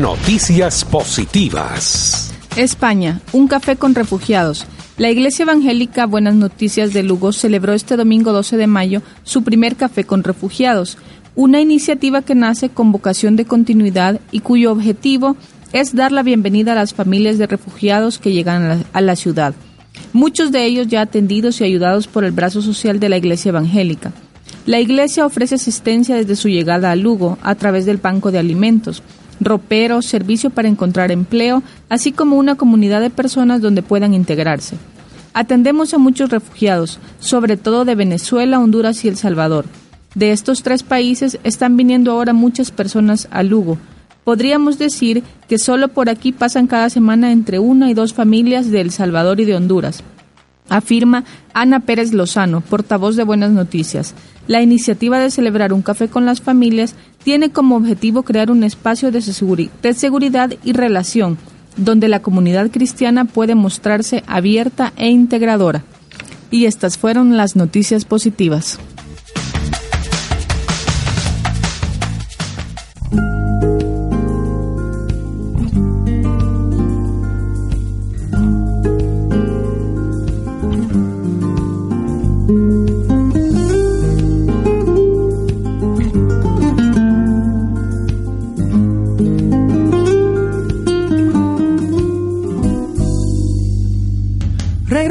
Noticias 0.00 0.84
positivas. 0.84 2.32
España, 2.56 3.20
un 3.32 3.48
café 3.48 3.76
con 3.76 3.94
refugiados. 3.94 4.66
La 4.96 5.10
Iglesia 5.10 5.42
Evangélica 5.44 6.06
Buenas 6.06 6.34
Noticias 6.34 6.92
de 6.92 7.02
Lugo 7.02 7.32
celebró 7.32 7.72
este 7.72 7.96
domingo 7.96 8.32
12 8.32 8.56
de 8.58 8.66
mayo 8.66 9.02
su 9.24 9.42
primer 9.42 9.74
café 9.74 10.04
con 10.04 10.22
refugiados, 10.22 10.98
una 11.34 11.60
iniciativa 11.60 12.22
que 12.22 12.34
nace 12.34 12.68
con 12.68 12.92
vocación 12.92 13.34
de 13.36 13.46
continuidad 13.46 14.20
y 14.30 14.40
cuyo 14.40 14.70
objetivo 14.70 15.36
es 15.72 15.94
dar 15.94 16.12
la 16.12 16.22
bienvenida 16.22 16.72
a 16.72 16.76
las 16.76 16.92
familias 16.92 17.38
de 17.38 17.46
refugiados 17.46 18.18
que 18.18 18.32
llegan 18.32 18.84
a 18.92 19.00
la, 19.00 19.16
ciudad, 19.16 19.54
muchos 20.12 20.52
de 20.52 20.64
ellos 20.66 20.88
ya 20.88 21.00
atendidos 21.00 21.60
y 21.60 21.64
ayudados 21.64 22.06
por 22.06 22.24
el 22.24 22.32
brazo 22.32 22.60
social 22.60 23.00
de 23.00 23.08
la 23.08 23.16
Iglesia 23.16 23.48
Evangélica. 23.50 24.12
La 24.66 24.80
Iglesia 24.80 25.24
ofrece 25.24 25.54
asistencia 25.54 26.14
desde 26.14 26.36
su 26.36 26.48
llegada 26.48 26.90
a 26.90 26.96
Lugo 26.96 27.38
a 27.42 27.54
través 27.54 27.86
del 27.86 27.96
Banco 27.96 28.30
de 28.30 28.38
Alimentos, 28.38 29.02
roperos, 29.40 30.06
servicio 30.06 30.50
para 30.50 30.68
encontrar 30.68 31.10
empleo, 31.10 31.62
así 31.88 32.12
como 32.12 32.36
una 32.36 32.54
comunidad 32.54 33.00
de 33.00 33.10
personas 33.10 33.60
donde 33.60 33.82
puedan 33.82 34.14
integrarse. 34.14 34.76
Atendemos 35.34 35.94
a 35.94 35.98
muchos 35.98 36.30
refugiados, 36.30 36.98
sobre 37.18 37.56
todo 37.56 37.86
de 37.86 37.94
Venezuela, 37.94 38.60
Honduras 38.60 39.04
y 39.04 39.08
El 39.08 39.16
Salvador. 39.16 39.64
De 40.14 40.30
estos 40.30 40.62
tres 40.62 40.82
países 40.82 41.38
están 41.42 41.78
viniendo 41.78 42.12
ahora 42.12 42.34
muchas 42.34 42.70
personas 42.70 43.26
a 43.30 43.42
Lugo. 43.42 43.78
Podríamos 44.24 44.78
decir 44.78 45.22
que 45.48 45.58
solo 45.58 45.88
por 45.88 46.08
aquí 46.08 46.32
pasan 46.32 46.66
cada 46.66 46.90
semana 46.90 47.32
entre 47.32 47.58
una 47.58 47.90
y 47.90 47.94
dos 47.94 48.14
familias 48.14 48.70
de 48.70 48.80
El 48.80 48.90
Salvador 48.90 49.40
y 49.40 49.44
de 49.44 49.56
Honduras 49.56 50.02
afirma 50.68 51.24
Ana 51.52 51.80
Pérez 51.80 52.12
Lozano, 52.12 52.62
portavoz 52.62 53.16
de 53.16 53.24
Buenas 53.24 53.50
Noticias. 53.50 54.14
La 54.46 54.62
iniciativa 54.62 55.18
de 55.18 55.30
celebrar 55.30 55.72
un 55.72 55.82
café 55.82 56.08
con 56.08 56.24
las 56.24 56.40
familias 56.40 56.94
tiene 57.22 57.50
como 57.50 57.76
objetivo 57.76 58.22
crear 58.22 58.50
un 58.50 58.64
espacio 58.64 59.10
de, 59.12 59.18
seguri- 59.18 59.70
de 59.82 59.92
seguridad 59.92 60.52
y 60.64 60.72
relación, 60.72 61.36
donde 61.76 62.08
la 62.08 62.22
comunidad 62.22 62.70
cristiana 62.70 63.24
puede 63.26 63.54
mostrarse 63.54 64.22
abierta 64.26 64.92
e 64.96 65.10
integradora. 65.10 65.84
Y 66.50 66.64
estas 66.64 66.96
fueron 66.96 67.36
las 67.36 67.54
noticias 67.54 68.04
positivas. 68.04 68.78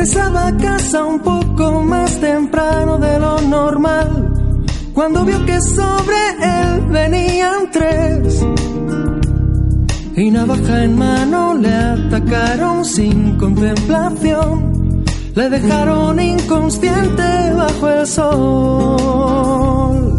Regresaba 0.01 0.47
a 0.47 0.57
casa 0.57 1.05
un 1.05 1.19
poco 1.19 1.83
más 1.83 2.19
temprano 2.19 2.97
de 2.97 3.19
lo 3.19 3.39
normal, 3.41 4.33
cuando 4.95 5.23
vio 5.23 5.45
que 5.45 5.61
sobre 5.61 6.17
él 6.41 6.81
venían 6.89 7.69
tres. 7.71 8.43
Y 10.15 10.31
navaja 10.31 10.85
en 10.85 10.97
mano 10.97 11.53
le 11.53 11.71
atacaron 11.71 12.83
sin 12.83 13.37
contemplación, 13.37 15.03
le 15.35 15.49
dejaron 15.51 16.19
inconsciente 16.19 17.53
bajo 17.53 17.89
el 17.89 18.07
sol. 18.07 20.10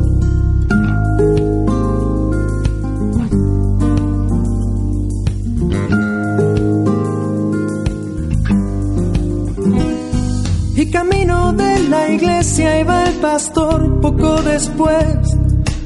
Camino 10.92 11.52
de 11.54 11.88
la 11.88 12.10
iglesia 12.10 12.80
iba 12.80 13.06
el 13.06 13.14
pastor 13.14 14.00
poco 14.00 14.42
después. 14.42 15.36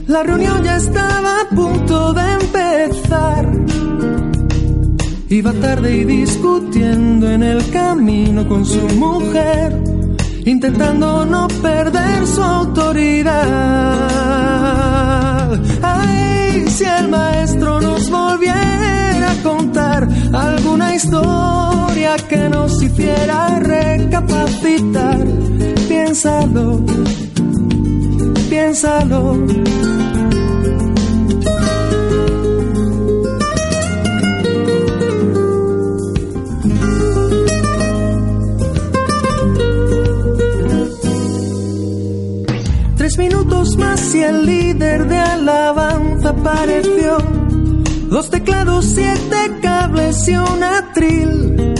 La 0.09 0.23
reunión 0.25 0.63
ya 0.65 0.77
estaba 0.77 1.43
a 1.43 1.49
punto 1.49 2.13
de 2.13 2.33
empezar. 2.33 3.47
Iba 5.29 5.53
tarde 5.55 5.97
y 5.97 6.05
discutiendo 6.05 7.31
en 7.31 7.43
el 7.43 7.71
camino 7.71 8.47
con 8.49 8.67
su 8.67 8.83
mujer. 8.97 9.83
intentando 10.45 11.25
no 11.25 11.49
perder 11.61 12.27
su 12.27 12.41
autoridad. 12.41 13.35
Ay, 15.83 16.69
si 16.69 16.85
el 16.85 17.09
maestro 17.09 17.81
nos 17.81 18.09
volviera 18.09 18.86
contar 19.47 20.09
alguna 20.33 20.95
historia 20.97 22.17
que 22.29 22.49
nos 22.49 22.83
hiciera 22.83 23.61
recapacitar, 23.61 25.25
piénsalo, 25.89 26.81
piénsalo. 28.51 29.23
Tres 42.97 43.19
minutos 43.19 43.77
más 43.77 44.15
y 44.15 44.23
el 44.23 44.47
líder 44.47 45.07
de 45.07 45.19
alabanza 45.19 46.31
apareció. 46.31 47.46
Dos 48.09 48.31
teclados, 48.31 48.85
siete 48.85 49.59
cables 49.61 50.29
y 50.29 50.37
un 50.37 50.63
atril. 50.63 51.75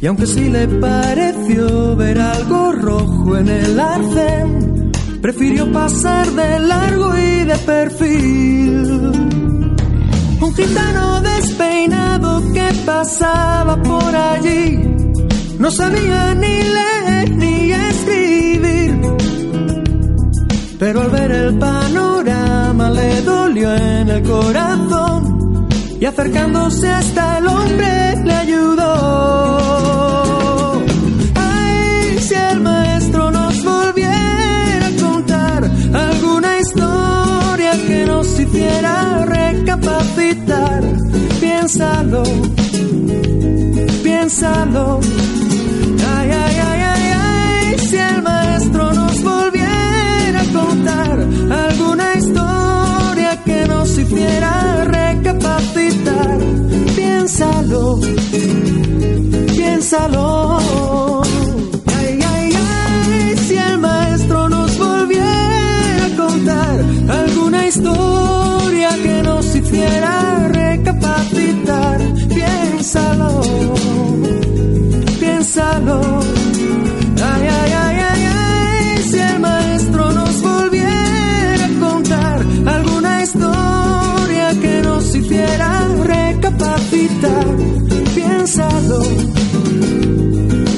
Y 0.00 0.06
aunque 0.06 0.26
sí 0.26 0.50
le 0.50 0.68
pareció 0.68 1.96
ver 1.96 2.18
algo 2.18 2.72
rojo 2.72 3.36
en 3.38 3.48
el 3.48 3.80
arcén, 3.80 4.92
prefirió 5.22 5.72
pasar 5.72 6.26
de 6.26 6.58
largo 6.58 7.16
y 7.16 7.44
de 7.44 7.56
perfil. 7.56 8.84
Un 10.40 10.54
gitano 10.54 11.22
despeinado 11.22 12.42
que 12.52 12.68
pasaba 12.84 13.82
por 13.82 14.14
allí, 14.14 14.78
no 15.58 15.70
sabía 15.70 16.34
ni 16.34 16.62
leer 16.62 17.30
ni 17.36 17.72
escribir. 17.72 19.23
Pero 20.86 21.00
al 21.00 21.08
ver 21.08 21.32
el 21.32 21.58
panorama 21.58 22.90
le 22.90 23.22
dolió 23.22 23.74
en 23.74 24.06
el 24.06 24.22
corazón 24.22 25.66
y 25.98 26.04
acercándose 26.04 26.86
hasta 26.90 27.38
el 27.38 27.46
hombre 27.46 28.16
le 28.22 28.34
ayudó. 28.34 28.84
Ay, 31.36 32.18
si 32.18 32.34
el 32.34 32.60
maestro 32.60 33.30
nos 33.30 33.64
volviera 33.64 34.88
a 34.88 34.96
contar 35.00 35.70
alguna 35.94 36.58
historia 36.60 37.72
que 37.86 38.04
nos 38.04 38.38
hiciera 38.38 39.24
recapacitar, 39.24 40.82
piénsalo, 41.40 42.24
piénsalo. 44.02 45.00
Ay, 46.14 46.30
ay, 46.30 46.56
ay, 46.68 46.83
alguna 51.50 52.14
historia 52.14 53.42
que 53.44 53.66
nos 53.66 53.98
hiciera 53.98 54.84
recapacitar, 54.84 56.38
piénsalo, 56.96 58.00
piénsalo. 59.54 61.22
Ay, 61.98 62.18
ay, 62.34 62.52
ay, 62.54 63.36
si 63.36 63.56
el 63.56 63.78
maestro 63.78 64.48
nos 64.48 64.78
volviera 64.78 66.06
a 66.06 66.16
contar 66.16 66.84
alguna 67.08 67.66
historia 67.66 68.88
que 69.02 69.22
nos 69.22 69.54
hiciera 69.54 70.48
recapacitar, 70.48 71.98
piénsalo, 72.28 73.42
piénsalo. 75.20 76.33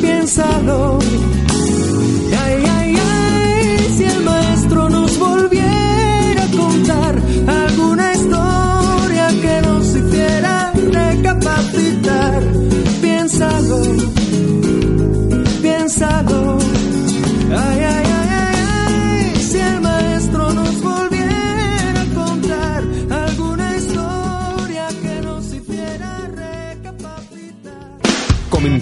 Piénsalo. 0.00 1.05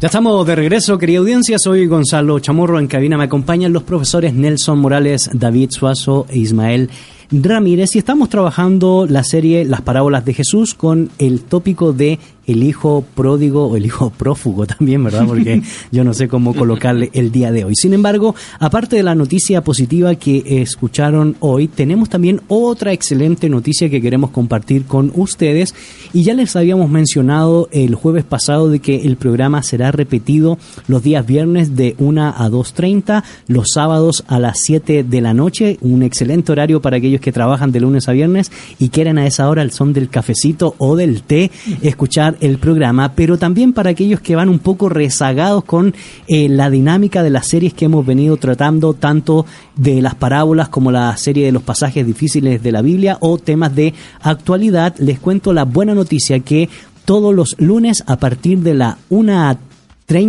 Ya 0.00 0.06
estamos 0.06 0.44
de 0.44 0.56
regreso, 0.56 0.98
querida 0.98 1.20
audiencia. 1.20 1.56
Soy 1.60 1.86
Gonzalo 1.86 2.40
Chamorro. 2.40 2.80
En 2.80 2.88
cabina 2.88 3.16
me 3.16 3.22
acompañan 3.22 3.72
los 3.72 3.84
profesores 3.84 4.34
Nelson 4.34 4.80
Morales, 4.80 5.30
David 5.32 5.70
Suazo 5.70 6.26
e 6.28 6.38
Ismael 6.38 6.90
Ramírez. 7.30 7.94
Y 7.94 7.98
estamos 7.98 8.28
trabajando 8.28 9.06
la 9.08 9.22
serie 9.22 9.64
Las 9.64 9.82
Parábolas 9.82 10.24
de 10.24 10.34
Jesús 10.34 10.74
con 10.74 11.10
el 11.18 11.42
tópico 11.42 11.92
de 11.92 12.18
el 12.46 12.62
hijo 12.62 13.04
pródigo 13.14 13.66
o 13.66 13.76
el 13.76 13.86
hijo 13.86 14.10
prófugo 14.10 14.66
también, 14.66 15.04
¿verdad? 15.04 15.26
Porque 15.26 15.62
yo 15.92 16.04
no 16.04 16.14
sé 16.14 16.28
cómo 16.28 16.54
colocarle 16.54 17.10
el 17.12 17.30
día 17.30 17.52
de 17.52 17.64
hoy. 17.64 17.74
Sin 17.76 17.94
embargo, 17.94 18.34
aparte 18.58 18.96
de 18.96 19.02
la 19.02 19.14
noticia 19.14 19.62
positiva 19.62 20.14
que 20.14 20.62
escucharon 20.62 21.36
hoy, 21.40 21.68
tenemos 21.68 22.08
también 22.08 22.40
otra 22.48 22.92
excelente 22.92 23.48
noticia 23.48 23.90
que 23.90 24.00
queremos 24.00 24.30
compartir 24.30 24.84
con 24.84 25.12
ustedes. 25.14 25.74
Y 26.12 26.24
ya 26.24 26.34
les 26.34 26.56
habíamos 26.56 26.90
mencionado 26.90 27.68
el 27.72 27.94
jueves 27.94 28.24
pasado 28.24 28.68
de 28.68 28.80
que 28.80 29.02
el 29.02 29.16
programa 29.16 29.62
será 29.62 29.92
repetido 29.92 30.58
los 30.86 31.02
días 31.02 31.26
viernes 31.26 31.76
de 31.76 31.94
1 31.98 32.22
a 32.22 32.48
2.30, 32.48 33.22
los 33.46 33.70
sábados 33.72 34.24
a 34.26 34.38
las 34.38 34.60
7 34.62 35.04
de 35.04 35.20
la 35.20 35.34
noche, 35.34 35.78
un 35.80 36.02
excelente 36.02 36.52
horario 36.52 36.82
para 36.82 36.96
aquellos 36.96 37.20
que 37.20 37.32
trabajan 37.32 37.72
de 37.72 37.80
lunes 37.80 38.08
a 38.08 38.12
viernes 38.12 38.50
y 38.78 38.88
quieren 38.88 39.18
a 39.18 39.26
esa 39.26 39.48
hora 39.48 39.62
el 39.62 39.70
son 39.70 39.92
del 39.92 40.08
cafecito 40.08 40.74
o 40.78 40.96
del 40.96 41.22
té, 41.22 41.50
escuchar 41.82 42.31
el 42.40 42.58
programa, 42.58 43.12
pero 43.14 43.38
también 43.38 43.72
para 43.72 43.90
aquellos 43.90 44.20
que 44.20 44.36
van 44.36 44.48
un 44.48 44.58
poco 44.58 44.88
rezagados 44.88 45.64
con 45.64 45.94
eh, 46.28 46.48
la 46.48 46.70
dinámica 46.70 47.22
de 47.22 47.30
las 47.30 47.48
series 47.48 47.74
que 47.74 47.86
hemos 47.86 48.04
venido 48.04 48.36
tratando, 48.36 48.94
tanto 48.94 49.46
de 49.76 50.02
las 50.02 50.14
parábolas 50.14 50.68
como 50.68 50.90
la 50.90 51.16
serie 51.16 51.46
de 51.46 51.52
los 51.52 51.62
pasajes 51.62 52.06
difíciles 52.06 52.62
de 52.62 52.72
la 52.72 52.82
Biblia 52.82 53.18
o 53.20 53.38
temas 53.38 53.74
de 53.74 53.94
actualidad, 54.20 54.94
les 54.98 55.18
cuento 55.18 55.52
la 55.52 55.64
buena 55.64 55.94
noticia 55.94 56.40
que 56.40 56.68
todos 57.04 57.34
los 57.34 57.56
lunes 57.58 58.04
a 58.06 58.16
partir 58.16 58.60
de 58.60 58.74
la 58.74 58.98
1 59.10 59.58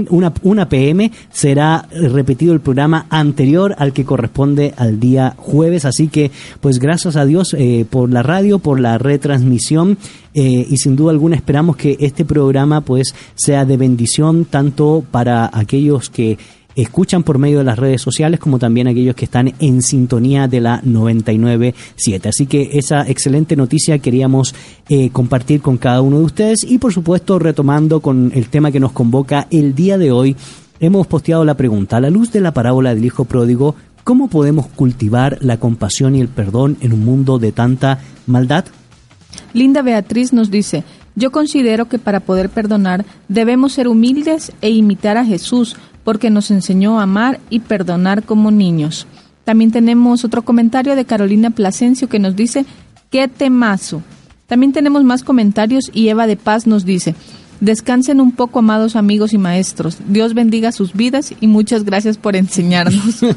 una, 0.10 0.32
una 0.44 0.70
PM 0.70 1.12
será 1.30 1.90
repetido 1.92 2.54
el 2.54 2.62
programa 2.62 3.06
anterior 3.10 3.76
al 3.78 3.92
que 3.92 4.06
corresponde 4.06 4.74
al 4.78 5.00
día 5.00 5.36
jueves. 5.38 5.84
Así 5.84 6.08
que, 6.08 6.32
pues 6.62 6.80
gracias 6.80 7.18
a 7.18 7.26
Dios 7.26 7.54
eh, 7.58 7.86
por 7.90 8.10
la 8.10 8.24
radio, 8.24 8.60
por 8.60 8.80
la 8.80 8.98
retransmisión 8.98 9.98
eh, 10.34 10.66
y 10.70 10.78
sin 10.78 10.96
duda 10.96 11.12
alguna 11.12 11.36
esperamos 11.36 11.76
que 11.76 11.98
este 12.00 12.26
programa 12.26 12.82
pues 12.82 13.14
sea 13.36 13.66
de 13.66 13.78
bendición 13.78 14.46
tanto 14.46 15.04
para 15.12 15.50
aquellos 15.54 16.10
que 16.10 16.38
escuchan 16.76 17.24
por 17.24 17.38
medio 17.38 17.60
de 17.60 17.64
las 17.64 17.80
redes 17.80 18.02
sociales 18.02 18.40
como 18.40 18.60
también 18.60 18.88
aquellos 18.88 19.16
que 19.16 19.26
están 19.26 19.54
en 19.60 19.82
sintonía 19.82 20.48
de 20.48 20.62
la 20.62 20.82
99.7. 20.82 22.28
Así 22.28 22.46
que 22.46 22.72
esa 22.74 23.08
excelente 23.08 23.56
noticia 23.56 24.00
queríamos 24.00 24.56
eh, 24.90 25.10
compartir 25.12 25.62
con 25.62 25.78
cada 25.78 26.02
uno 26.02 26.20
de 26.20 26.26
ustedes 26.26 26.64
y 26.64 26.78
por 26.78 26.94
supuesto 26.94 27.40
retomando 27.40 28.00
con 28.00 28.32
el 28.34 28.50
tema 28.50 28.72
que 28.72 28.80
nos 28.80 28.92
convoca 28.92 29.48
el 29.52 29.76
día 29.76 29.98
de 29.98 30.12
hoy, 30.12 30.36
hemos 30.80 31.08
posteado 31.08 31.46
la 31.46 31.56
pregunta, 31.56 31.98
a 31.98 32.02
la 32.02 32.10
luz 32.10 32.32
de 32.32 32.42
la 32.42 32.54
parábola 32.54 32.94
del 32.94 33.06
Hijo 33.06 33.26
Pródigo, 33.26 33.76
¿cómo 34.04 34.28
podemos 34.28 34.68
cultivar 34.68 35.38
la 35.42 35.58
compasión 35.58 36.16
y 36.16 36.22
el 36.22 36.28
perdón 36.28 36.78
en 36.82 36.94
un 36.94 37.06
mundo 37.06 37.40
de 37.40 37.52
tanta 37.52 38.00
maldad? 38.28 38.66
Linda 39.54 39.82
Beatriz 39.82 40.34
nos 40.34 40.52
dice, 40.52 40.84
yo 41.16 41.32
considero 41.32 41.88
que 41.88 42.00
para 42.00 42.22
poder 42.22 42.50
perdonar 42.50 43.06
debemos 43.28 43.74
ser 43.74 43.88
humildes 43.88 44.52
e 44.62 44.72
imitar 44.72 45.18
a 45.18 45.26
Jesús, 45.26 45.76
porque 46.04 46.30
nos 46.30 46.52
enseñó 46.52 47.00
a 47.00 47.04
amar 47.04 47.40
y 47.50 47.60
perdonar 47.60 48.24
como 48.24 48.52
niños. 48.52 49.08
También 49.44 49.72
tenemos 49.72 50.24
otro 50.24 50.44
comentario 50.44 50.96
de 50.96 51.06
Carolina 51.06 51.50
Plasencio 51.50 52.08
que 52.08 52.20
nos 52.20 52.36
dice, 52.36 52.66
qué 53.10 53.28
temazo. 53.28 54.02
También 54.48 54.72
tenemos 54.72 55.04
más 55.04 55.24
comentarios 55.24 55.90
y 55.94 56.10
Eva 56.10 56.28
de 56.28 56.38
Paz 56.38 56.68
nos 56.68 56.86
dice, 56.86 57.16
Descansen 57.64 58.20
un 58.20 58.34
poco, 58.34 58.60
amados 58.60 58.98
amigos 58.98 59.32
y 59.32 59.38
maestros. 59.38 60.00
Dios 60.10 60.34
bendiga 60.34 60.74
sus 60.74 60.92
vidas 60.92 61.34
y 61.40 61.48
muchas 61.48 61.86
gracias 61.86 62.18
por 62.18 62.36
enseñarnos. 62.36 63.22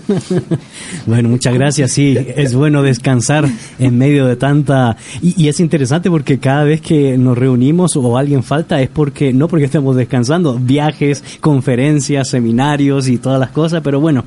Bueno, 1.06 1.28
muchas 1.28 1.54
gracias. 1.54 1.92
Sí, 1.92 2.16
es 2.36 2.54
bueno 2.54 2.82
descansar 2.82 3.48
en 3.78 3.98
medio 3.98 4.26
de 4.26 4.34
tanta... 4.34 4.96
Y, 5.22 5.40
y 5.40 5.48
es 5.48 5.60
interesante 5.60 6.10
porque 6.10 6.38
cada 6.38 6.64
vez 6.64 6.80
que 6.80 7.16
nos 7.16 7.38
reunimos 7.38 7.96
o 7.96 8.16
alguien 8.16 8.42
falta 8.42 8.80
es 8.80 8.88
porque, 8.88 9.32
no 9.32 9.46
porque 9.46 9.66
estemos 9.66 9.94
descansando, 9.94 10.58
viajes, 10.58 11.22
conferencias, 11.40 12.28
seminarios 12.28 13.08
y 13.08 13.18
todas 13.18 13.38
las 13.38 13.50
cosas, 13.50 13.82
pero 13.84 14.00
bueno, 14.00 14.24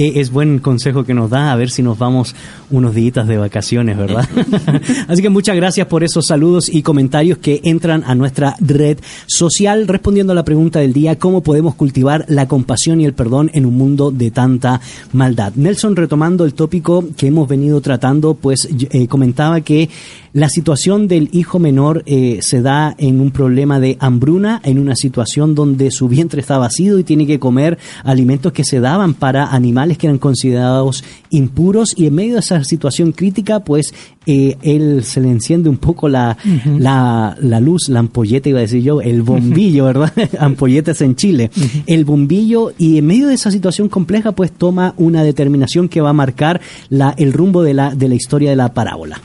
es 0.00 0.30
buen 0.30 0.58
consejo 0.58 1.04
que 1.04 1.14
nos 1.14 1.30
da 1.30 1.52
a 1.52 1.56
ver 1.56 1.70
si 1.70 1.82
nos 1.82 1.98
vamos 1.98 2.34
unos 2.70 2.94
días 2.94 3.26
de 3.26 3.36
vacaciones, 3.36 3.96
¿verdad? 3.96 4.28
Así 5.08 5.22
que 5.22 5.28
muchas 5.28 5.56
gracias 5.56 5.86
por 5.86 6.04
esos 6.04 6.26
saludos 6.26 6.68
y 6.68 6.82
comentarios 6.82 7.38
que 7.38 7.60
entran 7.64 8.04
a 8.06 8.14
nuestra 8.14 8.56
red 8.60 8.98
social 9.26 9.88
respondiendo 9.88 10.32
a 10.32 10.36
la 10.36 10.44
pregunta 10.44 10.80
del 10.80 10.92
día, 10.92 11.18
¿cómo 11.18 11.42
podemos 11.42 11.74
cultivar 11.74 12.24
la 12.28 12.46
compasión 12.46 13.00
y 13.00 13.04
el 13.04 13.14
perdón 13.14 13.50
en 13.52 13.66
un 13.66 13.76
mundo 13.76 14.10
de 14.10 14.30
tanta 14.30 14.80
maldad? 15.12 15.52
Nelson, 15.56 15.96
retomando 15.96 16.44
el 16.44 16.54
tópico 16.54 17.04
que 17.16 17.26
hemos 17.26 17.48
venido 17.48 17.80
tratando, 17.80 18.34
pues 18.34 18.68
eh, 18.90 19.08
comentaba 19.08 19.60
que 19.60 19.88
la 20.32 20.48
situación 20.48 21.08
del 21.08 21.28
hijo 21.32 21.58
menor 21.58 22.02
eh, 22.06 22.38
se 22.42 22.62
da 22.62 22.94
en 22.98 23.20
un 23.20 23.30
problema 23.30 23.80
de 23.80 23.96
hambruna, 24.00 24.60
en 24.64 24.78
una 24.78 24.94
situación 24.94 25.54
donde 25.54 25.90
su 25.90 26.08
vientre 26.08 26.40
está 26.40 26.58
vacío 26.58 26.98
y 26.98 27.04
tiene 27.04 27.26
que 27.26 27.40
comer 27.40 27.78
alimentos 28.04 28.52
que 28.52 28.64
se 28.64 28.80
daban 28.80 29.14
para 29.14 29.46
animales 29.46 29.98
que 29.98 30.06
eran 30.06 30.18
considerados 30.18 31.02
impuros 31.30 31.94
y 31.96 32.06
en 32.06 32.14
medio 32.14 32.34
de 32.34 32.40
esa 32.40 32.62
situación 32.64 33.12
crítica, 33.12 33.60
pues 33.60 33.92
eh, 34.26 34.56
él 34.62 35.02
se 35.04 35.20
le 35.20 35.30
enciende 35.30 35.68
un 35.68 35.78
poco 35.78 36.08
la, 36.08 36.36
la, 36.78 37.36
la 37.40 37.60
luz, 37.60 37.88
la 37.88 38.00
ampolleta, 38.00 38.48
iba 38.48 38.58
a 38.58 38.62
decir 38.62 38.82
yo, 38.82 39.00
el 39.00 39.22
bombillo, 39.22 39.86
¿verdad? 39.86 40.12
Ampolletas 40.38 41.00
en 41.00 41.16
Chile. 41.16 41.50
El 41.86 42.04
bombillo 42.04 42.72
y 42.78 42.98
en 42.98 43.06
medio 43.06 43.28
de 43.28 43.34
esa 43.34 43.50
situación 43.50 43.88
compleja, 43.88 44.32
pues 44.32 44.52
toma 44.52 44.94
una 44.96 45.24
determinación 45.24 45.88
que 45.88 46.00
va 46.00 46.10
a 46.10 46.14
marcar 46.14 46.60
la, 46.88 47.14
el 47.16 47.32
rumbo 47.32 47.62
de 47.62 47.74
la, 47.74 47.94
de 47.94 48.08
la 48.08 48.14
historia 48.14 48.50
de 48.50 48.56
la 48.56 48.72
parábola. 48.74 49.20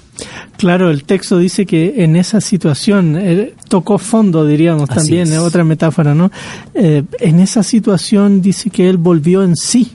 Claro, 0.58 0.90
el 0.90 1.04
texto 1.04 1.38
dice 1.38 1.66
que 1.66 2.04
en 2.04 2.16
esa 2.16 2.42
situación 2.42 3.16
eh, 3.18 3.54
tocó 3.70 3.98
fondo, 3.98 4.46
diríamos 4.46 4.90
Así 4.90 4.96
también, 5.00 5.28
es. 5.28 5.34
eh, 5.34 5.40
otra 5.40 5.64
metáfora, 5.64 6.14
¿no? 6.16 6.32
Eh, 6.74 7.04
en 7.20 7.40
esa 7.40 7.64
situación 7.64 8.42
dice 8.42 8.70
que 8.70 8.90
él 8.90 8.98
volvió 8.98 9.44
en 9.44 9.56
sí. 9.56 9.92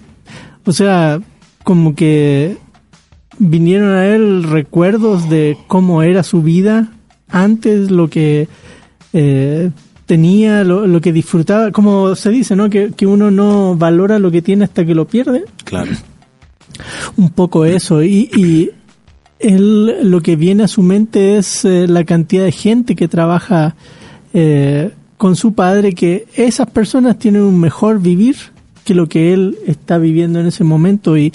O 0.65 0.73
sea, 0.73 1.21
como 1.65 1.95
que 1.95 2.57
vinieron 3.39 3.91
a 3.95 4.07
él 4.07 4.43
recuerdos 4.45 5.29
de 5.31 5.57
cómo 5.67 6.03
era 6.03 6.23
su 6.23 6.43
vida 6.43 6.93
antes, 7.29 7.91
lo 7.91 8.09
que 8.11 8.49
eh, 9.13 9.71
tenía, 10.07 10.63
lo, 10.65 10.87
lo 10.87 11.01
que 11.01 11.13
disfrutaba, 11.13 11.71
como 11.71 12.15
se 12.17 12.31
dice, 12.31 12.55
¿no? 12.57 12.69
Que, 12.69 12.91
que 12.93 13.07
uno 13.07 13.31
no 13.31 13.77
valora 13.77 14.19
lo 14.19 14.31
que 14.31 14.43
tiene 14.43 14.65
hasta 14.65 14.85
que 14.85 14.95
lo 14.95 15.07
pierde 15.07 15.45
Claro. 15.65 15.93
un 17.17 17.31
poco 17.31 17.65
eso 17.65 18.03
y, 18.03 18.29
y 18.37 18.71
él 19.41 20.11
lo 20.11 20.21
que 20.21 20.37
viene 20.37 20.65
a 20.65 20.69
su 20.69 20.83
mente 20.83 21.39
es 21.39 21.65
eh, 21.65 21.87
la 21.89 22.05
cantidad 22.05 22.45
de 22.45 22.53
gente 22.53 22.95
que 22.95 23.09
trabaja 23.09 23.75
eh, 24.33 24.91
con 25.17 25.37
su 25.37 25.55
padre 25.55 25.95
que 25.95 26.27
esas 26.35 26.71
personas 26.71 27.19
tienen 27.19 27.43
un 27.43 27.59
mejor 27.59 28.01
vivir 28.01 28.37
que 28.85 28.95
lo 28.95 29.09
que 29.09 29.33
él 29.33 29.59
está 29.67 29.99
viviendo 29.99 30.41
en 30.41 30.47
ese 30.47 30.65
momento. 30.65 31.17
Y, 31.17 31.33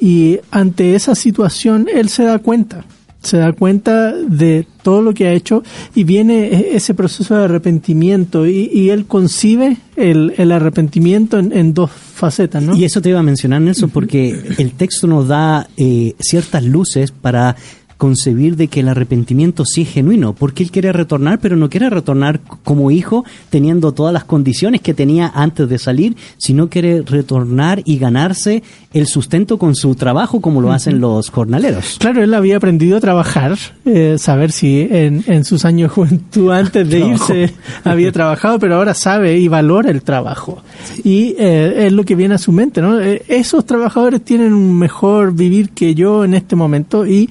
y 0.00 0.38
ante 0.50 0.94
esa 0.94 1.14
situación 1.14 1.88
él 1.92 2.08
se 2.08 2.24
da 2.24 2.38
cuenta 2.38 2.84
se 3.22 3.38
da 3.38 3.52
cuenta 3.52 4.12
de 4.12 4.66
todo 4.82 5.02
lo 5.02 5.12
que 5.12 5.26
ha 5.26 5.32
hecho 5.32 5.64
y 5.96 6.04
viene 6.04 6.46
e- 6.46 6.76
ese 6.76 6.94
proceso 6.94 7.36
de 7.36 7.44
arrepentimiento. 7.44 8.46
Y, 8.46 8.70
y 8.72 8.90
él 8.90 9.06
concibe 9.06 9.78
el, 9.96 10.34
el 10.36 10.52
arrepentimiento 10.52 11.38
en, 11.38 11.52
en 11.52 11.74
dos 11.74 11.90
facetas, 12.16 12.62
¿no? 12.62 12.74
Y 12.74 12.84
eso 12.84 13.00
te 13.00 13.10
iba 13.10 13.20
a 13.20 13.22
mencionar, 13.22 13.60
Nelson, 13.60 13.90
porque 13.90 14.30
el 14.58 14.72
texto 14.72 15.06
nos 15.06 15.28
da 15.28 15.68
eh, 15.76 16.14
ciertas 16.18 16.64
luces 16.64 17.10
para 17.12 17.56
concebir 17.96 18.56
de 18.56 18.68
que 18.68 18.80
el 18.80 18.88
arrepentimiento 18.88 19.64
sí 19.64 19.82
es 19.82 19.90
genuino, 19.90 20.34
porque 20.34 20.62
él 20.62 20.70
quiere 20.70 20.92
retornar, 20.92 21.38
pero 21.40 21.56
no 21.56 21.70
quiere 21.70 21.90
retornar 21.90 22.40
como 22.64 22.90
hijo 22.90 23.24
teniendo 23.50 23.92
todas 23.92 24.12
las 24.12 24.24
condiciones 24.24 24.80
que 24.80 24.94
tenía 24.94 25.30
antes 25.34 25.68
de 25.68 25.78
salir, 25.78 26.16
sino 26.36 26.68
quiere 26.68 27.02
retornar 27.02 27.82
y 27.84 27.98
ganarse 27.98 28.62
el 28.92 29.06
sustento 29.06 29.58
con 29.58 29.74
su 29.74 29.94
trabajo 29.94 30.40
como 30.40 30.60
lo 30.60 30.72
hacen 30.72 31.00
los 31.00 31.30
jornaleros. 31.30 31.96
Claro, 31.98 32.22
él 32.22 32.34
había 32.34 32.56
aprendido 32.58 32.96
a 32.96 33.00
trabajar, 33.00 33.56
eh, 33.84 34.16
saber 34.18 34.52
si 34.52 34.80
en, 34.90 35.24
en 35.26 35.44
sus 35.44 35.64
años 35.64 35.90
de 35.90 35.94
juventud 35.94 36.50
antes 36.50 36.88
de 36.88 36.98
irse 37.06 37.52
había 37.84 38.12
trabajado, 38.12 38.58
pero 38.58 38.76
ahora 38.76 38.94
sabe 38.94 39.38
y 39.38 39.48
valora 39.48 39.90
el 39.90 40.02
trabajo. 40.02 40.62
Y 41.04 41.34
eh, 41.38 41.86
es 41.86 41.92
lo 41.92 42.04
que 42.04 42.14
viene 42.14 42.34
a 42.34 42.38
su 42.38 42.52
mente, 42.52 42.80
¿no? 42.80 43.00
Eh, 43.00 43.22
esos 43.28 43.64
trabajadores 43.64 44.22
tienen 44.22 44.52
un 44.52 44.78
mejor 44.78 45.34
vivir 45.34 45.70
que 45.70 45.94
yo 45.94 46.24
en 46.24 46.34
este 46.34 46.56
momento 46.56 47.06
y 47.06 47.28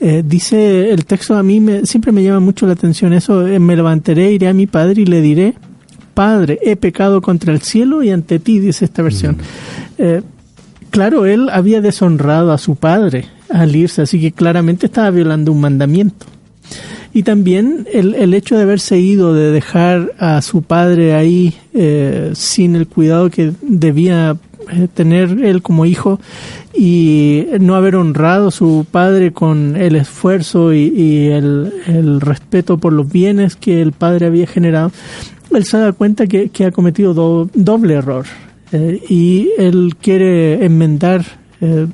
eh, 0.00 0.07
dice 0.24 0.90
el 0.90 1.04
texto 1.04 1.36
a 1.36 1.42
mí 1.42 1.60
me, 1.60 1.86
siempre 1.86 2.12
me 2.12 2.22
llama 2.22 2.40
mucho 2.40 2.66
la 2.66 2.72
atención 2.72 3.12
eso, 3.12 3.46
eh, 3.46 3.58
me 3.58 3.76
levantaré, 3.76 4.32
iré 4.32 4.48
a 4.48 4.54
mi 4.54 4.66
padre 4.66 5.02
y 5.02 5.06
le 5.06 5.20
diré, 5.20 5.54
Padre, 6.18 6.58
he 6.62 6.74
pecado 6.74 7.22
contra 7.22 7.52
el 7.52 7.62
cielo 7.62 8.02
y 8.02 8.10
ante 8.10 8.40
ti, 8.40 8.58
dice 8.58 8.86
esta 8.86 9.02
versión. 9.02 9.36
Eh, 9.98 10.22
claro, 10.90 11.26
él 11.26 11.48
había 11.48 11.80
deshonrado 11.80 12.50
a 12.50 12.58
su 12.58 12.74
padre 12.74 13.26
al 13.48 13.76
irse, 13.76 14.02
así 14.02 14.20
que 14.20 14.32
claramente 14.32 14.86
estaba 14.86 15.10
violando 15.10 15.52
un 15.52 15.60
mandamiento. 15.60 16.26
Y 17.14 17.22
también 17.22 17.86
el, 17.92 18.16
el 18.16 18.34
hecho 18.34 18.56
de 18.56 18.62
haberse 18.62 18.98
ido, 18.98 19.32
de 19.32 19.52
dejar 19.52 20.12
a 20.18 20.42
su 20.42 20.62
padre 20.62 21.14
ahí 21.14 21.54
eh, 21.72 22.32
sin 22.34 22.74
el 22.74 22.88
cuidado 22.88 23.30
que 23.30 23.52
debía 23.62 24.32
eh, 24.32 24.47
tener 24.94 25.44
él 25.44 25.62
como 25.62 25.84
hijo 25.86 26.20
y 26.74 27.44
no 27.60 27.74
haber 27.74 27.96
honrado 27.96 28.48
a 28.48 28.50
su 28.50 28.86
padre 28.90 29.32
con 29.32 29.76
el 29.76 29.96
esfuerzo 29.96 30.72
y, 30.72 30.92
y 30.94 31.26
el, 31.28 31.72
el 31.86 32.20
respeto 32.20 32.78
por 32.78 32.92
los 32.92 33.10
bienes 33.10 33.56
que 33.56 33.80
el 33.82 33.92
padre 33.92 34.26
había 34.26 34.46
generado, 34.46 34.92
él 35.54 35.64
se 35.64 35.78
da 35.78 35.92
cuenta 35.92 36.26
que, 36.26 36.50
que 36.50 36.66
ha 36.66 36.70
cometido 36.72 37.14
do- 37.14 37.50
doble 37.54 37.94
error 37.94 38.26
eh, 38.72 39.00
y 39.08 39.48
él 39.58 39.94
quiere 40.00 40.64
enmendar 40.64 41.24
eh, 41.60 41.86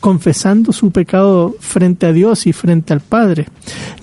confesando 0.00 0.72
su 0.72 0.90
pecado 0.90 1.54
frente 1.58 2.06
a 2.06 2.12
Dios 2.12 2.46
y 2.46 2.52
frente 2.52 2.92
al 2.92 3.00
Padre. 3.00 3.46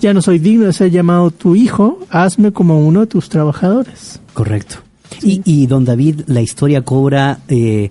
Ya 0.00 0.12
no 0.12 0.20
soy 0.22 0.38
digno 0.38 0.66
de 0.66 0.72
ser 0.72 0.90
llamado 0.90 1.30
tu 1.30 1.56
hijo, 1.56 2.00
hazme 2.10 2.52
como 2.52 2.86
uno 2.86 3.00
de 3.00 3.06
tus 3.06 3.28
trabajadores. 3.28 4.20
Correcto. 4.34 4.76
Y, 5.22 5.42
y 5.44 5.66
don 5.66 5.84
David, 5.84 6.22
la 6.26 6.40
historia 6.42 6.82
cobra, 6.82 7.38
eh, 7.48 7.90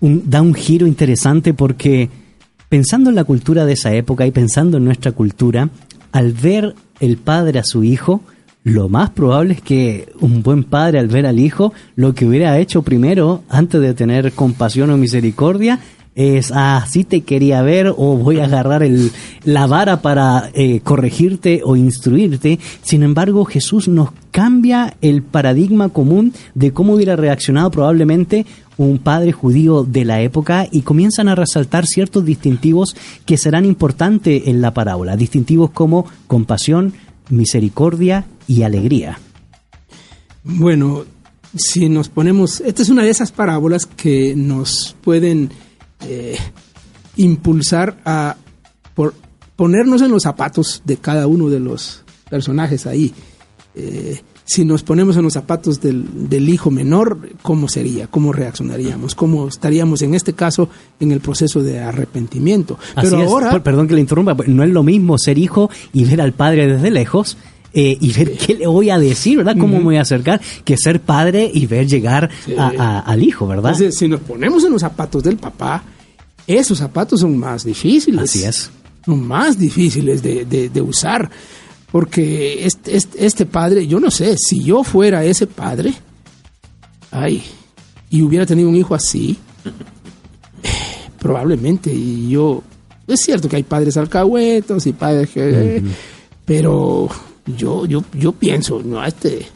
un- 0.00 0.22
da 0.28 0.42
un 0.42 0.54
giro 0.54 0.86
interesante 0.86 1.54
porque 1.54 2.08
pensando 2.68 3.10
en 3.10 3.16
la 3.16 3.24
cultura 3.24 3.64
de 3.64 3.74
esa 3.74 3.94
época 3.94 4.26
y 4.26 4.30
pensando 4.30 4.78
en 4.78 4.84
nuestra 4.84 5.12
cultura, 5.12 5.68
al 6.10 6.32
ver 6.32 6.74
el 7.00 7.16
padre 7.18 7.58
a 7.58 7.64
su 7.64 7.84
hijo, 7.84 8.22
lo 8.64 8.88
más 8.88 9.10
probable 9.10 9.54
es 9.54 9.60
que 9.60 10.12
un 10.20 10.42
buen 10.42 10.64
padre 10.64 10.98
al 10.98 11.08
ver 11.08 11.26
al 11.26 11.38
hijo, 11.40 11.72
lo 11.96 12.14
que 12.14 12.24
hubiera 12.26 12.58
hecho 12.58 12.82
primero, 12.82 13.42
antes 13.48 13.80
de 13.80 13.92
tener 13.94 14.32
compasión 14.32 14.90
o 14.90 14.96
misericordia, 14.96 15.80
es, 16.14 16.52
ah, 16.54 16.84
sí 16.88 17.04
te 17.04 17.22
quería 17.22 17.62
ver 17.62 17.88
o 17.88 18.16
voy 18.16 18.40
a 18.40 18.44
agarrar 18.44 18.82
el, 18.82 19.12
la 19.44 19.66
vara 19.66 20.02
para 20.02 20.50
eh, 20.54 20.80
corregirte 20.80 21.62
o 21.64 21.76
instruirte. 21.76 22.58
Sin 22.82 23.02
embargo, 23.02 23.44
Jesús 23.44 23.88
nos 23.88 24.10
cambia 24.30 24.96
el 25.00 25.22
paradigma 25.22 25.88
común 25.88 26.32
de 26.54 26.72
cómo 26.72 26.94
hubiera 26.94 27.16
reaccionado 27.16 27.70
probablemente 27.70 28.46
un 28.76 28.98
padre 28.98 29.32
judío 29.32 29.84
de 29.84 30.04
la 30.04 30.20
época 30.20 30.66
y 30.70 30.82
comienzan 30.82 31.28
a 31.28 31.34
resaltar 31.34 31.86
ciertos 31.86 32.24
distintivos 32.24 32.96
que 33.24 33.36
serán 33.36 33.64
importantes 33.64 34.42
en 34.46 34.60
la 34.60 34.74
parábola. 34.74 35.16
Distintivos 35.16 35.70
como 35.70 36.06
compasión, 36.26 36.94
misericordia 37.30 38.26
y 38.46 38.62
alegría. 38.62 39.18
Bueno, 40.44 41.04
si 41.54 41.88
nos 41.88 42.08
ponemos, 42.08 42.60
esta 42.60 42.82
es 42.82 42.88
una 42.88 43.02
de 43.02 43.10
esas 43.10 43.30
parábolas 43.30 43.86
que 43.86 44.34
nos 44.36 44.96
pueden 45.02 45.50
eh, 46.06 46.36
impulsar 47.16 47.98
a 48.04 48.36
por 48.94 49.14
ponernos 49.56 50.02
en 50.02 50.10
los 50.10 50.22
zapatos 50.22 50.82
de 50.84 50.96
cada 50.96 51.26
uno 51.26 51.48
de 51.48 51.60
los 51.60 52.02
personajes 52.30 52.86
ahí. 52.86 53.12
Eh, 53.74 54.20
si 54.44 54.64
nos 54.64 54.82
ponemos 54.82 55.16
en 55.16 55.22
los 55.22 55.32
zapatos 55.32 55.80
del, 55.80 56.28
del 56.28 56.48
hijo 56.48 56.70
menor, 56.70 57.30
¿cómo 57.42 57.68
sería? 57.68 58.06
¿Cómo 58.08 58.32
reaccionaríamos? 58.32 59.14
¿Cómo 59.14 59.46
estaríamos 59.48 60.02
en 60.02 60.14
este 60.14 60.32
caso 60.34 60.68
en 61.00 61.12
el 61.12 61.20
proceso 61.20 61.62
de 61.62 61.78
arrepentimiento? 61.80 62.76
Pero 62.96 63.16
Así 63.16 63.22
es. 63.22 63.28
ahora, 63.30 63.50
Per- 63.50 63.62
perdón 63.62 63.88
que 63.88 63.94
le 63.94 64.00
interrumpa, 64.00 64.36
no 64.46 64.62
es 64.64 64.70
lo 64.70 64.82
mismo 64.82 65.16
ser 65.16 65.38
hijo 65.38 65.70
y 65.92 66.04
ver 66.04 66.20
al 66.20 66.32
padre 66.32 66.66
desde 66.66 66.90
lejos. 66.90 67.36
Eh, 67.74 67.96
y 68.00 68.12
ver 68.12 68.36
qué 68.36 68.54
le 68.54 68.66
voy 68.66 68.90
a 68.90 68.98
decir, 68.98 69.38
¿verdad? 69.38 69.56
¿Cómo 69.58 69.78
me 69.78 69.84
voy 69.84 69.96
a 69.96 70.02
acercar? 70.02 70.40
Que 70.64 70.76
ser 70.76 71.00
padre 71.00 71.50
y 71.52 71.66
ver 71.66 71.86
llegar 71.86 72.28
a- 72.58 72.72
a- 72.78 72.98
al 73.00 73.22
hijo, 73.22 73.46
¿verdad? 73.46 73.72
entonces, 73.72 73.98
si 73.98 74.08
nos 74.08 74.20
ponemos 74.20 74.62
en 74.64 74.72
los 74.72 74.80
zapatos 74.82 75.22
del 75.22 75.36
papá, 75.36 75.82
esos 76.46 76.78
zapatos 76.78 77.20
son 77.20 77.36
más 77.38 77.64
difíciles. 77.64 78.20
Así 78.20 78.44
es. 78.44 78.70
Son 79.04 79.26
más 79.26 79.58
difíciles 79.58 80.22
de, 80.22 80.44
de- 80.44 80.68
de 80.68 80.80
usar. 80.82 81.30
Porque 81.90 82.64
este, 82.66 82.96
este, 82.96 83.26
este 83.26 83.46
padre, 83.46 83.86
yo 83.86 84.00
no 84.00 84.10
sé, 84.10 84.36
si 84.38 84.62
yo 84.64 84.82
fuera 84.82 85.24
ese 85.24 85.46
padre, 85.46 85.92
ay, 87.10 87.42
y 88.10 88.22
hubiera 88.22 88.46
tenido 88.46 88.68
un 88.68 88.76
hijo 88.76 88.94
así, 88.94 89.36
probablemente, 91.18 91.92
y 91.92 92.30
yo, 92.30 92.62
es 93.06 93.20
cierto 93.20 93.48
que 93.48 93.56
hay 93.56 93.62
padres 93.62 93.96
alcahuetos 93.96 94.86
y 94.86 94.92
padres 94.92 95.30
que, 95.30 95.82
pero 96.44 97.08
yo, 97.46 97.86
yo, 97.86 98.04
yo 98.14 98.32
pienso, 98.32 98.82
no, 98.84 99.00
a 99.00 99.08
este, 99.08 99.46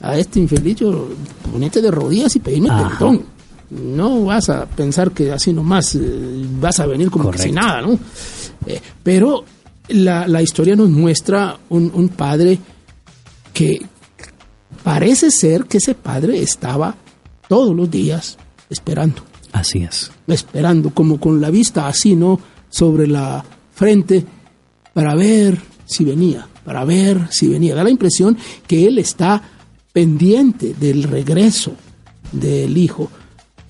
a 0.00 0.16
este 0.18 0.40
infeliz, 0.40 0.76
yo 0.76 1.08
ponete 1.50 1.80
de 1.80 1.90
rodillas 1.90 2.34
y 2.36 2.40
pedirme 2.40 2.70
Ajá. 2.70 2.90
perdón. 2.98 3.22
No 3.70 4.24
vas 4.24 4.48
a 4.48 4.64
pensar 4.64 5.10
que 5.12 5.30
así 5.30 5.52
nomás 5.52 5.94
eh, 5.94 6.00
vas 6.58 6.80
a 6.80 6.86
venir 6.86 7.10
como 7.10 7.30
que 7.30 7.38
sin 7.38 7.54
Correcto. 7.54 7.68
nada, 7.68 7.82
¿no? 7.86 7.98
Eh, 8.66 8.80
pero 9.02 9.44
la, 9.88 10.26
la 10.26 10.40
historia 10.40 10.74
nos 10.74 10.88
muestra 10.88 11.58
un, 11.68 11.90
un 11.94 12.08
padre 12.08 12.58
que 13.52 13.84
parece 14.82 15.30
ser 15.30 15.64
que 15.66 15.78
ese 15.78 15.94
padre 15.94 16.40
estaba 16.42 16.94
todos 17.48 17.74
los 17.76 17.90
días 17.90 18.38
esperando, 18.70 19.22
Así 19.52 19.82
es. 19.82 20.10
esperando, 20.26 20.90
como 20.90 21.18
con 21.20 21.40
la 21.40 21.50
vista 21.50 21.86
así, 21.88 22.14
¿no? 22.14 22.38
Sobre 22.70 23.06
la 23.06 23.44
frente, 23.74 24.24
para 24.94 25.14
ver 25.14 25.58
si 25.86 26.04
venía, 26.04 26.46
para 26.68 26.84
ver 26.84 27.28
si 27.30 27.48
venía. 27.48 27.74
Da 27.74 27.82
la 27.82 27.88
impresión 27.88 28.36
que 28.66 28.86
él 28.86 28.98
está 28.98 29.40
pendiente 29.90 30.74
del 30.78 31.04
regreso 31.04 31.72
del 32.30 32.76
hijo, 32.76 33.10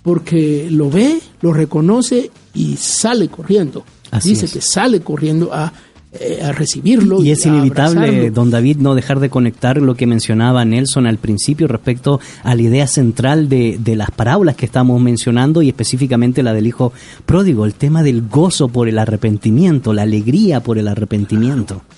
porque 0.03 0.67
lo 0.69 0.91
ve, 0.91 1.21
lo 1.41 1.53
reconoce 1.53 2.33
y 2.55 2.75
sale 2.77 3.29
corriendo. 3.29 3.85
Así 4.11 4.31
Dice 4.31 4.47
es. 4.47 4.53
que 4.53 4.61
sale 4.61 5.01
corriendo 5.01 5.55
a, 5.55 5.73
eh, 6.19 6.41
a 6.43 6.51
recibirlo. 6.51 7.23
Y 7.23 7.31
es 7.31 7.47
inevitable, 7.47 8.01
abrazarlo. 8.01 8.31
don 8.33 8.51
David, 8.51 8.79
no 8.79 8.97
dejar 8.97 9.21
de 9.21 9.31
conectar 9.31 9.81
lo 9.81 9.95
que 9.95 10.09
mencionaba 10.09 10.65
Nelson 10.65 11.07
al 11.07 11.19
principio 11.19 11.69
respecto 11.69 12.19
a 12.43 12.57
la 12.57 12.63
idea 12.63 12.89
central 12.89 13.49
de, 13.49 13.79
de 13.81 13.95
las 13.95 14.11
parábolas 14.11 14.57
que 14.57 14.67
estamos 14.67 15.01
mencionando 15.01 15.63
y 15.63 15.69
específicamente 15.69 16.43
la 16.43 16.53
del 16.53 16.67
hijo 16.67 16.93
pródigo, 17.27 17.65
el 17.65 17.75
tema 17.75 18.03
del 18.03 18.27
gozo 18.27 18.67
por 18.67 18.89
el 18.89 18.99
arrepentimiento, 18.99 19.93
la 19.93 20.03
alegría 20.03 20.59
por 20.65 20.79
el 20.79 20.89
arrepentimiento. 20.89 21.75
Claro, 21.77 21.98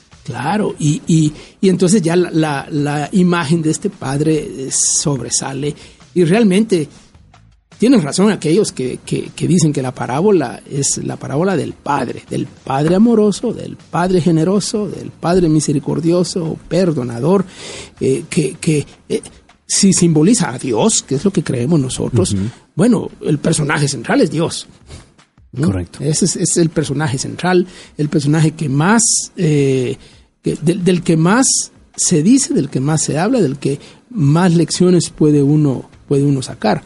y, 0.78 1.02
y, 1.06 1.32
y 1.60 1.68
entonces 1.68 2.02
ya 2.02 2.16
la, 2.16 2.30
la, 2.30 2.66
la 2.70 3.08
imagen 3.12 3.62
de 3.62 3.70
este 3.70 3.90
padre 3.90 4.36
eh, 4.36 4.70
sobresale 4.70 5.74
y 6.14 6.24
realmente 6.24 6.88
tienen 7.80 8.02
razón 8.02 8.30
aquellos 8.30 8.72
que, 8.72 8.98
que, 9.06 9.30
que 9.34 9.48
dicen 9.48 9.72
que 9.72 9.80
la 9.80 9.94
parábola 9.94 10.60
es 10.70 10.98
la 10.98 11.16
parábola 11.16 11.56
del 11.56 11.72
padre, 11.72 12.22
del 12.28 12.46
padre 12.46 12.94
amoroso, 12.94 13.54
del 13.54 13.76
padre 13.76 14.20
generoso, 14.20 14.86
del 14.86 15.10
padre 15.10 15.48
misericordioso, 15.48 16.58
perdonador, 16.68 17.46
eh, 17.98 18.24
que, 18.28 18.52
que 18.60 18.86
eh, 19.08 19.22
si 19.66 19.94
simboliza 19.94 20.50
a 20.50 20.58
Dios, 20.58 21.02
que 21.02 21.14
es 21.14 21.24
lo 21.24 21.30
que 21.30 21.42
creemos 21.42 21.80
nosotros, 21.80 22.36
bueno, 22.74 23.08
el 23.22 23.38
personaje 23.38 23.88
central 23.88 24.20
es 24.20 24.30
Dios. 24.30 24.66
¿no? 25.52 25.68
Correcto. 25.68 26.00
Ese 26.02 26.26
es, 26.26 26.36
es 26.36 26.56
el 26.58 26.68
personaje 26.68 27.16
central, 27.16 27.66
el 27.96 28.08
personaje 28.10 28.50
que 28.50 28.68
más, 28.68 29.02
eh, 29.38 29.96
que- 30.42 30.56
del, 30.56 31.02
que 31.02 31.16
más 31.16 31.46
se 31.96 32.22
dice, 32.22 32.54
del 32.54 32.70
que 32.70 32.80
más 32.80 33.02
se 33.02 33.18
habla, 33.18 33.40
del 33.40 33.58
que 33.58 33.78
más 34.10 34.54
lecciones 34.54 35.10
puede 35.10 35.42
uno, 35.42 35.88
puede 36.08 36.24
uno 36.24 36.42
sacar. 36.42 36.82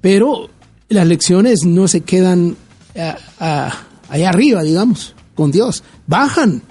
Pero 0.00 0.50
las 0.88 1.06
lecciones 1.06 1.64
no 1.64 1.88
se 1.88 2.00
quedan 2.02 2.56
ah, 2.96 3.16
ah, 3.38 3.74
allá 4.08 4.28
arriba, 4.30 4.62
digamos, 4.62 5.14
con 5.34 5.50
Dios. 5.50 5.82
Bajan 6.06 6.62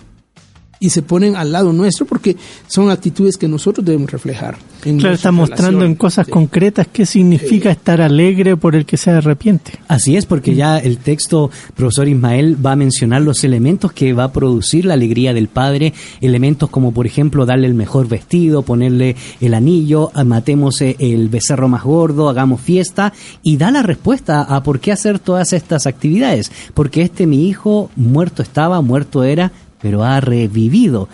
y 0.80 0.90
se 0.92 1.02
ponen 1.02 1.36
al 1.36 1.52
lado 1.52 1.74
nuestro 1.74 2.06
porque 2.06 2.38
son 2.68 2.90
actitudes 2.90 3.38
que 3.38 3.48
nosotros 3.48 3.86
debemos 3.86 4.12
reflejar. 4.12 4.58
en 4.86 4.98
Claro, 4.98 5.16
está 5.16 5.32
mostrando 5.34 5.66
relación. 5.80 5.92
en 5.92 5.96
cosas 5.96 6.26
Sí. 6.26 6.32
concretas 6.32 6.88
qué 6.92 7.06
significa 7.06 7.70
estar 7.70 8.00
alegre 8.02 8.56
por 8.56 8.78
el 8.78 8.86
que 8.86 8.96
se 8.96 9.12
arrepiente. 9.12 9.74
Así 9.90 10.16
es, 10.16 10.26
porque 10.26 10.56
ya 10.56 10.78
el 10.78 11.00
texto, 11.00 11.52
profesor 11.76 12.08
Ismael, 12.08 12.56
va 12.66 12.72
a 12.72 12.76
mencionar 12.78 13.22
los 13.22 13.44
elementos 13.44 13.92
que 13.92 14.14
va 14.14 14.24
a 14.26 14.32
producir 14.32 14.86
la 14.86 14.94
alegría 14.94 15.34
del 15.34 15.50
padre, 15.50 15.94
elementos 16.22 16.70
como 16.70 16.94
por 16.94 17.06
ejemplo 17.06 17.46
darle 17.46 17.68
el 17.68 17.74
mejor 17.74 18.08
vestido, 18.08 18.62
ponerle 18.62 19.18
el 19.42 19.54
anillo, 19.54 20.12
ah, 20.14 20.24
matemos 20.24 20.80
eh, 20.82 20.96
el 21.00 21.28
becerro 21.28 21.68
más 21.68 21.84
gordo, 21.84 22.30
hagamos 22.30 22.62
fiesta, 22.62 23.12
y 23.44 23.58
da 23.58 23.72
la 23.72 23.84
respuesta 23.84 24.44
a 24.44 24.64
por 24.64 24.80
qué 24.80 24.94
hacer 24.94 25.20
todas 25.20 25.52
estas 25.52 25.88
actividades, 25.88 26.52
porque 26.74 27.02
este 27.02 27.28
mi 27.28 27.50
hijo 27.50 27.90
muerto 27.98 28.42
estaba, 28.44 28.80
muerto 28.82 29.26
era, 29.26 29.52
pero 29.82 30.04
ha 30.04 30.20
revivido 30.20 31.10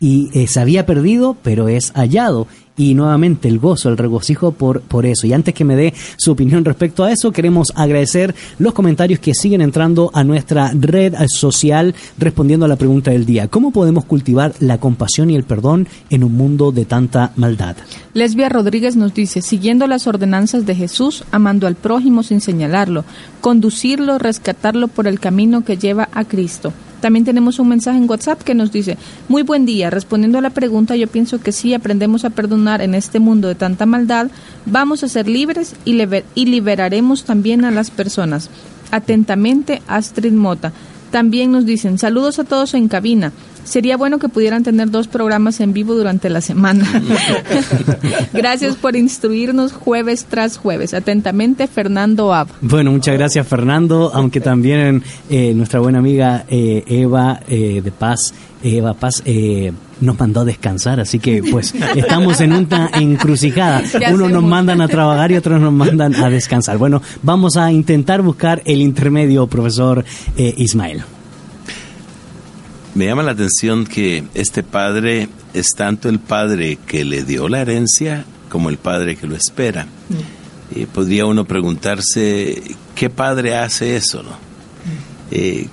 y 0.00 0.30
eh, 0.32 0.46
se 0.46 0.60
había 0.60 0.86
perdido, 0.86 1.36
pero 1.42 1.68
es 1.68 1.92
hallado. 1.92 2.48
Y 2.76 2.94
nuevamente 2.94 3.46
el 3.46 3.58
gozo, 3.58 3.90
el 3.90 3.98
regocijo 3.98 4.52
por, 4.52 4.80
por 4.80 5.04
eso. 5.04 5.26
Y 5.26 5.34
antes 5.34 5.52
que 5.52 5.66
me 5.66 5.76
dé 5.76 5.92
su 6.16 6.32
opinión 6.32 6.64
respecto 6.64 7.04
a 7.04 7.12
eso, 7.12 7.30
queremos 7.30 7.74
agradecer 7.76 8.34
los 8.58 8.72
comentarios 8.72 9.20
que 9.20 9.34
siguen 9.34 9.60
entrando 9.60 10.10
a 10.14 10.24
nuestra 10.24 10.72
red 10.72 11.14
social 11.26 11.94
respondiendo 12.16 12.64
a 12.64 12.68
la 12.68 12.76
pregunta 12.76 13.10
del 13.10 13.26
día. 13.26 13.48
¿Cómo 13.48 13.70
podemos 13.70 14.06
cultivar 14.06 14.54
la 14.60 14.78
compasión 14.78 15.28
y 15.28 15.36
el 15.36 15.44
perdón 15.44 15.88
en 16.08 16.24
un 16.24 16.34
mundo 16.34 16.72
de 16.72 16.86
tanta 16.86 17.32
maldad? 17.36 17.76
Lesbia 18.14 18.48
Rodríguez 18.48 18.96
nos 18.96 19.12
dice, 19.12 19.42
siguiendo 19.42 19.86
las 19.86 20.06
ordenanzas 20.06 20.64
de 20.64 20.74
Jesús, 20.74 21.24
amando 21.32 21.66
al 21.66 21.74
prójimo 21.74 22.22
sin 22.22 22.40
señalarlo, 22.40 23.04
conducirlo, 23.42 24.18
rescatarlo 24.18 24.88
por 24.88 25.06
el 25.06 25.20
camino 25.20 25.66
que 25.66 25.76
lleva 25.76 26.08
a 26.14 26.24
Cristo. 26.24 26.72
También 27.00 27.24
tenemos 27.24 27.58
un 27.58 27.68
mensaje 27.68 27.98
en 27.98 28.08
WhatsApp 28.08 28.42
que 28.42 28.54
nos 28.54 28.72
dice, 28.72 28.96
muy 29.28 29.42
buen 29.42 29.66
día, 29.66 29.90
respondiendo 29.90 30.38
a 30.38 30.42
la 30.42 30.50
pregunta, 30.50 30.96
yo 30.96 31.06
pienso 31.06 31.40
que 31.40 31.52
si 31.52 31.74
aprendemos 31.74 32.24
a 32.24 32.30
perdonar 32.30 32.82
en 32.82 32.94
este 32.94 33.20
mundo 33.20 33.48
de 33.48 33.54
tanta 33.54 33.86
maldad, 33.86 34.30
vamos 34.66 35.02
a 35.02 35.08
ser 35.08 35.28
libres 35.28 35.74
y, 35.84 35.98
y 36.34 36.46
liberaremos 36.46 37.24
también 37.24 37.64
a 37.64 37.70
las 37.70 37.90
personas. 37.90 38.50
Atentamente, 38.90 39.82
Astrid 39.86 40.32
Mota. 40.32 40.72
También 41.10 41.50
nos 41.50 41.66
dicen, 41.66 41.98
saludos 41.98 42.38
a 42.38 42.44
todos 42.44 42.74
en 42.74 42.88
cabina. 42.88 43.32
Sería 43.70 43.96
bueno 43.96 44.18
que 44.18 44.28
pudieran 44.28 44.64
tener 44.64 44.90
dos 44.90 45.06
programas 45.06 45.60
en 45.60 45.72
vivo 45.72 45.94
durante 45.94 46.28
la 46.28 46.40
semana. 46.40 46.84
Gracias 48.32 48.74
por 48.74 48.96
instruirnos 48.96 49.72
jueves 49.72 50.26
tras 50.28 50.56
jueves. 50.56 50.92
Atentamente, 50.92 51.68
Fernando 51.68 52.34
Ab. 52.34 52.48
Bueno, 52.62 52.90
muchas 52.90 53.16
gracias 53.16 53.46
Fernando, 53.46 54.10
aunque 54.12 54.40
también 54.40 55.04
eh, 55.28 55.54
nuestra 55.54 55.78
buena 55.78 56.00
amiga 56.00 56.46
eh, 56.48 56.82
Eva 56.88 57.38
eh, 57.46 57.80
de 57.80 57.92
Paz, 57.92 58.34
Eva 58.60 58.94
Paz, 58.94 59.22
eh, 59.24 59.72
nos 60.00 60.18
mandó 60.18 60.40
a 60.40 60.44
descansar, 60.44 60.98
así 60.98 61.20
que 61.20 61.40
pues 61.48 61.72
estamos 61.94 62.40
en 62.40 62.52
una 62.52 62.90
encrucijada. 62.94 63.82
¿Qué 63.82 63.98
Unos 63.98 64.18
nos 64.18 64.28
hacemos? 64.30 64.50
mandan 64.50 64.80
a 64.80 64.88
trabajar 64.88 65.30
y 65.30 65.36
otros 65.36 65.60
nos 65.60 65.72
mandan 65.72 66.16
a 66.16 66.28
descansar. 66.28 66.76
Bueno, 66.76 67.02
vamos 67.22 67.56
a 67.56 67.70
intentar 67.70 68.20
buscar 68.20 68.62
el 68.64 68.82
intermedio, 68.82 69.46
profesor 69.46 70.04
eh, 70.36 70.54
Ismael. 70.56 71.04
Me 72.94 73.06
llama 73.06 73.22
la 73.22 73.32
atención 73.32 73.86
que 73.86 74.24
este 74.34 74.62
padre 74.62 75.28
es 75.54 75.74
tanto 75.76 76.08
el 76.08 76.18
padre 76.18 76.76
que 76.86 77.04
le 77.04 77.22
dio 77.22 77.48
la 77.48 77.60
herencia 77.60 78.24
como 78.48 78.68
el 78.68 78.78
padre 78.78 79.16
que 79.16 79.28
lo 79.28 79.36
espera. 79.36 79.86
Y 80.74 80.86
podría 80.86 81.26
uno 81.26 81.44
preguntarse, 81.44 82.62
¿qué 82.96 83.08
padre 83.08 83.56
hace 83.56 83.96
eso? 83.96 84.22
No? 84.22 84.30
Eh, 85.30 85.68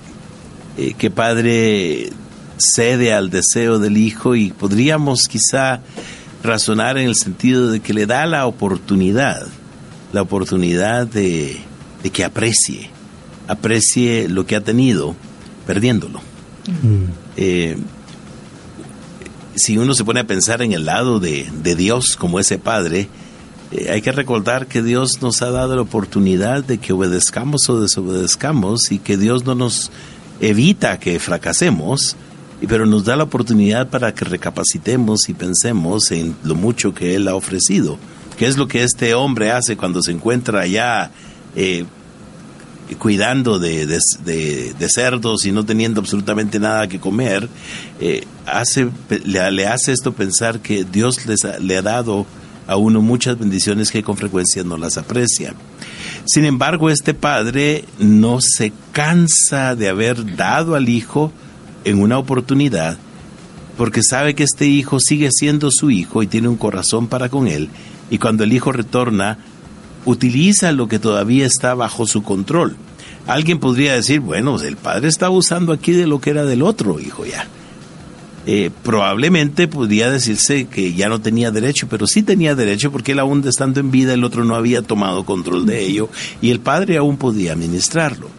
eh, 0.76 0.94
¿Qué 0.96 1.10
padre 1.10 2.10
cede 2.56 3.12
al 3.12 3.30
deseo 3.30 3.80
del 3.80 3.96
hijo? 3.96 4.36
Y 4.36 4.50
podríamos 4.52 5.26
quizá 5.26 5.80
razonar 6.44 6.98
en 6.98 7.08
el 7.08 7.16
sentido 7.16 7.70
de 7.70 7.80
que 7.80 7.94
le 7.94 8.06
da 8.06 8.26
la 8.26 8.46
oportunidad, 8.46 9.48
la 10.12 10.22
oportunidad 10.22 11.08
de, 11.08 11.58
de 12.02 12.10
que 12.10 12.24
aprecie, 12.24 12.90
aprecie 13.48 14.28
lo 14.28 14.46
que 14.46 14.54
ha 14.54 14.62
tenido, 14.62 15.16
perdiéndolo. 15.66 16.27
Eh, 17.36 17.76
si 19.54 19.76
uno 19.76 19.94
se 19.94 20.04
pone 20.04 20.20
a 20.20 20.26
pensar 20.26 20.62
en 20.62 20.72
el 20.72 20.84
lado 20.84 21.20
de, 21.20 21.50
Dios 21.76 22.16
como 22.16 22.40
ese 22.40 22.58
Padre, 22.58 23.08
eh, 23.72 23.90
hay 23.90 24.02
que 24.02 24.12
recordar 24.12 24.66
que 24.66 24.82
Dios 24.82 25.20
nos 25.20 25.42
ha 25.42 25.50
dado 25.50 25.76
la 25.76 25.82
oportunidad 25.82 26.64
de 26.64 26.78
que 26.78 26.92
obedezcamos 26.92 27.68
o 27.68 27.80
desobedezcamos 27.80 28.92
y 28.92 28.98
que 28.98 29.16
Dios 29.16 29.44
no 29.44 29.54
nos 29.54 29.90
evita 30.40 30.98
que 30.98 31.18
fracasemos, 31.18 32.16
pero 32.66 32.86
nos 32.86 33.04
da 33.04 33.16
la 33.16 33.24
oportunidad 33.24 33.88
para 33.88 34.14
que 34.14 34.24
recapacitemos 34.24 35.28
y 35.28 35.34
pensemos 35.34 36.10
en 36.10 36.36
lo 36.44 36.54
mucho 36.54 36.94
que 36.94 37.14
Él 37.14 37.28
ha 37.28 37.34
ofrecido. 37.34 37.98
¿Qué 38.36 38.46
es 38.46 38.56
lo 38.56 38.68
que 38.68 38.84
este 38.84 39.14
hombre 39.14 39.50
hace 39.50 39.76
cuando 39.76 40.00
se 40.00 40.12
encuentra 40.12 40.60
allá 40.60 41.10
eh, 41.56 41.84
cuidando 42.96 43.58
de, 43.58 43.86
de- 43.86 44.00
de- 44.78 44.88
cerdos 44.88 45.44
y 45.44 45.52
no 45.52 45.64
teniendo 45.64 46.00
absolutamente 46.00 46.58
nada 46.58 46.88
que 46.88 46.98
comer, 47.00 47.48
eh, 48.00 48.24
hace, 48.46 48.88
le, 49.24 49.50
le 49.50 49.66
hace 49.66 49.92
esto 49.92 50.12
pensar 50.12 50.60
que 50.60 50.84
Dios 50.84 51.26
les 51.26 51.44
ha- 51.44 51.58
le 51.58 51.76
ha 51.76 51.82
dado 51.82 52.26
a 52.66 52.76
uno 52.76 53.00
muchas 53.00 53.38
bendiciones 53.38 53.90
que 53.90 54.02
con 54.02 54.16
frecuencia 54.16 54.62
no 54.64 54.76
las 54.76 54.96
aprecia. 54.98 55.54
Sin 56.26 56.44
embargo, 56.44 56.90
este 56.90 57.14
padre 57.14 57.84
no 57.98 58.40
se 58.40 58.72
cansa 58.92 59.74
de 59.74 59.88
haber 59.88 60.36
dado 60.36 60.74
al 60.74 60.88
hijo 60.88 61.32
en 61.84 62.00
una 62.00 62.18
oportunidad 62.18 62.98
porque 63.76 64.02
sabe 64.02 64.34
que 64.34 64.42
este 64.42 64.66
hijo 64.66 64.98
sigue 64.98 65.30
siendo 65.30 65.70
su 65.70 65.90
hijo 65.90 66.22
y 66.22 66.26
tiene 66.26 66.48
un 66.48 66.56
corazón 66.56 67.06
para 67.06 67.28
con 67.28 67.46
él, 67.46 67.68
y 68.10 68.18
cuando 68.18 68.42
el 68.42 68.52
hijo 68.52 68.72
retorna, 68.72 69.38
utiliza 70.04 70.72
lo 70.72 70.88
que 70.88 70.98
todavía 70.98 71.46
está 71.46 71.74
bajo 71.74 72.06
su 72.06 72.22
control. 72.22 72.76
Alguien 73.26 73.58
podría 73.58 73.94
decir, 73.94 74.20
bueno, 74.20 74.60
el 74.60 74.76
padre 74.76 75.08
está 75.08 75.26
abusando 75.26 75.72
aquí 75.72 75.92
de 75.92 76.06
lo 76.06 76.20
que 76.20 76.30
era 76.30 76.44
del 76.44 76.62
otro 76.62 76.98
hijo 76.98 77.26
ya. 77.26 77.46
Eh, 78.46 78.70
probablemente 78.82 79.68
podría 79.68 80.10
decirse 80.10 80.66
que 80.66 80.94
ya 80.94 81.10
no 81.10 81.20
tenía 81.20 81.50
derecho, 81.50 81.86
pero 81.88 82.06
sí 82.06 82.22
tenía 82.22 82.54
derecho 82.54 82.90
porque 82.90 83.12
él 83.12 83.18
aún 83.18 83.46
estando 83.46 83.80
en 83.80 83.90
vida, 83.90 84.14
el 84.14 84.24
otro 84.24 84.44
no 84.44 84.54
había 84.54 84.80
tomado 84.80 85.24
control 85.24 85.66
de 85.66 85.84
ello 85.84 86.08
y 86.40 86.50
el 86.50 86.60
padre 86.60 86.96
aún 86.96 87.18
podía 87.18 87.52
administrarlo. 87.52 88.30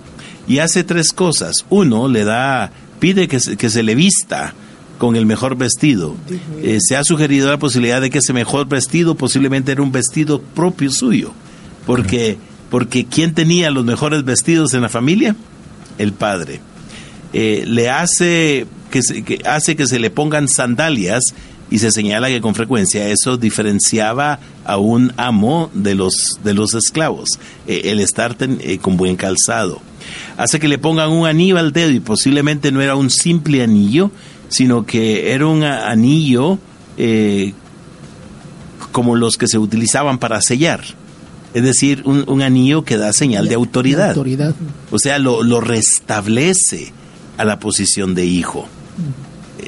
Y 0.47 0.57
hace 0.57 0.83
tres 0.83 1.13
cosas. 1.13 1.65
Uno, 1.69 2.07
le 2.07 2.23
da, 2.23 2.71
pide 2.99 3.27
que 3.27 3.39
se, 3.39 3.55
que 3.55 3.69
se 3.69 3.83
le 3.83 3.93
vista 3.93 4.55
con 4.99 5.15
el 5.15 5.25
mejor 5.25 5.55
vestido. 5.55 6.15
Eh, 6.61 6.77
se 6.79 6.95
ha 6.95 7.03
sugerido 7.03 7.49
la 7.49 7.57
posibilidad 7.57 8.01
de 8.01 8.11
que 8.11 8.19
ese 8.19 8.33
mejor 8.33 8.67
vestido 8.67 9.15
posiblemente 9.15 9.71
era 9.71 9.81
un 9.81 9.91
vestido 9.91 10.39
propio 10.39 10.91
suyo, 10.91 11.33
porque, 11.89 12.37
porque 12.69 13.05
¿quién 13.05 13.33
tenía 13.33 13.71
los 13.71 13.83
mejores 13.83 14.23
vestidos 14.23 14.75
en 14.75 14.83
la 14.83 14.89
familia? 14.89 15.35
El 15.97 16.13
padre. 16.13 16.61
Eh, 17.33 17.63
le 17.65 17.89
hace 17.89 18.67
que, 18.91 19.01
se, 19.01 19.99
le 19.99 20.09
pongan 20.11 20.47
sandalias 20.47 21.33
y 21.71 21.79
se 21.79 21.89
señala 21.89 22.27
que 22.27 22.41
con 22.41 22.53
frecuencia 22.53 23.09
eso 23.09 23.37
diferenciaba 23.37 24.39
a 24.65 24.77
un 24.77 25.13
amo 25.17 25.71
de 25.73 25.95
los 25.95 26.39
de 26.43 26.53
los 26.53 26.75
esclavos 26.75 27.39
eh, 27.67 27.81
el 27.85 27.99
estar 27.99 28.35
eh, 28.39 28.77
con 28.79 28.97
buen 28.97 29.15
calzado 29.15 29.79
hace 30.37 30.59
que 30.59 30.67
le 30.67 30.79
pongan 30.79 31.11
un 31.11 31.27
anillo 31.27 31.59
al 31.59 31.71
dedo 31.71 31.91
y 31.91 31.99
posiblemente 31.99 32.71
no 32.71 32.81
era 32.81 32.95
un 32.95 33.11
simple 33.11 33.61
anillo 33.61 34.11
sino 34.47 34.87
que 34.87 35.33
era 35.33 35.45
un 35.45 35.63
anillo 35.63 36.57
como 38.91 39.15
los 39.15 39.37
que 39.37 39.47
se 39.47 39.59
utilizaban 39.59 40.17
para 40.17 40.41
sellar 40.41 40.81
es 41.53 41.63
decir 41.63 42.03
un, 42.05 42.23
un 42.27 42.41
anillo 42.41 42.83
que 42.83 42.97
da 42.97 43.11
señal 43.13 43.47
de 43.47 43.55
autoridad 43.55 44.09
autoridad. 44.09 44.53
o 44.91 44.99
sea, 44.99 45.17
lo, 45.19 45.43
lo 45.43 45.61
restablece 45.61 46.91
a 47.37 47.45
la 47.45 47.59
posición 47.59 48.15
de 48.15 48.25
hijo. 48.25 48.67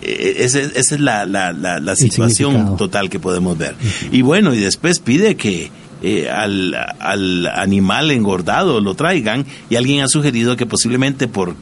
Eh, 0.01 0.35
ese- 0.39 0.71
Esa 0.75 0.95
es 0.95 1.01
la, 1.01 1.25
la, 1.25 1.53
la, 1.53 1.79
la 1.79 1.95
situación 1.95 2.77
total 2.77 3.09
que 3.09 3.19
podemos 3.19 3.57
ver. 3.57 3.75
Y 4.11 4.21
bueno, 4.21 4.53
y 4.53 4.59
después 4.59 4.99
pide 4.99 5.35
que 5.35 5.71
eh, 6.03 6.29
al, 6.29 6.73
al 6.99 7.45
animal 7.47 8.09
engordado 8.11 8.79
lo 8.81 8.95
traigan 8.95 9.45
y 9.69 9.75
alguien 9.75 10.01
ha 10.03 10.07
sugerido 10.07 10.55
que 10.55 10.65
posiblemente 10.65 11.27
por, 11.27 11.55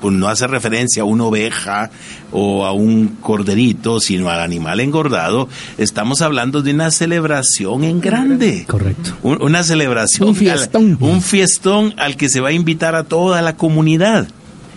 por 0.00 0.12
no 0.12 0.28
hacer 0.28 0.50
referencia 0.50 1.02
a 1.02 1.06
una 1.06 1.24
oveja 1.24 1.90
o 2.32 2.64
a 2.64 2.72
un 2.72 3.08
corderito, 3.20 4.00
sino 4.00 4.28
al 4.28 4.40
animal 4.40 4.80
engordado, 4.80 5.48
estamos 5.78 6.20
hablando 6.22 6.60
de 6.62 6.72
una 6.72 6.90
celebración 6.90 7.84
en 7.84 8.00
grande. 8.00 8.64
Correcto. 8.66 9.12
Un- 9.22 9.40
una 9.42 9.62
celebración. 9.62 10.28
Un 10.30 10.34
fiestón. 10.34 10.98
al- 11.00 11.08
un 11.08 11.22
fiestón 11.22 11.94
al 11.98 12.16
que 12.16 12.28
se 12.28 12.40
va 12.40 12.48
a 12.48 12.52
invitar 12.52 12.94
a 12.96 13.04
toda 13.04 13.42
la 13.42 13.56
comunidad 13.56 14.26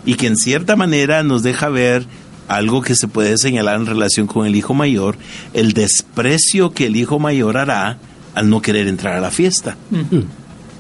y 0.06 0.14
que 0.16 0.28
en 0.28 0.38
cierta 0.38 0.76
manera 0.76 1.24
nos 1.24 1.44
deja 1.44 1.70
ver 1.70 2.06
algo 2.48 2.82
que 2.82 2.96
se 2.96 3.08
puede 3.10 3.38
señalar 3.38 3.76
en 3.76 3.88
relación 3.88 4.26
con 4.28 4.46
el 4.48 4.56
hijo 4.56 4.74
mayor, 4.74 5.18
el 5.54 5.74
desprecio 5.74 6.72
que 6.72 6.86
el 6.86 6.96
hijo 6.96 7.20
mayor 7.20 7.58
hará 7.58 7.98
al 8.36 8.50
no 8.50 8.62
querer 8.62 8.88
entrar 8.88 9.16
a 9.16 9.20
la 9.20 9.32
fiesta 9.32 9.76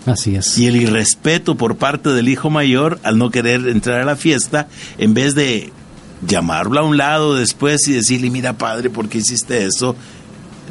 Así 0.07 0.35
es. 0.35 0.57
y 0.57 0.67
el 0.67 0.77
irrespeto 0.77 1.55
por 1.55 1.77
parte 1.77 2.09
del 2.09 2.29
hijo 2.29 2.49
mayor 2.49 2.99
al 3.03 3.17
no 3.17 3.29
querer 3.29 3.67
entrar 3.67 4.01
a 4.01 4.05
la 4.05 4.15
fiesta 4.15 4.67
en 4.97 5.13
vez 5.13 5.35
de 5.35 5.71
llamarlo 6.25 6.79
a 6.79 6.83
un 6.83 6.97
lado 6.97 7.35
después 7.35 7.87
y 7.87 7.93
decirle, 7.93 8.29
mira 8.29 8.57
padre, 8.57 8.89
¿por 8.89 9.09
qué 9.09 9.19
hiciste 9.19 9.65
eso? 9.65 9.95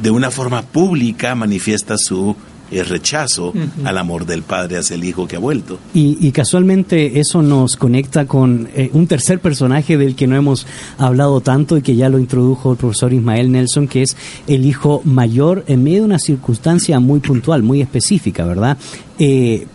De 0.03 0.11
una 0.11 0.31
forma 0.31 0.63
pública 0.63 1.35
manifiesta 1.35 1.97
su 1.99 2.37
eh, 2.71 2.83
rechazo 2.83 3.53
al 3.85 3.99
amor 3.99 4.27
del 4.27 4.43
padre 4.43 4.79
hacia 4.79 4.95
el 4.95 5.05
hijo 5.05 5.27
que 5.27 5.37
ha 5.37 5.39
vuelto. 5.39 5.79
Y, 5.95 6.19
y 6.21 6.33
casualmente 6.33 7.21
eso 7.21 7.43
nos 7.43 7.77
conecta 7.77 8.27
con 8.27 8.69
eh, 8.75 8.91
un 8.93 9.07
tercer 9.07 9.41
personaje 9.41 9.97
del 9.97 10.17
que 10.17 10.27
no 10.27 10.37
hemos 10.37 10.67
hablado 10.99 11.41
tanto 11.41 11.77
y 11.77 11.83
que 11.83 11.97
ya 11.97 12.09
lo 12.09 12.19
introdujo 12.19 12.73
el 12.73 12.79
profesor 12.79 13.13
Ismael 13.13 13.53
Nelson, 13.53 13.89
que 13.89 14.03
es 14.03 14.17
el 14.47 14.67
hijo 14.67 15.01
mayor 15.05 15.65
en 15.69 15.83
medio 15.83 16.01
de 16.01 16.07
una 16.07 16.19
circunstancia 16.19 17.01
muy 17.01 17.21
puntual, 17.21 17.63
muy 17.63 17.81
específica, 17.81 18.45
¿verdad? 18.45 18.77
Eh, 19.19 19.67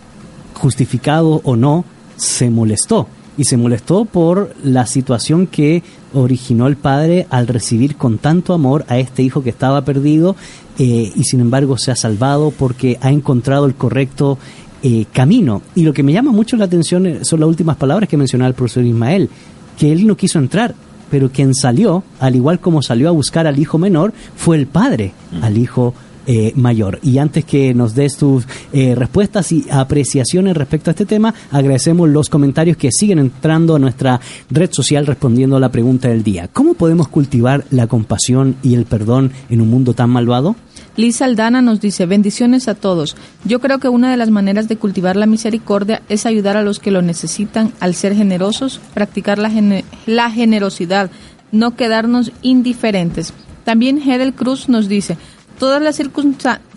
justificado 0.54 1.40
o 1.44 1.56
no, 1.56 1.84
se 2.16 2.50
molestó. 2.50 3.08
Y 3.36 3.44
se 3.44 3.56
molestó 3.56 4.04
por 4.04 4.54
la 4.62 4.86
situación 4.86 5.46
que 5.46 5.82
originó 6.12 6.66
el 6.66 6.76
padre 6.76 7.26
al 7.30 7.46
recibir 7.46 7.96
con 7.96 8.18
tanto 8.18 8.52
amor 8.52 8.84
a 8.88 8.98
este 8.98 9.22
hijo 9.22 9.42
que 9.42 9.50
estaba 9.50 9.84
perdido 9.84 10.36
eh, 10.78 11.12
y 11.14 11.24
sin 11.24 11.40
embargo 11.40 11.78
se 11.78 11.90
ha 11.90 11.96
salvado 11.96 12.50
porque 12.50 12.98
ha 13.00 13.10
encontrado 13.10 13.66
el 13.66 13.74
correcto 13.74 14.38
eh, 14.82 15.06
camino. 15.12 15.62
Y 15.74 15.82
lo 15.84 15.92
que 15.92 16.02
me 16.02 16.12
llama 16.12 16.32
mucho 16.32 16.56
la 16.56 16.64
atención 16.64 17.06
eh, 17.06 17.18
son 17.22 17.40
las 17.40 17.48
últimas 17.48 17.76
palabras 17.76 18.08
que 18.08 18.16
mencionaba 18.16 18.48
el 18.48 18.54
profesor 18.54 18.84
Ismael, 18.84 19.30
que 19.78 19.92
él 19.92 20.06
no 20.06 20.16
quiso 20.16 20.38
entrar, 20.38 20.74
pero 21.10 21.30
quien 21.30 21.54
salió, 21.54 22.02
al 22.20 22.36
igual 22.36 22.58
como 22.58 22.82
salió 22.82 23.08
a 23.08 23.12
buscar 23.12 23.46
al 23.46 23.58
hijo 23.58 23.78
menor, 23.78 24.12
fue 24.34 24.56
el 24.56 24.66
padre 24.66 25.12
al 25.40 25.56
hijo 25.56 25.94
eh, 26.26 26.52
mayor. 26.56 26.98
Y 27.02 27.18
antes 27.18 27.44
que 27.44 27.74
nos 27.74 27.94
des 27.94 28.16
tus 28.16 28.46
eh, 28.72 28.94
respuestas 28.94 29.52
y 29.52 29.66
apreciaciones 29.70 30.56
respecto 30.56 30.90
a 30.90 30.92
este 30.92 31.06
tema, 31.06 31.34
agradecemos 31.50 32.08
los 32.08 32.28
comentarios 32.28 32.76
que 32.76 32.90
siguen 32.92 33.18
entrando 33.18 33.76
a 33.76 33.78
nuestra 33.78 34.20
red 34.50 34.70
social 34.72 35.06
respondiendo 35.06 35.56
a 35.56 35.60
la 35.60 35.70
pregunta 35.70 36.08
del 36.08 36.22
día. 36.22 36.48
¿Cómo 36.52 36.74
podemos 36.74 37.08
cultivar 37.08 37.64
la 37.70 37.86
compasión 37.86 38.56
y 38.62 38.74
el 38.74 38.84
perdón 38.84 39.32
en 39.50 39.60
un 39.60 39.68
mundo 39.68 39.94
tan 39.94 40.10
malvado? 40.10 40.56
Liz 40.96 41.22
Aldana 41.22 41.62
nos 41.62 41.80
dice, 41.80 42.04
bendiciones 42.04 42.68
a 42.68 42.74
todos. 42.74 43.16
Yo 43.44 43.60
creo 43.60 43.78
que 43.78 43.88
una 43.88 44.10
de 44.10 44.18
las 44.18 44.30
maneras 44.30 44.68
de 44.68 44.76
cultivar 44.76 45.16
la 45.16 45.24
misericordia 45.26 46.02
es 46.10 46.26
ayudar 46.26 46.56
a 46.58 46.62
los 46.62 46.78
que 46.80 46.90
lo 46.90 47.00
necesitan 47.00 47.72
al 47.80 47.94
ser 47.94 48.14
generosos, 48.14 48.78
practicar 48.92 49.38
la, 49.38 49.48
gene- 49.48 49.84
la 50.04 50.30
generosidad, 50.30 51.10
no 51.50 51.76
quedarnos 51.76 52.30
indiferentes. 52.42 53.32
También 53.64 53.98
Hedel 53.98 54.34
Cruz 54.34 54.68
nos 54.68 54.88
dice, 54.88 55.16
todas 55.62 55.80
las, 55.80 56.02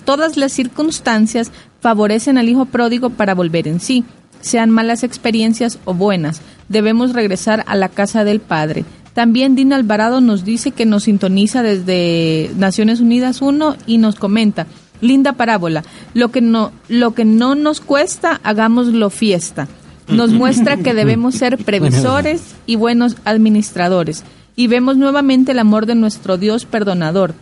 todas 0.05 0.37
las 0.37 0.51
circunstancias 0.53 1.51
favorecen 1.79 2.37
al 2.37 2.49
hijo 2.49 2.65
pródigo 2.65 3.09
para 3.09 3.33
volver 3.33 3.67
en 3.67 3.79
sí, 3.79 4.03
sean 4.41 4.69
malas 4.69 5.03
experiencias 5.03 5.79
o 5.85 5.95
buenas. 5.95 6.41
Debemos 6.69 7.13
regresar 7.13 7.63
a 7.65 7.75
la 7.75 7.89
casa 7.89 8.23
del 8.23 8.41
Padre. 8.41 8.85
También 9.15 9.55
Dina 9.55 9.75
Alvarado 9.75 10.21
nos 10.21 10.45
dice 10.45 10.69
que 10.69 10.85
nos 10.85 11.05
sintoniza 11.05 11.63
desde 11.63 12.51
Naciones 12.57 12.99
Unidas 12.99 13.41
1 13.41 13.75
y 13.87 13.97
nos 13.97 14.17
comenta, 14.17 14.67
linda 15.01 15.33
parábola, 15.33 15.83
lo 16.13 16.29
que 16.29 16.41
no, 16.41 16.71
lo 16.87 17.15
que 17.15 17.25
no 17.25 17.55
nos 17.55 17.81
cuesta, 17.81 18.39
hagámoslo 18.43 19.09
fiesta. 19.09 19.67
Nos 20.09 20.29
muestra 20.31 20.77
que 20.77 20.93
debemos 20.93 21.33
ser 21.33 21.57
previsores 21.57 22.53
y 22.67 22.75
buenos 22.75 23.17
administradores. 23.25 24.23
Y 24.55 24.67
vemos 24.67 24.95
nuevamente 24.95 25.53
el 25.53 25.59
amor 25.59 25.87
de 25.87 25.95
nuestro 25.95 26.37
Dios 26.37 26.65
perdonador. 26.65 27.33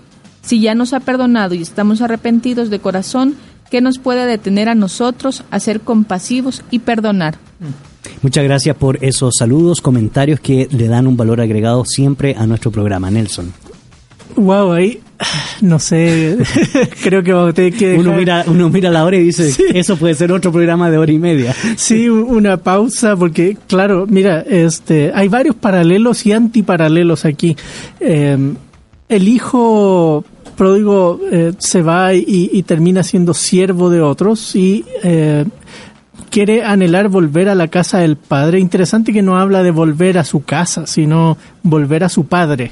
Si 0.43 0.59
ya 0.59 0.75
nos 0.75 0.93
ha 0.93 0.99
perdonado 0.99 1.55
y 1.55 1.61
estamos 1.61 2.01
arrepentidos 2.01 2.69
de 2.69 2.79
corazón, 2.79 3.35
¿qué 3.71 3.81
nos 3.81 3.97
puede 3.97 4.25
detener 4.25 4.69
a 4.69 4.75
nosotros 4.75 5.43
a 5.51 5.59
ser 5.59 5.79
compasivos 5.81 6.61
y 6.69 6.79
perdonar? 6.79 7.35
Muchas 8.21 8.43
gracias 8.43 8.75
por 8.75 9.03
esos 9.03 9.35
saludos, 9.37 9.79
comentarios 9.81 10.39
que 10.41 10.67
le 10.71 10.87
dan 10.87 11.07
un 11.07 11.15
valor 11.17 11.39
agregado 11.41 11.85
siempre 11.85 12.35
a 12.37 12.45
nuestro 12.45 12.71
programa, 12.71 13.09
Nelson. 13.09 13.53
Wow, 14.35 14.71
ahí 14.73 14.99
no 15.61 15.79
sé, 15.79 16.37
creo 17.03 17.23
que 17.23 17.31
vamos 17.31 17.51
a 17.51 17.53
tener 17.53 17.73
que 17.73 17.95
Uno 17.97 18.11
mira, 18.13 18.43
uno 18.47 18.67
mira 18.69 18.89
la 18.89 19.05
hora 19.05 19.15
y 19.15 19.23
dice, 19.23 19.55
eso 19.73 19.95
puede 19.95 20.15
ser 20.15 20.31
otro 20.31 20.51
programa 20.51 20.89
de 20.89 20.97
hora 20.97 21.11
y 21.11 21.19
media. 21.19 21.55
Sí, 21.77 22.09
un- 22.09 22.23
una 22.35 22.57
pausa 22.57 23.15
porque 23.15 23.57
claro, 23.67 24.05
mira, 24.09 24.41
este, 24.41 25.11
hay 25.13 25.29
varios 25.29 25.55
paralelos 25.55 26.25
y 26.25 26.31
antiparalelos 26.33 27.23
aquí. 27.25 27.55
Eh, 27.99 28.53
el 29.07 29.27
hijo 29.27 30.25
pródigo 30.53 31.19
eh, 31.31 31.53
se 31.57 31.81
va 31.81 32.13
y, 32.13 32.23
y 32.27 32.63
termina 32.63 33.03
siendo 33.03 33.33
siervo 33.33 33.89
de 33.89 34.01
otros 34.01 34.55
y 34.55 34.85
eh, 35.03 35.45
quiere 36.29 36.63
anhelar 36.63 37.09
volver 37.09 37.49
a 37.49 37.55
la 37.55 37.67
casa 37.67 37.99
del 37.99 38.15
padre. 38.15 38.59
Interesante 38.59 39.13
que 39.13 39.21
no 39.21 39.37
habla 39.37 39.63
de 39.63 39.71
volver 39.71 40.17
a 40.17 40.23
su 40.23 40.43
casa, 40.43 40.87
sino 40.87 41.37
volver 41.61 42.03
a 42.03 42.09
su 42.09 42.25
padre. 42.25 42.71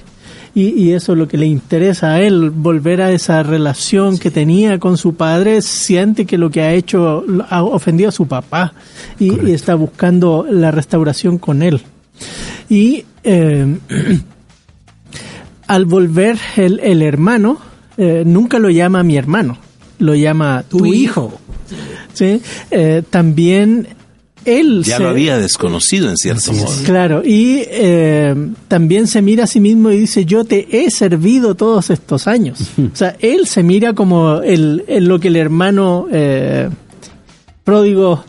Y, 0.53 0.69
y 0.69 0.93
eso 0.93 1.13
es 1.13 1.17
lo 1.17 1.27
que 1.27 1.37
le 1.37 1.45
interesa 1.45 2.13
a 2.13 2.21
él, 2.21 2.49
volver 2.49 3.01
a 3.01 3.11
esa 3.11 3.41
relación 3.41 4.17
que 4.17 4.31
tenía 4.31 4.79
con 4.79 4.97
su 4.97 5.15
padre, 5.15 5.61
siente 5.61 6.25
que 6.25 6.37
lo 6.37 6.49
que 6.49 6.61
ha 6.61 6.73
hecho 6.73 7.23
ha 7.49 7.63
ofendido 7.63 8.09
a 8.09 8.11
su 8.11 8.27
papá 8.27 8.73
y, 9.17 9.47
y 9.47 9.53
está 9.53 9.75
buscando 9.75 10.45
la 10.49 10.71
restauración 10.71 11.37
con 11.37 11.61
él. 11.61 11.81
Y 12.67 13.05
eh, 13.23 13.77
al 15.67 15.85
volver 15.85 16.37
el, 16.57 16.79
el 16.79 17.01
hermano, 17.01 17.59
eh, 18.03 18.23
nunca 18.25 18.57
lo 18.59 18.69
llama 18.69 19.03
mi 19.03 19.15
hermano, 19.17 19.57
lo 19.99 20.15
llama 20.15 20.63
tu, 20.67 20.79
Tu 20.79 20.85
hijo. 20.87 21.39
¿sí? 22.13 22.41
Eh, 22.71 23.03
también 23.09 23.87
él 24.43 24.81
Ya 24.83 24.97
se- 24.97 25.03
lo 25.03 25.09
había 25.09 25.37
desconocido 25.37 26.09
en 26.09 26.17
cierto 26.17 26.51
modo. 26.53 26.73
Claro, 26.83 27.21
y 27.23 27.61
eh, 27.67 28.35
también 28.67 29.05
se 29.05 29.21
mira 29.21 29.43
a 29.43 29.47
sí 29.47 29.59
mismo 29.59 29.91
y 29.91 29.97
dice, 29.99 30.25
yo 30.25 30.43
te 30.43 30.67
he 30.83 30.89
servido 30.89 31.53
todos 31.53 31.91
estos 31.91 32.27
años. 32.27 32.57
o 32.77 32.95
sea, 32.95 33.15
él 33.19 33.45
se 33.47 33.61
mira 33.61 33.93
como 33.93 34.41
el, 34.41 34.83
el- 34.87 35.05
lo 35.05 35.19
que 35.19 35.27
el 35.27 35.35
hermano 35.35 36.07
eh, 36.11 36.69
pródigo 37.63 38.23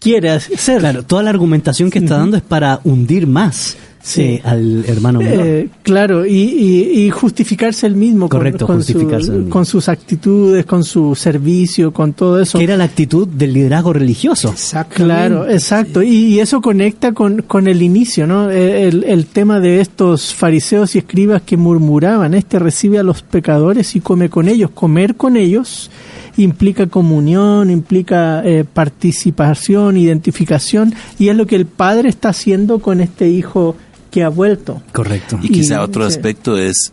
quiere 0.00 0.40
ser. 0.40 0.80
Claro, 0.80 1.02
toda 1.02 1.22
la 1.22 1.30
argumentación 1.30 1.90
que 1.90 1.98
está 1.98 2.16
dando 2.18 2.36
es 2.36 2.42
para 2.42 2.80
hundir 2.84 3.26
más 3.26 3.76
Sí. 4.06 4.20
eh, 4.22 4.42
al 4.44 4.84
hermano 4.86 5.20
menor. 5.20 5.46
Eh, 5.46 5.68
claro, 5.82 6.26
y, 6.26 6.30
y- 6.34 7.06
y 7.06 7.10
justificarse 7.10 7.86
el 7.86 7.96
mismo 7.96 8.28
con- 8.28 8.38
Correcto, 8.40 8.66
con, 8.66 8.76
justificarse 8.76 9.30
mismo. 9.32 9.48
con 9.48 9.64
sus 9.64 9.88
actitudes, 9.88 10.66
con 10.66 10.84
su 10.84 11.14
servicio, 11.14 11.90
con 11.90 12.12
todo 12.12 12.38
eso. 12.38 12.58
que 12.58 12.64
era 12.64 12.76
la 12.76 12.84
actitud 12.84 13.26
del 13.26 13.54
liderazgo 13.54 13.94
religioso. 13.94 14.54
Claro, 14.90 15.48
exacto. 15.48 16.02
Y, 16.02 16.08
y 16.34 16.40
eso 16.40 16.60
conecta 16.60 17.12
con, 17.12 17.40
con 17.42 17.66
el 17.66 17.80
inicio, 17.80 18.26
¿no? 18.26 18.50
Eh, 18.50 18.88
El, 18.88 19.04
el 19.04 19.24
tema 19.24 19.58
de 19.58 19.80
estos 19.80 20.34
fariseos 20.34 20.94
y 20.94 20.98
escribas 20.98 21.40
que 21.40 21.56
murmuraban, 21.56 22.34
este 22.34 22.58
recibe 22.58 22.98
a 22.98 23.02
los 23.02 23.22
pecadores 23.22 23.96
y 23.96 24.00
come 24.00 24.28
con 24.28 24.48
ellos. 24.48 24.70
Comer 24.74 25.14
con 25.14 25.38
ellos 25.38 25.90
implica 26.36 26.88
comunión, 26.88 27.70
implica 27.70 28.42
eh, 28.44 28.64
participación, 28.70 29.96
identificación, 29.96 30.92
y 31.18 31.28
es 31.28 31.36
lo 31.36 31.46
que 31.46 31.56
el 31.56 31.66
padre 31.66 32.08
está 32.08 32.30
haciendo 32.30 32.80
con 32.80 33.00
este 33.00 33.28
hijo 33.28 33.76
que 34.14 34.22
ha 34.22 34.28
vuelto. 34.28 34.80
Correcto. 34.92 35.40
Y 35.42 35.48
quizá 35.48 35.74
Y- 35.74 35.78
otro 35.78 36.08
sí. 36.08 36.14
aspecto 36.16 36.56
es, 36.56 36.92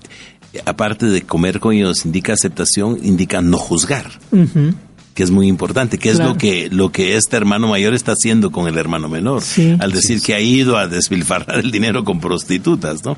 aparte 0.65 1.05
de 1.05 1.21
comer 1.21 1.59
con 1.59 1.73
ellos, 1.75 2.03
indica 2.03 2.33
aceptación, 2.33 2.97
indica 3.03 3.43
no 3.43 3.59
juzgar, 3.59 4.07
que 5.13 5.21
es 5.23 5.29
muy 5.29 5.47
importante, 5.47 5.99
que 5.99 6.09
es 6.09 6.17
lo 6.17 6.35
que 6.35 6.69
lo 6.71 6.91
que 6.91 7.15
este 7.17 7.37
hermano 7.37 7.67
mayor 7.67 7.93
está 7.93 8.13
haciendo 8.13 8.51
con 8.51 8.67
el 8.67 8.75
hermano 8.77 9.07
menor, 9.07 9.43
Sí. 9.43 9.77
al 9.79 9.91
decir 9.91 10.19
que 10.23 10.33
ha 10.33 10.39
ido 10.39 10.77
a 10.77 10.87
despilfarrar 10.87 11.59
el 11.59 11.69
dinero 11.69 12.03
con 12.03 12.19
prostitutas, 12.19 13.05
¿no? 13.05 13.17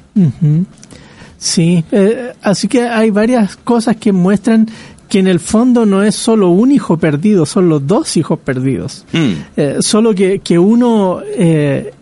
Sí, 1.37 1.83
eh, 1.91 2.33
así 2.41 2.67
que 2.67 2.81
hay 2.83 3.09
varias 3.09 3.55
cosas 3.57 3.95
que 3.97 4.11
muestran 4.11 4.67
que 5.09 5.19
en 5.19 5.27
el 5.27 5.39
fondo 5.39 5.85
no 5.85 6.01
es 6.03 6.15
solo 6.15 6.49
un 6.49 6.71
hijo 6.71 6.97
perdido, 6.97 7.45
son 7.45 7.69
los 7.69 7.85
dos 7.85 8.17
hijos 8.17 8.39
perdidos. 8.39 9.05
Mm. 9.13 9.31
Eh, 9.57 9.75
solo 9.81 10.15
que, 10.15 10.39
que 10.39 10.57
uno 10.57 11.21
eh, 11.37 11.93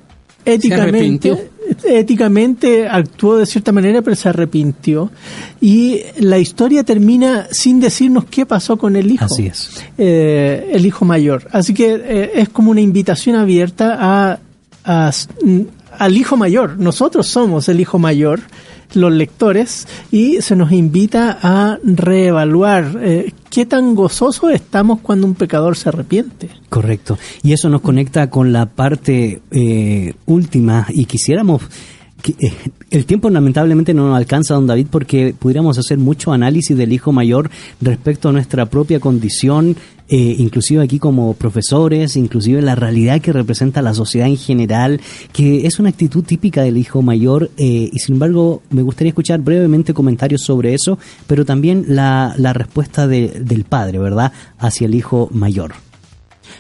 éticamente, 0.46 1.50
éticamente 1.86 2.88
actuó 2.88 3.38
de 3.38 3.46
cierta 3.46 3.72
manera, 3.72 4.02
pero 4.02 4.16
se 4.16 4.30
arrepintió. 4.30 5.12
Y 5.60 6.02
la 6.20 6.38
historia 6.38 6.84
termina 6.84 7.48
sin 7.52 7.80
decirnos 7.80 8.26
qué 8.26 8.46
pasó 8.46 8.78
con 8.78 8.96
el 8.96 9.12
hijo. 9.12 9.26
Así 9.26 9.48
es. 9.48 9.84
Eh, 9.98 10.72
el 10.74 10.86
hijo 10.86 11.06
mayor. 11.06 11.48
Así 11.52 11.74
que 11.74 11.94
eh, 11.94 12.32
es 12.36 12.50
como 12.50 12.72
una 12.72 12.82
invitación 12.82 13.36
abierta 13.36 14.40
a, 14.84 15.12
al 15.98 16.18
hijo 16.18 16.38
mayor. 16.38 16.78
Nosotros 16.78 17.28
somos 17.28 17.70
el 17.70 17.80
hijo 17.80 18.00
mayor, 18.00 18.42
los 18.94 19.12
lectores, 19.12 19.88
y 20.12 20.42
se 20.42 20.56
nos 20.56 20.72
invita 20.72 21.40
a 21.42 21.78
reevaluar 21.84 22.98
eh, 23.02 23.34
qué 23.50 23.66
tan 23.66 23.96
gozosos 23.96 24.52
estamos 24.52 25.00
cuando 25.02 25.28
un 25.28 25.36
pecador 25.36 25.76
se 25.78 25.90
arrepiente. 25.90 26.50
Correcto. 26.70 27.18
Y 27.44 27.54
eso 27.54 27.70
nos 27.70 27.82
conecta 27.82 28.30
con 28.30 28.52
la 28.54 28.66
parte 28.66 29.42
eh, 29.52 30.14
última 30.26 30.88
y 30.90 31.06
quisiéramos... 31.06 31.62
que, 32.22 32.36
eh, 32.40 32.54
el 32.92 33.06
tiempo 33.06 33.30
lamentablemente 33.30 33.94
no 33.94 34.08
nos 34.10 34.18
alcanza, 34.18 34.54
don 34.54 34.68
David, 34.68 34.88
porque 34.92 35.34
pudiéramos 35.38 35.78
hacer 35.78 35.98
mucho 35.98 36.34
análisis 36.34 36.78
del 36.78 36.92
hijo 36.92 37.14
mayor 37.14 37.50
respecto 37.80 38.30
a 38.30 38.32
nuestra 38.34 38.66
propia 38.66 39.00
condición, 39.00 39.78
eh, 40.12 40.36
inclusive 40.38 40.84
aquí 40.84 41.00
como 41.00 41.34
profesores, 41.34 42.16
inclusive 42.18 42.62
la 42.62 42.76
realidad 42.76 43.22
que 43.22 43.34
representa 43.34 43.82
la 43.82 43.94
sociedad 43.94 44.28
en 44.28 44.38
general, 44.38 45.00
que 45.34 45.66
es 45.66 45.80
una 45.80 45.90
actitud 45.90 46.24
típica 46.24 46.62
del 46.64 46.78
hijo 46.78 47.02
mayor, 47.02 47.50
eh, 47.58 47.90
y 47.92 47.98
sin 48.00 48.16
embargo 48.16 48.62
me 48.70 48.82
gustaría 48.84 49.10
escuchar 49.10 49.40
brevemente 49.40 49.94
comentarios 49.94 50.42
sobre 50.42 50.74
eso, 50.74 51.00
pero 51.28 51.46
también 51.46 51.86
la, 51.88 52.36
la 52.38 52.54
respuesta 52.54 53.08
de- 53.08 53.42
del 53.44 53.64
padre, 53.64 53.98
¿verdad?, 54.00 54.34
hacia 54.60 54.86
el 54.86 54.96
hijo 54.96 55.30
mayor. 55.32 55.72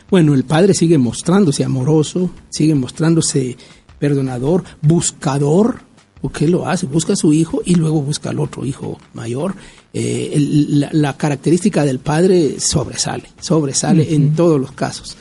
Bueno, 0.09 0.33
el 0.33 0.45
padre 0.45 0.73
sigue 0.73 0.97
mostrándose 0.97 1.63
amoroso, 1.65 2.29
sigue 2.49 2.73
mostrándose 2.75 3.57
perdonador, 3.99 4.63
buscador, 4.81 5.81
porque 6.21 6.45
él 6.45 6.51
lo 6.51 6.67
hace, 6.67 6.85
busca 6.85 7.13
a 7.13 7.15
su 7.17 7.33
hijo 7.33 7.61
y 7.65 7.75
luego 7.75 8.01
busca 8.01 8.29
al 8.29 8.39
otro 8.39 8.65
hijo 8.65 8.97
mayor. 9.13 9.55
Eh, 9.93 10.31
el- 10.33 10.79
la, 10.79 10.89
la 10.93 11.17
característica 11.17 11.83
del 11.83 11.99
padre 11.99 12.59
sobresale, 12.59 13.25
sobresale 13.39 14.13
en 14.13 14.35
todos 14.35 14.59
los 14.59 14.71
casos. 14.71 15.17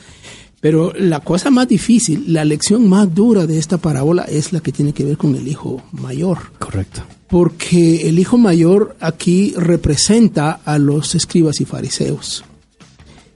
Pero 0.61 0.93
la 0.93 1.19
cosa 1.21 1.49
más 1.49 1.67
difícil, 1.67 2.25
la 2.33 2.45
lección 2.45 2.87
más 2.87 3.13
dura 3.13 3.47
de 3.47 3.57
esta 3.57 3.77
parábola 3.79 4.23
es 4.23 4.53
la 4.53 4.59
que 4.61 4.71
tiene 4.71 4.93
que 4.93 5.03
ver 5.03 5.17
con 5.17 5.35
el 5.35 5.47
hijo 5.47 5.81
mayor 5.91 6.37
Correcto. 6.59 7.01
porque 7.27 8.07
el 8.07 8.19
hijo 8.19 8.37
mayor 8.37 8.95
aquí 8.99 9.53
representa 9.57 10.51
a 10.63 10.77
los 10.77 11.15
escribas 11.15 11.59
y 11.61 11.65
fariseos 11.65 12.43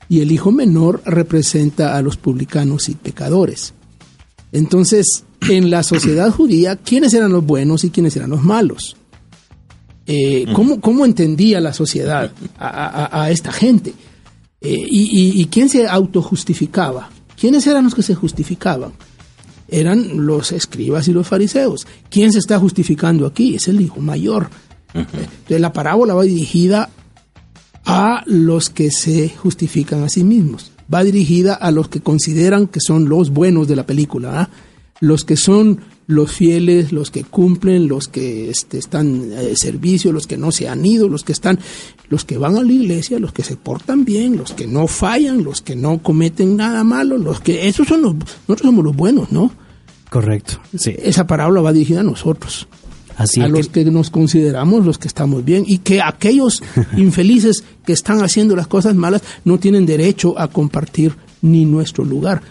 y 0.08 0.20
el 0.22 0.32
hijo 0.32 0.52
menor 0.52 1.02
representa 1.04 1.98
a 1.98 2.02
los 2.04 2.16
publicanos 2.16 2.90
y 2.90 2.94
pecadores. 2.94 3.74
Entonces, 4.52 5.24
en 5.50 5.70
la 5.72 5.82
sociedad 5.84 6.30
judía, 6.32 6.76
¿quiénes 6.76 7.14
eran 7.16 7.32
los 7.32 7.44
buenos 7.46 7.84
y 7.84 7.90
quiénes 7.90 8.16
eran 8.16 8.30
los 8.30 8.44
malos? 8.44 8.96
Eh, 10.08 10.46
¿cómo, 10.54 10.80
cómo 10.82 11.04
entendía 11.06 11.60
la 11.60 11.74
sociedad 11.74 12.32
a, 12.58 12.68
a- 12.68 13.24
a 13.24 13.32
esta 13.32 13.52
gente? 13.52 13.94
Eh, 14.62 14.78
y, 14.90 15.02
y- 15.20 15.42
y 15.42 15.46
quién 15.46 15.70
se 15.70 15.88
autojustificaba? 15.88 17.10
¿Quiénes 17.40 17.66
eran 17.68 17.84
los 17.86 17.96
que 17.96 18.04
se 18.04 18.16
justificaban? 18.16 18.94
Eran 19.68 20.26
los 20.26 20.52
escribas 20.52 21.08
y 21.08 21.12
los 21.14 21.28
fariseos. 21.28 21.88
¿Quién 22.10 22.32
se 22.32 22.40
está 22.40 22.60
justificando 22.60 23.26
aquí? 23.26 23.56
Es 23.56 23.68
el 23.68 23.82
hijo 23.82 24.00
mayor. 24.00 24.50
Entonces 24.94 25.60
la 25.60 25.74
parábola 25.74 26.14
va 26.14 26.24
dirigida 26.24 26.90
a 27.86 28.24
los 28.26 28.70
que 28.70 28.92
se 28.92 29.30
justifican 29.30 30.04
a 30.04 30.10
sí 30.10 30.24
mismos. 30.24 30.72
Va 30.92 31.04
dirigida 31.04 31.56
a 31.56 31.72
los 31.72 31.90
que 31.90 32.00
consideran 32.00 32.68
que 32.68 32.80
son 32.80 33.10
los 33.10 33.32
buenos 33.32 33.68
de 33.68 33.76
la 33.76 33.86
película. 33.86 34.42
¿ah? 34.42 34.50
Los 35.02 35.24
que 35.26 35.36
son 35.36 35.82
los 36.08 36.32
fieles, 36.32 36.92
los 36.92 37.12
que 37.12 37.24
cumplen, 37.24 37.88
los 37.88 38.08
que 38.08 38.50
este, 38.50 38.78
están 38.78 39.32
en 39.32 39.56
servicio, 39.58 40.12
los 40.12 40.28
que 40.28 40.38
no 40.38 40.52
se 40.52 40.68
han 40.68 40.86
ido, 40.86 41.10
los 41.10 41.24
que 41.24 41.32
están, 41.32 41.60
los 42.10 42.26
que 42.26 42.38
van 42.38 42.56
a 42.58 42.64
la 42.64 42.72
iglesia, 42.72 43.20
los 43.20 43.34
que 43.34 43.44
se 43.44 43.56
portan 43.56 44.06
bien, 44.06 44.38
los 44.38 44.54
que 44.54 44.68
no 44.68 44.88
fallan, 44.88 45.44
los 45.44 45.62
que 45.62 45.76
no 45.76 46.00
cometen 46.00 46.56
nada 46.56 46.84
malo, 46.84 47.18
los 47.18 47.40
que 47.40 47.68
esos 47.68 47.88
son 47.88 48.02
los 48.02 48.16
nosotros 48.16 48.62
somos 48.62 48.86
los 48.86 48.96
buenos, 48.96 49.32
¿no? 49.32 49.52
Correcto. 50.10 50.62
Sí. 50.78 50.96
Esa 50.98 51.26
parábola 51.26 51.62
va 51.62 51.74
dirigida 51.74 52.02
a 52.02 52.04
nosotros 52.04 52.68
Así 53.18 53.42
a 53.42 53.48
los 53.48 53.70
que 53.70 53.86
nos 53.86 54.10
consideramos 54.10 54.86
los 54.86 54.98
que 54.98 55.08
estamos 55.08 55.46
bien 55.46 55.64
y 55.66 55.80
que 55.80 56.02
aquellos 56.02 56.62
infelices 56.98 57.64
que 57.86 57.94
están 57.94 58.22
haciendo 58.22 58.56
las 58.56 58.68
cosas 58.68 58.96
malas 58.96 59.24
no 59.46 59.58
tienen 59.58 59.86
derecho 59.86 60.38
a 60.38 60.48
compartir 60.50 61.16
ni 61.42 61.66
nuestro 61.66 62.04
lugar. 62.04 62.42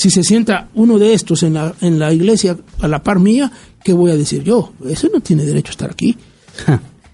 Si 0.00 0.08
se 0.08 0.24
sienta 0.24 0.70
uno 0.76 0.98
de 0.98 1.12
estos 1.12 1.42
en 1.42 1.52
la, 1.52 1.74
en 1.82 1.98
la 1.98 2.10
iglesia 2.10 2.56
a 2.80 2.88
la 2.88 3.02
par 3.02 3.18
mía, 3.18 3.52
¿qué 3.84 3.92
voy 3.92 4.10
a 4.10 4.16
decir 4.16 4.42
yo? 4.42 4.72
Ese 4.88 5.10
no 5.12 5.20
tiene 5.20 5.44
derecho 5.44 5.68
a 5.68 5.72
estar 5.72 5.90
aquí. 5.90 6.16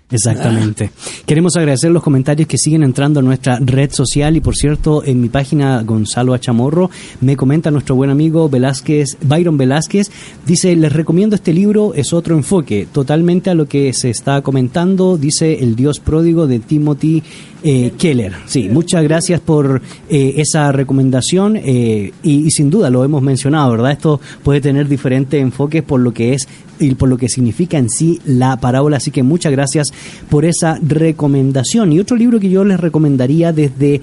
Exactamente. 0.08 0.92
Queremos 1.26 1.56
agradecer 1.56 1.90
los 1.90 2.00
comentarios 2.00 2.46
que 2.46 2.58
siguen 2.58 2.84
entrando 2.84 3.18
a 3.18 3.24
nuestra 3.24 3.58
red 3.58 3.90
social 3.90 4.36
y 4.36 4.40
por 4.40 4.54
cierto 4.54 5.02
en 5.04 5.20
mi 5.20 5.28
página 5.28 5.82
Gonzalo 5.82 6.32
Achamorro 6.32 6.90
me 7.20 7.36
comenta 7.36 7.72
nuestro 7.72 7.96
buen 7.96 8.10
amigo 8.10 8.48
Velázquez, 8.48 9.18
Byron 9.22 9.58
Velázquez, 9.58 10.12
dice 10.46 10.76
les 10.76 10.92
recomiendo 10.92 11.34
este 11.34 11.52
libro, 11.52 11.92
es 11.92 12.12
otro 12.12 12.36
enfoque, 12.36 12.86
totalmente 12.92 13.50
a 13.50 13.54
lo 13.54 13.66
que 13.66 13.92
se 13.94 14.10
está 14.10 14.42
comentando, 14.42 15.18
dice 15.18 15.54
El 15.54 15.74
Dios 15.74 15.98
pródigo 15.98 16.46
de 16.46 16.60
Timothy 16.60 17.24
eh, 17.68 17.94
Keller. 17.98 18.32
Sí, 18.47 18.68
muchas 18.68 19.02
gracias 19.02 19.40
por 19.40 19.82
eh, 20.09 20.34
esa 20.36 20.70
recomendación 20.70 21.56
eh, 21.56 22.12
y, 22.22 22.48
sin 22.52 22.70
duda 22.70 22.90
lo 22.90 23.02
hemos 23.02 23.22
mencionado, 23.22 23.72
¿verdad? 23.72 23.90
Esto 23.90 24.20
puede 24.44 24.60
tener 24.60 24.86
diferentes 24.86 25.43
enfoques 25.43 25.82
por 25.82 25.98
lo 25.98 26.14
que 26.14 26.34
es 26.34 26.47
y 26.78 26.94
por 26.94 27.09
lo 27.09 27.16
que 27.16 27.28
significa 27.28 27.78
en 27.78 27.88
sí 27.88 28.20
la 28.24 28.59
parábola, 28.59 28.98
así 28.98 29.10
que 29.10 29.22
muchas 29.24 29.51
gracias 29.51 29.88
por 30.28 30.44
esa 30.44 30.78
recomendación. 30.80 31.90
Y 31.93 31.98
otro 31.98 32.16
libro 32.16 32.38
que 32.38 32.51
yo 32.51 32.64
les 32.64 32.78
recomendaría 32.78 33.52
desde 33.52 34.02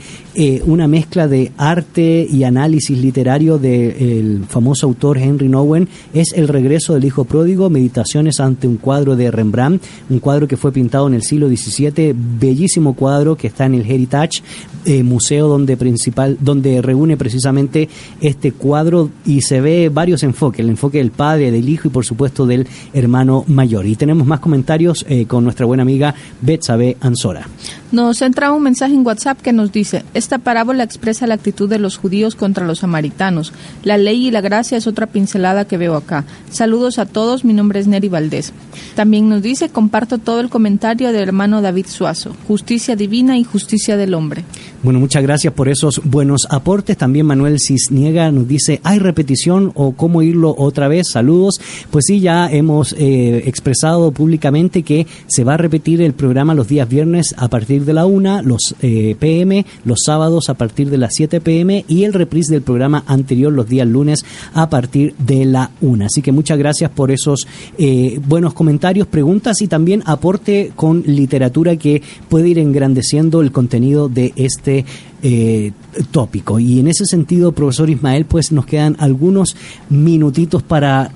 una 0.66 0.88
mezcla 0.88 1.28
de 1.28 1.52
arte 1.56 2.28
y 2.28 2.44
análisis 2.44 2.98
literario 2.98 3.60
del 3.60 4.44
famoso 4.50 4.88
autor 4.88 5.20
Henry 5.20 5.50
Nowen 5.50 5.88
es 6.16 6.34
El 6.34 6.48
regreso 6.48 6.96
del 6.96 7.06
hijo 7.06 7.26
pródigo, 7.26 7.70
meditaciones 7.70 8.40
ante 8.40 8.68
un 8.68 8.78
cuadro 8.78 9.16
de 9.16 9.30
Rembrandt, 9.30 9.84
un 10.10 10.18
cuadro 10.18 10.48
que 10.48 10.58
fue 10.58 10.72
pintado 10.72 11.06
en 11.06 11.14
el 11.14 11.22
siglo 11.22 11.48
XVII, 11.48 12.16
bellísimo 12.40 12.96
cuadro 12.96 13.36
que 13.36 13.53
está 13.54 13.66
en 13.66 13.76
el 13.76 13.90
Heritage 13.90 14.42
eh, 14.86 15.04
Museo 15.04 15.48
donde 15.48 15.78
principal 15.78 16.38
donde 16.40 16.82
reúne 16.82 17.16
precisamente 17.16 17.88
este 18.20 18.52
cuadro 18.52 19.10
y 19.26 19.42
se 19.42 19.62
ve 19.62 19.90
varios 19.90 20.24
enfoques, 20.24 20.60
el 20.60 20.70
enfoque 20.70 20.98
del 20.98 21.12
padre, 21.12 21.52
del 21.52 21.70
hijo 21.70 21.88
y 21.88 21.92
por 21.92 22.06
supuesto 22.06 22.46
del 22.46 22.68
hermano 22.94 23.46
mayor. 23.48 23.86
Y 23.86 23.96
tenemos 23.96 24.28
más 24.28 24.40
comentarios 24.40 25.06
eh, 25.08 25.26
con 25.26 25.44
nuestra 25.44 25.66
buena 25.66 25.84
amiga 25.84 26.14
Betsabe 26.42 26.98
Ansora. 27.00 27.48
Nos 27.94 28.24
entra 28.24 28.52
un 28.52 28.64
mensaje 28.64 28.96
en 28.96 29.06
WhatsApp 29.06 29.40
que 29.40 29.54
nos 29.54 29.72
dice, 29.72 30.04
esta 30.16 30.40
parábola 30.40 30.84
expresa 30.84 31.28
la 31.28 31.36
actitud 31.36 31.70
de 31.70 31.78
los 31.78 31.98
judíos 31.98 32.34
contra 32.34 32.66
los 32.66 32.80
samaritanos. 32.80 33.54
La 33.84 34.00
ley 34.00 34.30
y 34.30 34.32
la 34.32 34.42
gracia 34.42 34.80
es 34.80 34.88
otra 34.88 35.06
pincelada 35.06 35.66
que 35.66 35.78
veo 35.78 35.96
acá. 35.96 36.26
Saludos 36.50 36.98
a 36.98 37.06
todos, 37.06 37.46
mi 37.46 37.54
nombre 37.54 37.80
es 37.80 37.86
Neri 37.86 38.10
Valdés. 38.10 38.52
También 38.96 39.30
nos 39.30 39.44
dice, 39.44 39.70
comparto 39.70 40.18
todo 40.18 40.40
el 40.40 40.50
comentario 40.50 41.12
del 41.12 41.22
hermano 41.22 41.62
David 41.62 41.86
Suazo, 41.88 42.36
justicia 42.48 42.96
divina 42.96 43.38
y 43.38 43.44
justicia 43.44 43.96
del 43.96 44.16
hombre. 44.16 44.44
Bueno, 44.82 45.00
muchas 45.00 45.22
gracias 45.22 45.54
por 45.54 45.70
esos 45.70 46.02
buenos 46.04 46.48
aportes. 46.50 46.98
También 46.98 47.28
Manuel 47.28 47.60
Cisniega 47.60 48.32
nos 48.32 48.48
dice, 48.48 48.82
¿hay 48.84 48.98
repetición 48.98 49.72
o 49.76 49.92
cómo 49.92 50.24
irlo 50.24 50.56
otra 50.58 50.88
vez? 50.88 51.10
Saludos. 51.12 51.62
Pues 51.92 52.06
sí, 52.08 52.22
ya 52.22 52.52
hemos 52.52 52.94
eh, 52.94 53.44
expresado 53.46 54.12
públicamente 54.12 54.82
que 54.82 55.06
se 55.28 55.44
va 55.44 55.54
a 55.54 55.58
repetir 55.58 56.02
el 56.02 56.14
programa 56.14 56.56
los 56.56 56.68
días 56.68 56.90
viernes 56.90 57.36
a 57.38 57.48
partir 57.50 57.83
de 57.86 57.94
la 57.94 58.06
1, 58.06 58.42
los 58.44 58.76
eh, 58.82 59.16
PM, 59.20 59.66
los 59.86 60.02
sábados 60.06 60.50
a 60.50 60.54
partir 60.56 60.90
de 60.90 60.98
las 60.98 61.14
7 61.16 61.42
PM 61.42 61.86
y 61.88 62.04
el 62.04 62.14
reprise 62.14 62.54
del 62.54 62.62
programa 62.62 63.04
anterior 63.08 63.52
los 63.52 63.68
días 63.68 63.88
lunes 63.88 64.26
a 64.54 64.70
partir 64.70 65.16
de 65.18 65.46
la 65.46 65.72
1. 65.82 66.06
Así 66.06 66.22
que 66.22 66.32
muchas 66.32 66.58
gracias 66.58 66.92
por 66.92 67.12
esos 67.12 67.48
eh, 67.78 68.20
buenos 68.26 68.54
comentarios, 68.54 69.08
preguntas 69.08 69.62
y 69.62 69.68
también 69.68 70.04
aporte 70.06 70.72
con 70.76 71.04
literatura 71.06 71.76
que 71.78 72.02
puede 72.30 72.50
ir 72.50 72.60
engrandeciendo 72.60 73.42
el 73.42 73.52
contenido 73.52 74.10
de 74.10 74.34
este 74.36 74.86
eh, 75.22 75.72
tópico. 76.12 76.60
Y 76.60 76.80
en 76.80 76.88
ese 76.88 77.06
sentido, 77.06 77.52
profesor 77.52 77.90
Ismael, 77.90 78.26
pues 78.26 78.52
nos 78.52 78.66
quedan 78.66 78.96
algunos 79.00 79.56
minutitos 79.90 80.64
para 80.64 81.12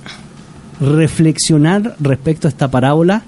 reflexionar 0.79 1.95
respecto 1.99 2.47
a 2.47 2.49
esta 2.49 2.69
parábola, 2.69 3.23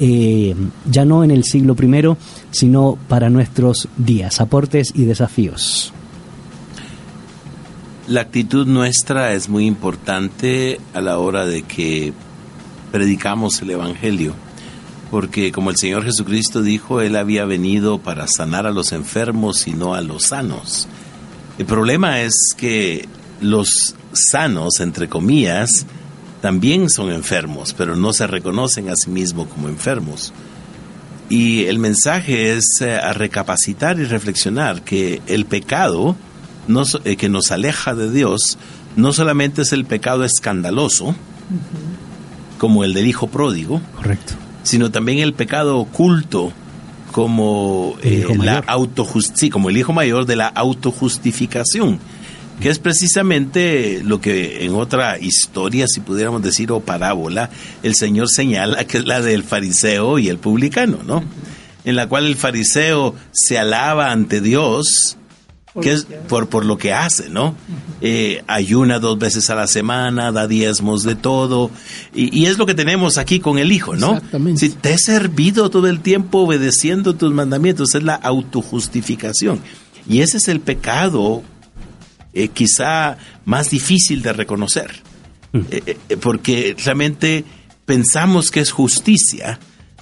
eh, 0.00 0.54
ya 0.90 1.04
no 1.04 1.24
en 1.24 1.30
el 1.30 1.44
siglo 1.44 1.76
I, 1.80 2.16
sino 2.50 2.98
para 3.08 3.30
nuestros 3.30 3.88
días, 3.96 4.40
aportes 4.40 4.92
y 4.94 5.04
desafíos. 5.04 5.92
La 8.06 8.20
actitud 8.20 8.66
nuestra 8.66 9.32
es 9.32 9.48
muy 9.48 9.66
importante 9.66 10.78
a 10.92 11.00
la 11.00 11.18
hora 11.18 11.46
de 11.46 11.62
que 11.62 12.12
predicamos 12.92 13.62
el 13.62 13.70
Evangelio, 13.70 14.34
porque 15.10 15.52
como 15.52 15.70
el 15.70 15.76
Señor 15.76 16.04
Jesucristo 16.04 16.62
dijo, 16.62 17.00
Él 17.00 17.16
había 17.16 17.46
venido 17.46 17.98
para 17.98 18.26
sanar 18.26 18.66
a 18.66 18.72
los 18.72 18.92
enfermos 18.92 19.66
y 19.66 19.72
no 19.72 19.94
a 19.94 20.02
los 20.02 20.24
sanos. 20.24 20.86
El 21.56 21.66
problema 21.66 22.20
es 22.20 22.34
que 22.56 23.08
los 23.40 23.94
sanos, 24.12 24.80
entre 24.80 25.08
comillas, 25.08 25.86
también 26.44 26.90
son 26.90 27.10
enfermos, 27.10 27.72
pero 27.72 27.96
no 27.96 28.12
se 28.12 28.26
reconocen 28.26 28.90
a 28.90 28.96
sí 28.96 29.08
mismos 29.08 29.48
como 29.48 29.66
enfermos. 29.66 30.34
Y 31.30 31.64
el 31.64 31.78
mensaje 31.78 32.52
es 32.52 32.82
eh, 32.82 32.96
a 32.96 33.14
recapacitar 33.14 33.98
y 33.98 34.04
reflexionar 34.04 34.82
que 34.82 35.22
el 35.26 35.46
pecado 35.46 36.16
eh, 37.04 37.16
que 37.16 37.30
nos 37.30 37.50
aleja 37.50 37.94
de 37.94 38.10
Dios 38.10 38.58
no 38.94 39.14
solamente 39.14 39.62
es 39.62 39.72
el 39.72 39.86
pecado 39.86 40.22
escandaloso, 40.22 41.16
como 42.58 42.84
el 42.84 42.92
del 42.92 43.06
hijo 43.06 43.28
pródigo, 43.28 43.80
Correcto. 43.96 44.34
sino 44.64 44.90
también 44.90 45.20
el 45.20 45.32
pecado 45.32 45.78
oculto 45.78 46.52
como 47.10 47.96
El 48.02 48.12
eh, 48.12 48.36
la 48.36 48.62
como 49.50 49.70
el 49.70 49.78
hijo 49.78 49.94
mayor 49.94 50.26
de 50.26 50.36
la 50.36 50.48
autojustificación, 50.48 52.00
que 52.60 52.70
es 52.70 52.78
precisamente 52.78 54.00
lo 54.04 54.20
que 54.20 54.64
en 54.64 54.74
otra 54.74 55.18
historia, 55.18 55.86
si 55.88 56.00
pudiéramos 56.00 56.42
decir, 56.42 56.70
o 56.72 56.80
parábola, 56.80 57.50
el 57.82 57.94
Señor 57.94 58.28
señala, 58.28 58.84
que 58.84 58.98
es 58.98 59.06
la 59.06 59.20
del 59.20 59.42
fariseo 59.42 60.18
y 60.18 60.28
el 60.28 60.38
publicano, 60.38 61.00
¿no? 61.04 61.24
En 61.84 61.96
la 61.96 62.08
cual 62.08 62.26
el 62.26 62.36
fariseo 62.36 63.14
se 63.32 63.58
alaba 63.58 64.12
ante 64.12 64.40
Dios, 64.40 65.18
que 65.82 65.92
es 65.92 66.06
por, 66.28 66.48
por 66.48 66.64
lo 66.64 66.78
que 66.78 66.92
hace, 66.92 67.28
¿no? 67.28 67.56
Eh, 68.00 68.42
ayuna 68.46 69.00
dos 69.00 69.18
veces 69.18 69.50
a 69.50 69.56
la 69.56 69.66
semana, 69.66 70.30
da 70.30 70.46
diezmos 70.46 71.02
de 71.02 71.16
todo, 71.16 71.70
y, 72.14 72.38
y 72.38 72.46
es 72.46 72.58
lo 72.58 72.66
que 72.66 72.74
tenemos 72.74 73.18
aquí 73.18 73.40
con 73.40 73.58
el 73.58 73.72
Hijo, 73.72 73.96
¿no? 73.96 74.14
Exactamente. 74.14 74.60
Si 74.60 74.68
te 74.70 74.92
he 74.92 74.98
servido 74.98 75.70
todo 75.70 75.88
el 75.88 76.00
tiempo 76.00 76.38
obedeciendo 76.38 77.14
tus 77.14 77.32
mandamientos, 77.32 77.94
es 77.94 78.04
la 78.04 78.14
autojustificación. 78.14 79.60
Y 80.08 80.20
ese 80.20 80.36
es 80.36 80.48
el 80.48 80.60
pecado 80.60 81.42
eh, 82.34 82.48
quizá 82.48 83.16
más 83.44 83.70
difícil 83.70 84.22
de 84.22 84.32
reconocer, 84.32 84.90
Eh, 85.70 85.96
eh, 86.08 86.16
porque 86.16 86.74
realmente 86.84 87.44
pensamos 87.86 88.50
que 88.50 88.58
es 88.58 88.72
justicia, 88.72 89.60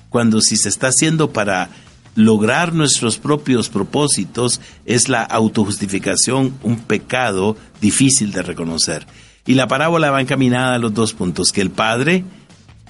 cuando 0.08 0.40
si 0.40 0.56
se 0.56 0.70
está 0.70 0.88
haciendo 0.88 1.30
para 1.30 1.68
lograr 2.14 2.72
nuestros 2.72 3.18
propios 3.18 3.68
propósitos, 3.68 4.62
es 4.86 5.10
la 5.10 5.22
autojustificación 5.22 6.54
un 6.62 6.78
pecado 6.78 7.56
difícil 7.82 8.32
de 8.32 8.42
reconocer. 8.42 9.06
Y 9.46 9.54
la 9.54 9.66
parábola 9.66 10.10
va 10.10 10.22
encaminada 10.22 10.76
a 10.76 10.78
los 10.78 10.94
dos 10.94 11.12
puntos, 11.12 11.52
que 11.52 11.60
el 11.60 11.70
padre 11.70 12.24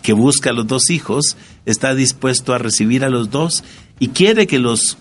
que 0.03 0.13
busca 0.13 0.51
a 0.51 0.53
los 0.53 0.67
dos 0.67 0.91
hijos 0.91 1.37
está 1.67 1.95
dispuesto 1.95 2.55
a 2.55 2.59
recibir 2.59 3.05
a 3.05 3.11
los 3.11 3.31
dos 3.31 3.65
y 3.99 4.09
quiere 4.09 4.47
que 4.47 4.59
los 4.59 4.99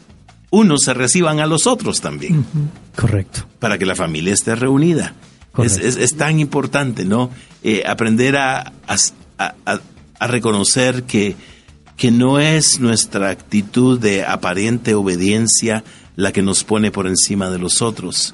unos 0.51 0.83
se 0.83 0.93
reciban 0.93 1.39
a 1.39 1.47
los 1.47 1.65
otros 1.65 1.99
también 2.01 2.45
Correcto. 2.95 3.45
para 3.59 3.77
que 3.79 3.85
la 3.87 3.95
familia 3.95 4.33
esté 4.33 4.53
reunida. 4.55 5.15
Es, 5.57 5.77
es 5.77 6.15
tan 6.15 6.39
importante, 6.39 7.03
¿no? 7.03 7.29
Eh, 7.63 7.83
aprender 7.87 8.37
a, 8.37 8.71
a- 8.87 8.97
a- 9.65 9.79
a 10.19 10.27
reconocer 10.27 11.03
que, 11.03 11.35
que 11.97 12.11
no 12.11 12.39
es 12.39 12.79
nuestra 12.79 13.29
actitud 13.31 13.99
de 13.99 14.23
aparente 14.23 14.93
obediencia 14.93 15.83
la 16.15 16.31
que 16.31 16.41
nos 16.41 16.63
pone 16.63 16.91
por 16.91 17.07
encima 17.07 17.49
de 17.49 17.57
los 17.57 17.81
otros, 17.81 18.33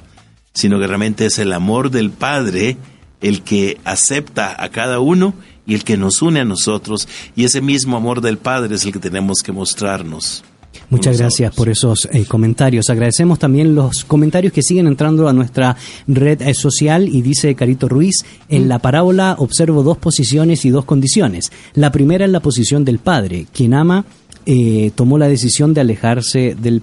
sino 0.54 0.80
que 0.80 0.86
realmente 0.88 1.26
es 1.28 1.40
el 1.40 1.54
amor 1.54 1.90
del 1.92 2.10
Padre 2.12 2.78
el 3.22 3.42
que 3.42 3.80
acepta 3.86 4.62
a 4.62 4.70
cada 4.70 5.00
uno 5.00 5.34
y 5.66 5.74
el 5.76 5.84
que 5.84 5.98
nos 5.98 6.22
une 6.22 6.40
a 6.42 6.46
nosotros, 6.46 7.08
y 7.36 7.46
ese 7.46 7.62
mismo 7.62 7.98
amor 7.98 8.22
del 8.22 8.38
Padre 8.38 8.76
es 8.76 8.86
el 8.86 8.92
que 8.94 9.00
tenemos 9.00 9.40
que 9.44 9.52
mostrarnos. 9.52 10.44
Muchas 10.90 11.18
gracias 11.18 11.54
por 11.54 11.68
esos 11.68 12.08
eh, 12.12 12.24
comentarios. 12.26 12.90
Agradecemos 12.90 13.40
también 13.40 13.76
los 13.76 14.06
comentarios 14.06 14.54
que 14.54 14.64
siguen 14.64 14.88
entrando 14.88 15.28
a 15.28 15.34
nuestra 15.34 15.76
red 16.08 16.42
eh, 16.42 16.54
social 16.54 17.10
y 17.10 17.22
dice 17.22 17.56
Carito 17.56 17.90
Ruiz, 17.90 18.24
en 18.48 18.70
la 18.70 18.80
parábola 18.80 19.36
observo 19.38 19.84
dos 19.84 19.98
posiciones 19.98 20.64
y 20.64 20.70
dos 20.70 20.86
condiciones. 20.86 21.52
La 21.74 21.92
primera 21.92 22.24
es 22.24 22.32
la 22.32 22.40
posición 22.40 22.86
del 22.86 23.00
padre, 23.00 23.48
quien 23.52 23.74
ama 23.74 24.06
eh, 24.46 24.92
tomó 24.96 25.18
la 25.18 25.28
decisión 25.28 25.74
de 25.74 25.82
alejarse 25.82 26.56
del... 26.58 26.82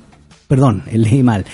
Perdón, 0.48 0.82
leí 0.92 1.22
mal. 1.22 1.46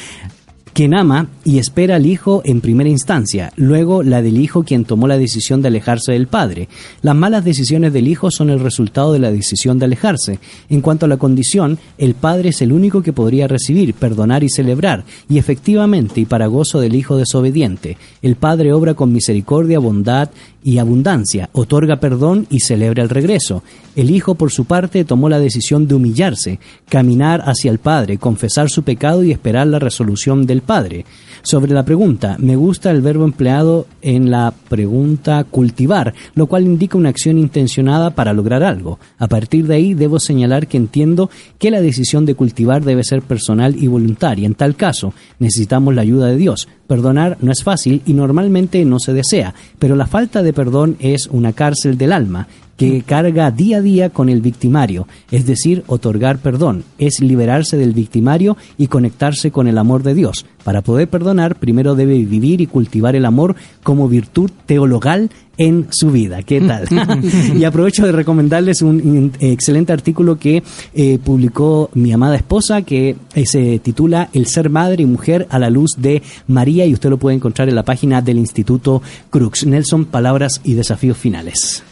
Quien 0.73 0.95
ama 0.95 1.29
y 1.45 1.59
espera 1.59 1.97
al 1.97 2.07
hijo 2.07 2.43
en 2.45 2.61
primera 2.61 2.89
instancia, 2.89 3.53
luego 3.57 4.05
la 4.05 4.23
del 4.23 4.39
hijo 4.39 4.63
quien 4.63 4.85
tomó 4.85 5.09
la 5.09 5.19
decisión 5.19 5.63
de 5.63 5.69
alejarse 5.69 6.13
del 6.13 6.29
padre. 6.29 6.69
Las 7.03 7.17
malas 7.17 7.45
decisiones 7.45 7.93
del 7.93 8.07
hijo 8.07 8.31
son 8.31 8.51
el 8.51 8.61
resultado 8.61 9.13
de 9.13 9.19
la 9.19 9.33
decisión 9.33 9.79
de 9.79 9.87
alejarse. 9.87 10.39
En 10.69 10.81
cuanto 10.81 11.07
a 11.07 11.09
la 11.09 11.17
condición, 11.17 11.79
el 11.99 12.15
padre 12.15 12.51
es 12.51 12.63
el 12.63 12.73
único 12.73 13.03
que 13.03 13.13
podría 13.13 13.49
recibir, 13.49 13.95
perdonar 13.95 14.45
y 14.45 14.49
celebrar, 14.49 15.05
y 15.29 15.39
efectivamente 15.39 16.21
y 16.21 16.25
para 16.25 16.47
gozo 16.47 16.81
del 16.81 16.95
hijo 16.95 17.17
desobediente. 17.17 17.97
El 18.23 18.37
padre 18.37 18.73
obra 18.73 18.95
con 18.95 19.13
misericordia, 19.13 19.81
bondad 19.81 20.31
y 20.63 20.79
abundancia, 20.79 21.49
otorga 21.53 21.97
perdón 21.97 22.47
y 22.51 22.61
celebra 22.61 23.03
el 23.03 23.09
regreso. 23.09 23.63
El 23.97 24.11
hijo, 24.11 24.35
por 24.35 24.51
su 24.51 24.65
parte, 24.65 25.05
tomó 25.05 25.29
la 25.29 25.39
decisión 25.39 25.89
de 25.89 25.95
humillarse, 25.95 26.61
caminar 26.89 27.43
hacia 27.47 27.71
el 27.71 27.79
Padre, 27.79 28.19
confesar 28.19 28.71
su 28.71 28.83
pecado 28.83 29.25
y 29.25 29.33
esperar 29.33 29.67
la 29.67 29.79
resolución 29.79 30.47
del 30.47 30.63
Padre. 30.63 31.05
Sobre 31.43 31.73
la 31.73 31.85
pregunta, 31.85 32.37
me 32.39 32.57
gusta 32.57 32.91
el 32.91 33.01
verbo 33.01 33.25
empleado 33.25 33.87
en 34.03 34.31
la 34.31 34.53
pregunta 34.69 35.45
cultivar, 35.45 36.15
lo 36.35 36.47
cual 36.47 36.65
indica 36.65 36.99
una 36.99 37.09
acción 37.09 37.39
intencionada 37.39 38.11
para 38.11 38.35
lograr 38.35 38.63
algo. 38.63 38.99
A 39.19 39.27
partir 39.27 39.67
de 39.67 39.75
ahí 39.75 39.95
debo 39.95 40.21
señalar 40.21 40.67
que 40.67 40.77
entiendo 40.77 41.31
que 41.59 41.71
la 41.71 41.81
decisión 41.81 42.27
de 42.27 42.35
cultivar 42.35 42.85
debe 42.85 43.05
ser 43.05 43.23
personal 43.23 43.75
y 43.83 43.87
voluntaria. 43.87 44.47
En 44.47 44.55
tal 44.55 44.77
caso, 44.77 45.15
necesitamos 45.39 45.95
la 45.95 46.03
ayuda 46.03 46.27
de 46.27 46.37
Dios. 46.37 46.69
Perdonar 46.91 47.39
no 47.41 47.53
es 47.53 47.63
fácil 47.63 48.03
y 48.05 48.15
normalmente 48.15 48.85
no 48.85 48.99
se 48.99 49.13
desea, 49.13 49.55
pero 49.79 49.95
la 49.95 50.09
falta 50.09 50.43
de 50.43 50.53
perdón 50.53 50.97
es 50.99 51.29
una 51.29 51.53
cárcel 51.53 51.97
del 51.97 52.11
alma 52.11 52.49
que 52.81 53.03
carga 53.03 53.51
día 53.51 53.77
a 53.77 53.81
día 53.83 54.09
con 54.09 54.31
el 54.31 54.41
victimario, 54.41 55.07
es 55.31 55.45
decir, 55.45 55.85
otorgar 55.87 56.39
perdón, 56.39 56.83
es 56.97 57.21
liberarse 57.21 57.77
del 57.77 57.93
victimario 57.93 58.57
y 58.79 58.87
conectarse 58.87 59.51
con 59.51 59.69
el 59.69 59.77
amor 59.77 60.03
de 60.03 60.15
Dios. 60.15 60.47
Para 60.65 60.81
poder 60.81 61.07
perdonar, 61.11 61.57
primero 61.57 61.95
debe 61.95 62.15
vivir 62.15 62.63
y 62.63 62.67
cultivar 62.67 63.17
el 63.17 63.27
amor 63.27 63.55
como 63.83 64.09
virtud 64.09 64.51
teologal 64.65 65.29
en 65.59 65.89
su 65.91 66.11
vida. 66.11 66.43
¿Qué 66.43 66.63
tal? 66.63 66.87
y 67.55 67.65
aprovecho 67.65 68.07
de 68.07 68.13
recomendarles 68.13 68.81
un 68.81 69.31
excelente 69.41 69.93
artículo 69.93 70.39
que 70.39 70.63
eh, 70.95 71.19
publicó 71.23 71.91
mi 71.93 72.15
amada 72.15 72.37
esposa 72.37 72.81
que 72.81 73.15
eh, 73.35 73.45
se 73.45 73.79
titula 73.81 74.31
El 74.33 74.47
ser 74.47 74.71
madre 74.71 75.03
y 75.03 75.07
mujer 75.07 75.47
a 75.51 75.59
la 75.59 75.69
luz 75.69 75.97
de 75.99 76.23
María 76.47 76.87
y 76.87 76.95
usted 76.95 77.11
lo 77.11 77.19
puede 77.19 77.37
encontrar 77.37 77.69
en 77.69 77.75
la 77.75 77.85
página 77.85 78.23
del 78.23 78.39
Instituto 78.39 79.03
Crux. 79.29 79.67
Nelson, 79.67 80.07
palabras 80.07 80.63
y 80.65 80.73
desafíos 80.73 81.19
finales. 81.19 81.85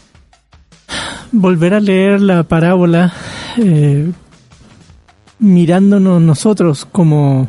Volver 1.31 1.73
a 1.73 1.79
leer 1.79 2.21
la 2.21 2.43
parábola 2.43 3.13
eh, 3.57 4.11
mirándonos 5.39 6.21
nosotros 6.21 6.85
como 6.85 7.47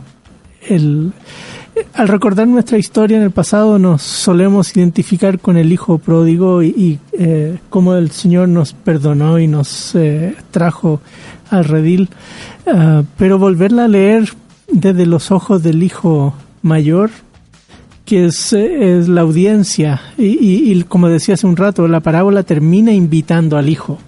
el... 0.68 1.12
Al 1.94 2.08
recordar 2.08 2.46
nuestra 2.46 2.76
historia 2.76 3.16
en 3.16 3.22
el 3.22 3.30
pasado 3.30 3.78
nos 3.78 4.02
solemos 4.02 4.76
identificar 4.76 5.38
con 5.38 5.56
el 5.56 5.72
hijo 5.72 5.98
pródigo 5.98 6.62
y, 6.62 6.66
y 6.68 6.98
eh, 7.12 7.58
cómo 7.70 7.94
el 7.94 8.10
Señor 8.10 8.48
nos 8.48 8.74
perdonó 8.74 9.38
y 9.38 9.46
nos 9.46 9.94
eh, 9.94 10.34
trajo 10.50 11.00
al 11.50 11.64
redil, 11.64 12.10
Ah, 12.72 13.02
pero 13.16 13.38
volverla 13.38 13.86
a 13.86 13.88
leer 13.88 14.28
desde 14.68 15.06
los 15.06 15.30
ojos 15.30 15.62
del 15.62 15.82
hijo 15.82 16.34
mayor, 16.62 17.10
que 18.10 18.26
es, 18.26 18.52
es 18.52 19.08
la 19.08 19.20
audiencia, 19.20 20.00
y, 20.18 20.24
y- 20.26 20.72
y 20.72 20.82
como 20.82 21.08
decía 21.08 21.34
hace 21.34 21.46
un 21.46 21.56
rato, 21.56 21.86
la 21.88 22.00
parábola 22.00 22.42
termina 22.42 22.92
invitando 22.92 23.56
al 23.56 23.68
hijo 23.68 23.98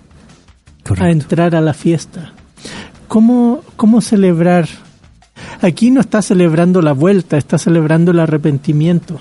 a 1.04 1.10
entrar 1.10 1.54
a 1.54 1.60
la 1.60 1.72
fiesta. 1.72 2.32
¿Cómo, 3.06 3.62
¿Cómo 3.76 4.00
celebrar? 4.00 4.68
Aquí 5.60 5.90
no 5.92 6.00
está 6.00 6.20
celebrando 6.20 6.82
la 6.82 6.92
vuelta, 6.92 7.36
está 7.38 7.58
celebrando 7.58 8.10
el 8.10 8.18
arrepentimiento. 8.20 9.20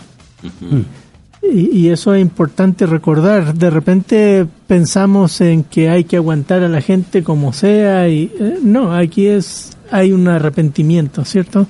Y, 1.44 1.78
y 1.78 1.90
eso 1.90 2.14
es 2.16 2.22
importante 2.22 2.86
recordar. 2.86 3.54
De 3.54 3.70
repente 3.70 4.48
pensamos 4.68 5.42
en 5.42 5.64
que 5.64 5.90
hay 5.90 6.04
que 6.06 6.18
aguantar 6.18 6.64
a 6.64 6.70
la 6.70 6.82
gente 6.82 7.24
como 7.24 7.54
sea 7.54 8.08
y 8.10 8.32
eh, 8.40 8.58
no, 8.64 8.94
aquí 8.96 9.28
es 9.28 9.78
hay 9.92 10.12
un 10.14 10.28
arrepentimiento, 10.28 11.24
¿cierto? 11.26 11.68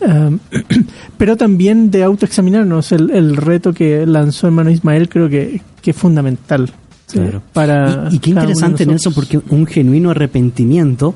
Um, 0.00 0.38
pero 1.18 1.36
también 1.36 1.90
de 1.90 2.04
autoexaminarnos. 2.04 2.92
El, 2.92 3.10
el 3.10 3.36
reto 3.36 3.72
que 3.72 4.06
lanzó 4.06 4.46
hermano 4.46 4.70
Ismael 4.70 5.08
creo 5.08 5.28
que, 5.28 5.60
que 5.82 5.90
es 5.92 5.96
fundamental. 5.96 6.70
Claro. 7.10 7.42
Para 7.52 8.08
y, 8.10 8.16
y 8.16 8.18
qué 8.18 8.30
interesante, 8.30 8.86
Nelson, 8.86 9.14
porque 9.14 9.40
un 9.50 9.66
genuino 9.66 10.10
arrepentimiento, 10.10 11.14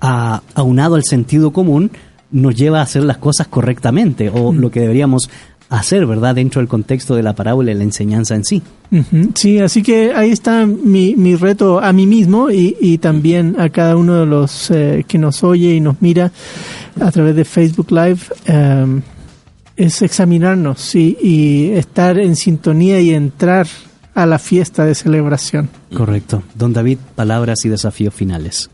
a- 0.00 0.42
aunado 0.54 0.94
al 0.94 1.04
sentido 1.04 1.52
común, 1.52 1.90
nos 2.30 2.54
lleva 2.54 2.78
a 2.78 2.82
hacer 2.82 3.02
las 3.02 3.18
cosas 3.18 3.48
correctamente, 3.48 4.30
o 4.30 4.52
Mm. 4.52 4.58
lo 4.60 4.70
que 4.70 4.80
deberíamos 4.80 5.28
hacer, 5.70 6.04
¿verdad?, 6.04 6.34
dentro 6.34 6.60
del 6.60 6.68
contexto 6.68 7.14
de 7.14 7.22
la 7.22 7.34
parábola 7.34 7.70
y 7.70 7.74
la 7.74 7.84
enseñanza 7.84 8.34
en 8.34 8.44
sí. 8.44 8.62
Sí, 9.34 9.58
así 9.58 9.82
que 9.82 10.12
ahí 10.12 10.30
está 10.30 10.66
mi, 10.66 11.14
mi 11.14 11.36
reto 11.36 11.80
a 11.80 11.92
mí 11.92 12.06
mismo 12.06 12.50
y, 12.50 12.76
y 12.80 12.98
también 12.98 13.54
a 13.58 13.68
cada 13.70 13.96
uno 13.96 14.18
de 14.18 14.26
los 14.26 14.70
eh, 14.72 15.04
que 15.06 15.16
nos 15.16 15.44
oye 15.44 15.74
y 15.74 15.80
nos 15.80 16.02
mira 16.02 16.32
a 17.00 17.10
través 17.12 17.36
de 17.36 17.44
Facebook 17.44 17.90
Live. 17.92 18.18
em, 18.46 19.00
es 19.76 20.02
examinarnos 20.02 20.94
y, 20.94 21.16
y 21.22 21.70
estar 21.70 22.18
en 22.18 22.36
sintonía 22.36 23.00
y 23.00 23.14
entrar 23.14 23.66
a 24.14 24.26
la 24.26 24.38
fiesta 24.38 24.84
de 24.84 24.94
celebración. 24.94 25.70
Correcto. 25.94 26.42
Don 26.54 26.72
David, 26.72 26.98
palabras 27.14 27.64
y 27.64 27.68
desafíos 27.70 28.12
finales. 28.12 28.68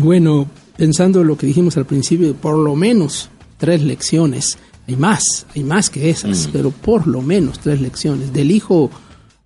Bueno, 0.00 0.46
pensando 0.76 1.22
en 1.22 1.28
lo 1.28 1.38
que 1.38 1.46
dijimos 1.46 1.76
al 1.78 1.86
principio, 1.86 2.34
por 2.34 2.58
lo 2.58 2.76
menos 2.76 3.30
tres 3.56 3.82
lecciones. 3.82 4.58
Hay 4.86 4.96
más, 4.96 5.46
hay 5.54 5.64
más 5.64 5.88
que 5.90 6.10
esas, 6.10 6.48
pero 6.52 6.70
por 6.70 7.06
lo 7.06 7.22
menos 7.22 7.58
tres 7.58 7.80
lecciones. 7.80 8.32
Del 8.32 8.50
hijo, 8.50 8.90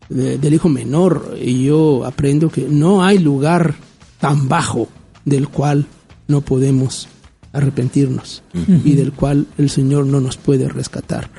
de- 0.09 0.37
del 0.39 0.55
hijo 0.55 0.69
menor, 0.69 1.37
y 1.41 1.65
yo 1.65 2.05
aprendo 2.05 2.51
que 2.51 2.63
no 2.69 3.05
hay 3.05 3.19
lugar 3.19 3.75
tan 4.21 4.49
bajo 4.49 4.89
del 5.25 5.49
cual 5.49 5.87
no 6.27 6.41
podemos 6.41 7.07
arrepentirnos 7.53 8.43
y 8.85 8.95
del 8.95 9.13
cual 9.13 9.47
el 9.59 9.71
Señor 9.71 10.07
no 10.07 10.21
nos 10.21 10.37
puede 10.37 10.69
rescatar. 10.69 11.31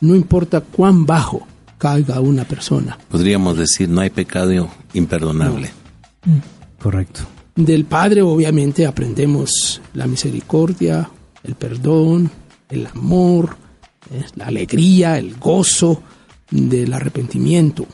No 0.00 0.14
importa 0.14 0.60
cuán 0.60 1.06
bajo 1.06 1.46
caiga 1.78 2.20
una 2.20 2.44
persona, 2.44 2.98
Podríamos 3.10 3.58
decir, 3.58 3.88
no 3.88 4.00
hay 4.00 4.08
pecado 4.10 4.68
imperdonable. 4.94 5.70
Correcto. 6.80 7.20
Del 7.54 7.84
Padre 7.84 8.22
obviamente 8.22 8.86
aprendemos 8.86 9.80
la 9.94 10.06
misericordia, 10.06 11.08
el 11.44 11.54
perdón, 11.54 12.30
el 12.68 12.86
amor, 12.86 13.56
eh, 14.10 14.24
la 14.36 14.46
alegría, 14.46 15.18
el 15.18 15.36
gozo 15.36 16.02
del 16.50 16.92
arrepentimiento. 16.92 17.86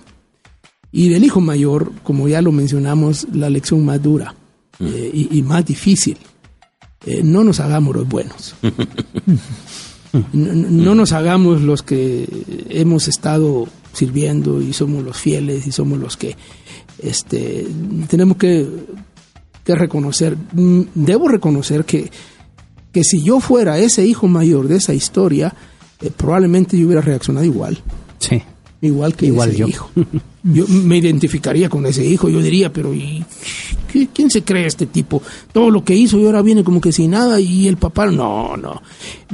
Y 0.91 1.09
del 1.09 1.25
Hijo 1.25 1.41
Mayor, 1.41 1.93
como 2.03 2.29
ya 2.29 2.43
lo 2.43 2.53
mencionamos, 2.53 3.27
la 3.33 3.49
lección 3.49 3.85
más 3.85 4.03
dura 4.03 4.35
eh, 4.81 5.11
y, 5.13 5.39
y 5.39 5.43
más 5.43 5.65
difícil. 5.65 6.19
Eh, 7.07 7.23
no 7.25 7.43
nos 7.45 7.61
hagamos 7.61 7.97
los 7.97 8.09
buenos. 8.09 8.55
No, 10.13 10.53
no- 10.53 10.69
no 10.71 10.95
nos 10.95 11.13
hagamos 11.13 11.63
los 11.63 11.83
que 11.83 12.29
hemos 12.69 13.09
estado 13.09 13.67
sirviendo 13.95 14.61
y 14.61 14.75
somos 14.75 15.03
los 15.03 15.17
fieles 15.17 15.67
y 15.67 15.73
somos 15.73 15.99
los 15.99 16.19
que 16.19 16.37
este, 16.99 17.67
tenemos 18.11 18.37
que, 18.37 18.67
que 19.65 19.75
reconocer, 19.75 20.37
mm, 20.53 20.83
debo 20.95 21.29
reconocer 21.29 21.87
que, 21.87 22.11
que 22.93 23.05
si 23.05 23.23
yo 23.23 23.41
fuera 23.41 23.79
ese 23.79 24.07
hijo 24.07 24.29
mayor 24.29 24.69
de 24.69 24.77
esa 24.77 24.95
historia, 24.95 25.55
eh, 26.01 26.11
probablemente 26.17 26.79
yo 26.79 26.87
hubiera 26.87 27.01
reaccionado 27.03 27.45
igual, 27.47 27.79
Sí. 28.19 28.41
igual 28.83 29.15
que 29.15 29.27
Igual 29.27 29.51
ese 29.51 29.59
yo. 29.59 29.69
hijo. 29.69 29.91
Yo 30.45 30.67
me 30.69 30.99
identificaría 30.99 31.69
con 31.69 31.87
ese 31.87 32.05
hijo, 32.05 32.29
yo 32.29 32.43
diría, 32.43 32.73
pero 32.73 32.93
¿y 32.93 33.25
qué- 33.93 34.09
¿quién 34.13 34.29
se 34.31 34.43
cree 34.43 34.67
este 34.67 34.87
tipo? 34.87 35.23
Todo 35.53 35.71
lo 35.71 35.85
que 35.85 35.95
hizo 35.95 36.19
y 36.19 36.27
ahora 36.27 36.43
viene 36.43 36.65
como 36.65 36.81
que 36.81 36.91
sin 36.93 37.13
nada 37.13 37.39
y 37.41 37.69
el 37.69 37.77
papá, 37.77 38.07
no, 38.07 38.57
no, 38.57 38.83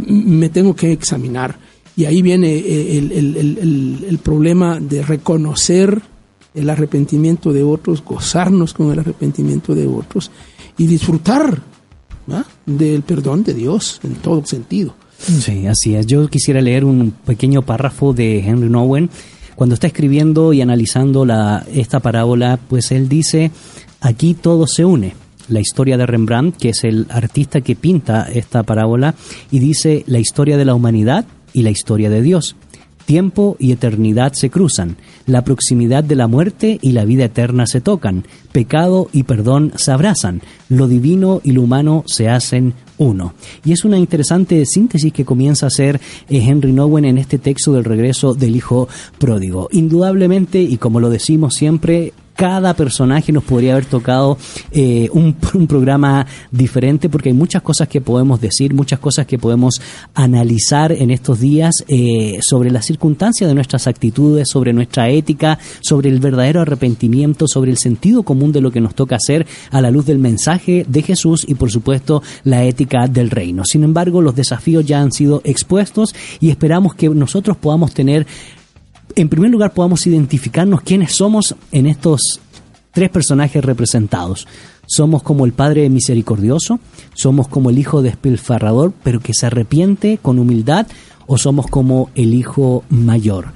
me 0.06 0.50
tengo 0.50 0.76
que 0.76 0.92
examinar. 0.92 1.58
Y 1.96 2.04
ahí 2.04 2.20
viene 2.22 2.52
eh, 2.54 2.98
el- 2.98 3.12
el- 3.36 4.04
el 4.08 4.18
problema 4.18 4.78
de 4.78 5.02
reconocer 5.02 6.00
el 6.54 6.70
arrepentimiento 6.70 7.52
de 7.52 7.62
otros, 7.62 8.04
gozarnos 8.04 8.72
con 8.74 8.92
el 8.92 8.98
arrepentimiento 8.98 9.74
de 9.74 9.86
otros 9.86 10.30
y 10.76 10.86
disfrutar 10.86 11.60
¿ah? 12.30 12.44
del 12.66 13.02
perdón 13.02 13.44
de 13.44 13.54
Dios 13.54 14.00
en 14.02 14.14
todo 14.16 14.44
sentido. 14.44 14.94
Sí, 15.18 15.66
así 15.66 15.94
es. 15.94 16.06
Yo 16.06 16.28
quisiera 16.28 16.60
leer 16.60 16.84
un 16.84 17.10
pequeño 17.10 17.62
párrafo 17.62 18.12
de 18.12 18.38
Henry 18.40 18.68
Nowen. 18.68 19.10
Cuando 19.56 19.74
está 19.74 19.88
escribiendo 19.88 20.52
y 20.52 20.60
analizando 20.60 21.24
la, 21.24 21.66
esta 21.72 22.00
parábola, 22.00 22.58
pues 22.68 22.92
él 22.92 23.08
dice, 23.08 23.50
aquí 24.00 24.34
todo 24.34 24.66
se 24.66 24.84
une. 24.84 25.14
La 25.48 25.60
historia 25.60 25.96
de 25.96 26.06
Rembrandt, 26.06 26.56
que 26.56 26.68
es 26.68 26.84
el 26.84 27.06
artista 27.10 27.60
que 27.60 27.74
pinta 27.74 28.28
esta 28.32 28.62
parábola, 28.62 29.14
y 29.50 29.58
dice 29.58 30.04
la 30.06 30.20
historia 30.20 30.56
de 30.56 30.64
la 30.64 30.74
humanidad 30.74 31.26
y 31.52 31.62
la 31.62 31.70
historia 31.70 32.10
de 32.10 32.22
Dios. 32.22 32.54
Tiempo 33.08 33.56
y 33.58 33.72
eternidad 33.72 34.34
se 34.34 34.50
cruzan, 34.50 34.98
la 35.24 35.42
proximidad 35.42 36.04
de 36.04 36.14
la 36.14 36.28
muerte 36.28 36.78
y 36.82 36.92
la 36.92 37.06
vida 37.06 37.24
eterna 37.24 37.64
se 37.66 37.80
tocan, 37.80 38.24
pecado 38.52 39.08
y 39.14 39.22
perdón 39.22 39.72
se 39.76 39.92
abrazan, 39.92 40.42
lo 40.68 40.88
divino 40.88 41.40
y 41.42 41.52
lo 41.52 41.62
humano 41.62 42.04
se 42.06 42.28
hacen 42.28 42.74
uno. 42.98 43.32
Y 43.64 43.72
es 43.72 43.86
una 43.86 43.96
interesante 43.96 44.62
síntesis 44.66 45.10
que 45.10 45.24
comienza 45.24 45.64
a 45.64 45.68
hacer 45.68 45.98
eh, 46.28 46.44
Henry 46.46 46.74
Nowen 46.74 47.06
en 47.06 47.16
este 47.16 47.38
texto 47.38 47.72
del 47.72 47.84
regreso 47.84 48.34
del 48.34 48.54
Hijo 48.54 48.90
Pródigo. 49.16 49.70
Indudablemente, 49.72 50.60
y 50.60 50.76
como 50.76 51.00
lo 51.00 51.08
decimos 51.08 51.54
siempre, 51.54 52.12
cada 52.38 52.72
personaje 52.74 53.32
nos 53.32 53.42
podría 53.42 53.72
haber 53.72 53.86
tocado 53.86 54.38
eh, 54.70 55.10
un, 55.12 55.34
programa 55.66 56.24
diferente 56.52 57.08
porque 57.08 57.30
hay 57.30 57.34
muchas 57.34 57.62
cosas 57.62 57.88
que 57.88 58.00
podemos 58.00 58.40
decir, 58.40 58.72
muchas 58.74 59.00
cosas 59.00 59.26
que 59.26 59.38
podemos 59.38 59.82
analizar 60.14 60.92
en 60.92 61.10
estos 61.10 61.40
días 61.40 61.84
eh, 61.88 62.38
sobre 62.40 62.70
las 62.70 62.86
circunstancias 62.86 63.48
de 63.48 63.54
nuestras 63.56 63.88
actitudes, 63.88 64.48
sobre 64.48 64.72
nuestra 64.72 65.10
ética, 65.10 65.58
sobre 65.80 66.10
el 66.10 66.20
verdadero 66.20 66.60
arrepentimiento, 66.60 67.48
sobre 67.48 67.72
el 67.72 67.76
sentido 67.76 68.22
común 68.22 68.52
de 68.52 68.60
lo 68.60 68.70
que 68.70 68.80
nos 68.80 68.94
toca 68.94 69.16
hacer 69.16 69.44
a 69.72 69.80
la 69.80 69.90
luz 69.90 70.06
del 70.06 70.18
mensaje 70.18 70.86
de 70.88 71.02
Jesús 71.02 71.44
y 71.44 71.56
por 71.56 71.72
supuesto 71.72 72.22
la 72.44 72.62
ética 72.62 73.08
del 73.08 73.30
reino. 73.30 73.64
Sin 73.64 73.82
embargo, 73.82 74.22
los 74.22 74.36
desafíos 74.36 74.86
ya 74.86 75.00
han 75.00 75.10
sido 75.10 75.40
expuestos 75.42 76.14
y 76.38 76.50
esperamos 76.50 76.94
que 76.94 77.08
nosotros 77.08 77.56
podamos 77.56 77.92
tener 77.94 78.28
en 79.14 79.28
primer 79.28 79.50
lugar 79.50 79.72
podamos 79.72 80.06
identificarnos 80.06 80.82
quiénes 80.82 81.12
somos 81.12 81.54
en 81.72 81.86
estos 81.86 82.40
tres 82.92 83.10
personajes 83.10 83.64
representados. 83.64 84.46
Somos 84.86 85.22
como 85.22 85.44
el 85.44 85.52
Padre 85.52 85.88
misericordioso, 85.90 86.80
somos 87.14 87.48
como 87.48 87.70
el 87.70 87.78
Hijo 87.78 88.02
despilfarrador, 88.02 88.92
pero 89.02 89.20
que 89.20 89.34
se 89.34 89.46
arrepiente 89.46 90.18
con 90.20 90.38
humildad, 90.38 90.86
o 91.26 91.36
somos 91.36 91.66
como 91.66 92.10
el 92.14 92.34
Hijo 92.34 92.84
mayor. 92.88 93.52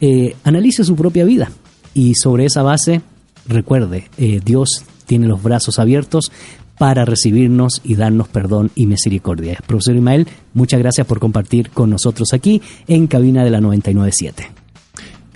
Eh, 0.00 0.36
analice 0.44 0.84
su 0.84 0.94
propia 0.94 1.24
vida 1.24 1.50
y 1.94 2.14
sobre 2.14 2.44
esa 2.44 2.62
base, 2.62 3.00
recuerde, 3.46 4.08
eh, 4.18 4.40
Dios 4.44 4.84
tiene 5.06 5.26
los 5.26 5.42
brazos 5.42 5.78
abiertos 5.78 6.30
para 6.78 7.04
recibirnos 7.04 7.80
y 7.82 7.96
darnos 7.96 8.28
perdón 8.28 8.70
y 8.76 8.86
misericordia. 8.86 9.58
Profesor 9.66 9.96
Ismael, 9.96 10.28
muchas 10.54 10.78
gracias 10.78 11.06
por 11.06 11.18
compartir 11.18 11.70
con 11.70 11.90
nosotros 11.90 12.32
aquí 12.32 12.62
en 12.86 13.08
cabina 13.08 13.42
de 13.42 13.50
la 13.50 13.60
997. 13.60 14.57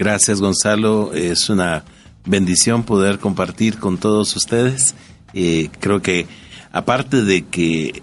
Gracias, 0.03 0.41
Gonzalo. 0.41 1.13
Es 1.15 1.49
una 1.49 1.85
bendición 2.27 2.83
poder 2.83 3.21
compartir 3.21 3.79
con 3.79 3.99
todos 3.99 4.35
ustedes. 4.35 4.97
Eh, 5.33 5.69
creo 5.79 6.03
que, 6.03 6.27
aparte 6.73 7.23
de 7.23 7.45
que 7.47 8.03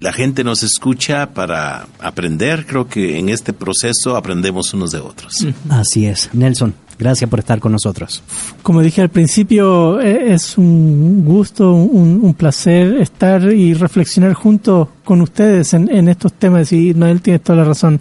la 0.00 0.12
gente 0.12 0.42
nos 0.42 0.64
escucha 0.64 1.30
para 1.34 1.86
aprender. 2.00 2.66
Creo 2.66 2.88
que 2.88 3.16
en 3.16 3.28
este 3.28 3.52
proceso 3.52 4.16
aprendemos 4.16 4.74
unos 4.74 4.90
de 4.90 4.98
otros. 4.98 5.46
Así 5.68 6.06
es. 6.06 6.30
Nelson, 6.32 6.74
gracias 6.98 7.30
por 7.30 7.38
estar 7.38 7.60
con 7.60 7.70
nosotros. 7.70 8.24
Como 8.64 8.82
dije 8.82 9.00
al 9.00 9.10
principio, 9.10 10.00
eh, 10.00 10.34
es 10.34 10.58
un 10.58 11.24
gusto, 11.24 11.74
un, 11.74 12.18
un 12.20 12.34
placer 12.34 13.00
estar 13.00 13.52
y 13.52 13.72
reflexionar 13.74 14.34
junto 14.34 14.90
con 15.04 15.20
ustedes 15.20 15.74
en, 15.74 15.88
en 15.94 16.08
estos 16.08 16.32
temas. 16.32 16.72
Y 16.72 16.92
Noel 16.92 17.20
tiene 17.20 17.38
toda 17.38 17.58
la 17.58 17.64
razón. 17.64 18.00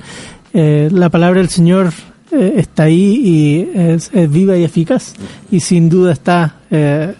Eh, 0.51 0.89
la 0.91 1.09
palabra 1.09 1.41
del 1.41 1.49
Señor 1.49 1.93
eh, 2.31 2.53
está 2.57 2.83
ahí 2.83 3.21
y 3.23 3.79
es, 3.79 4.09
es 4.13 4.31
viva 4.31 4.57
y 4.57 4.63
eficaz. 4.63 5.13
Y 5.51 5.59
sin 5.59 5.89
duda 5.89 6.13
está 6.13 6.61
eh, 6.69 7.13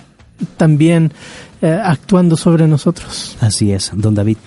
también 0.57 1.11
eh, 1.61 1.79
actuando 1.83 2.35
sobre 2.37 2.67
nosotros. 2.67 3.37
Así 3.39 3.71
es, 3.71 3.91
don 3.93 4.15
David. 4.15 4.37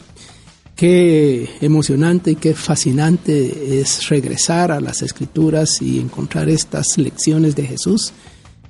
Qué 0.77 1.49
emocionante 1.61 2.31
y 2.31 2.37
qué 2.37 2.55
fascinante 2.55 3.81
es 3.81 4.09
regresar 4.09 4.73
a 4.73 4.81
las 4.81 5.03
escrituras 5.03 5.83
y 5.83 5.99
encontrar 6.01 6.49
estas 6.49 6.97
lecciones 6.97 7.55
de 7.55 7.67
Jesús 7.67 8.13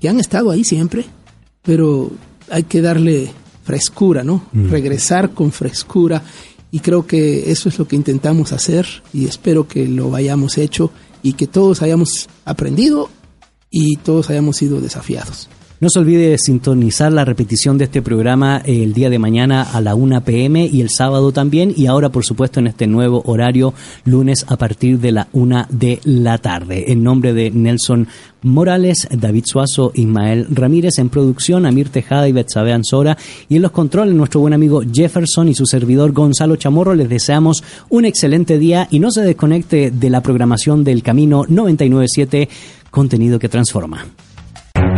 que 0.01 0.09
han 0.09 0.19
estado 0.19 0.51
ahí 0.51 0.65
siempre, 0.65 1.05
pero 1.62 2.11
hay 2.51 2.65
que 2.65 2.83
darle 2.83 3.31
frescura, 3.62 4.25
¿no? 4.25 4.47
Regresar 4.53 5.31
con 5.31 5.53
frescura 5.53 6.21
y 6.73 6.81
creo 6.81 7.07
que 7.07 7.53
eso 7.53 7.69
es 7.69 7.79
lo 7.79 7.87
que 7.87 7.95
intentamos 7.95 8.53
hacer 8.53 8.87
y 9.12 9.27
espero 9.27 9.69
que 9.69 9.87
lo 9.87 10.15
hayamos 10.17 10.59
hecho 10.59 10.91
y 11.22 11.34
que 11.34 11.47
todos 11.47 11.82
hayamos 11.82 12.28
aprendido 12.44 13.10
y 13.70 13.97
todos 13.97 14.30
hayamos 14.30 14.56
sido 14.56 14.80
desafiados. 14.80 15.48
No 15.81 15.89
se 15.89 15.98
olvide 15.98 16.36
sintonizar 16.36 17.11
la 17.11 17.24
repetición 17.24 17.78
de 17.78 17.85
este 17.85 18.02
programa 18.02 18.61
el 18.66 18.93
día 18.93 19.09
de 19.09 19.19
mañana 19.19 19.62
a 19.62 19.81
la 19.81 19.94
1 19.94 20.23
pm 20.24 20.66
y 20.70 20.82
el 20.82 20.90
sábado 20.90 21.32
también 21.32 21.73
y 21.74 21.86
ahora 21.86 22.11
por 22.11 22.23
supuesto 22.23 22.61
en 22.61 22.66
este 22.66 22.86
nuevo 22.86 23.23
horario 23.24 23.73
lunes 24.05 24.44
a 24.48 24.59
partir 24.59 24.98
de 24.98 25.12
la 25.12 25.28
1 25.32 25.69
de 25.70 25.98
la 26.05 26.36
tarde. 26.36 26.93
En 26.93 27.02
nombre 27.02 27.32
de 27.32 27.51
Nelson 27.51 28.09
Morales, 28.43 29.09
David 29.11 29.44
Suazo, 29.47 29.93
Ismael 29.94 30.48
Ramírez 30.51 30.98
en 30.98 31.09
producción, 31.09 31.65
Amir 31.65 31.89
Tejada 31.89 32.28
y 32.28 32.32
Betsabe 32.32 32.74
Ansora 32.74 33.16
y 33.48 33.57
en 33.57 33.62
los 33.62 33.70
controles 33.70 34.15
nuestro 34.15 34.40
buen 34.40 34.52
amigo 34.52 34.82
Jefferson 34.82 35.48
y 35.48 35.55
su 35.55 35.65
servidor 35.65 36.12
Gonzalo 36.12 36.57
Chamorro 36.57 36.94
les 36.94 37.09
deseamos 37.09 37.65
un 37.89 38.05
excelente 38.05 38.59
día 38.59 38.86
y 38.90 38.98
no 38.98 39.11
se 39.11 39.23
desconecte 39.23 39.90
de 39.90 40.11
la 40.11 40.20
programación 40.20 40.85
del 40.85 41.02
Camino 41.02 41.47
997 41.48 42.51
contenido 42.90 43.39
que 43.39 43.48
transforma. 43.48 44.05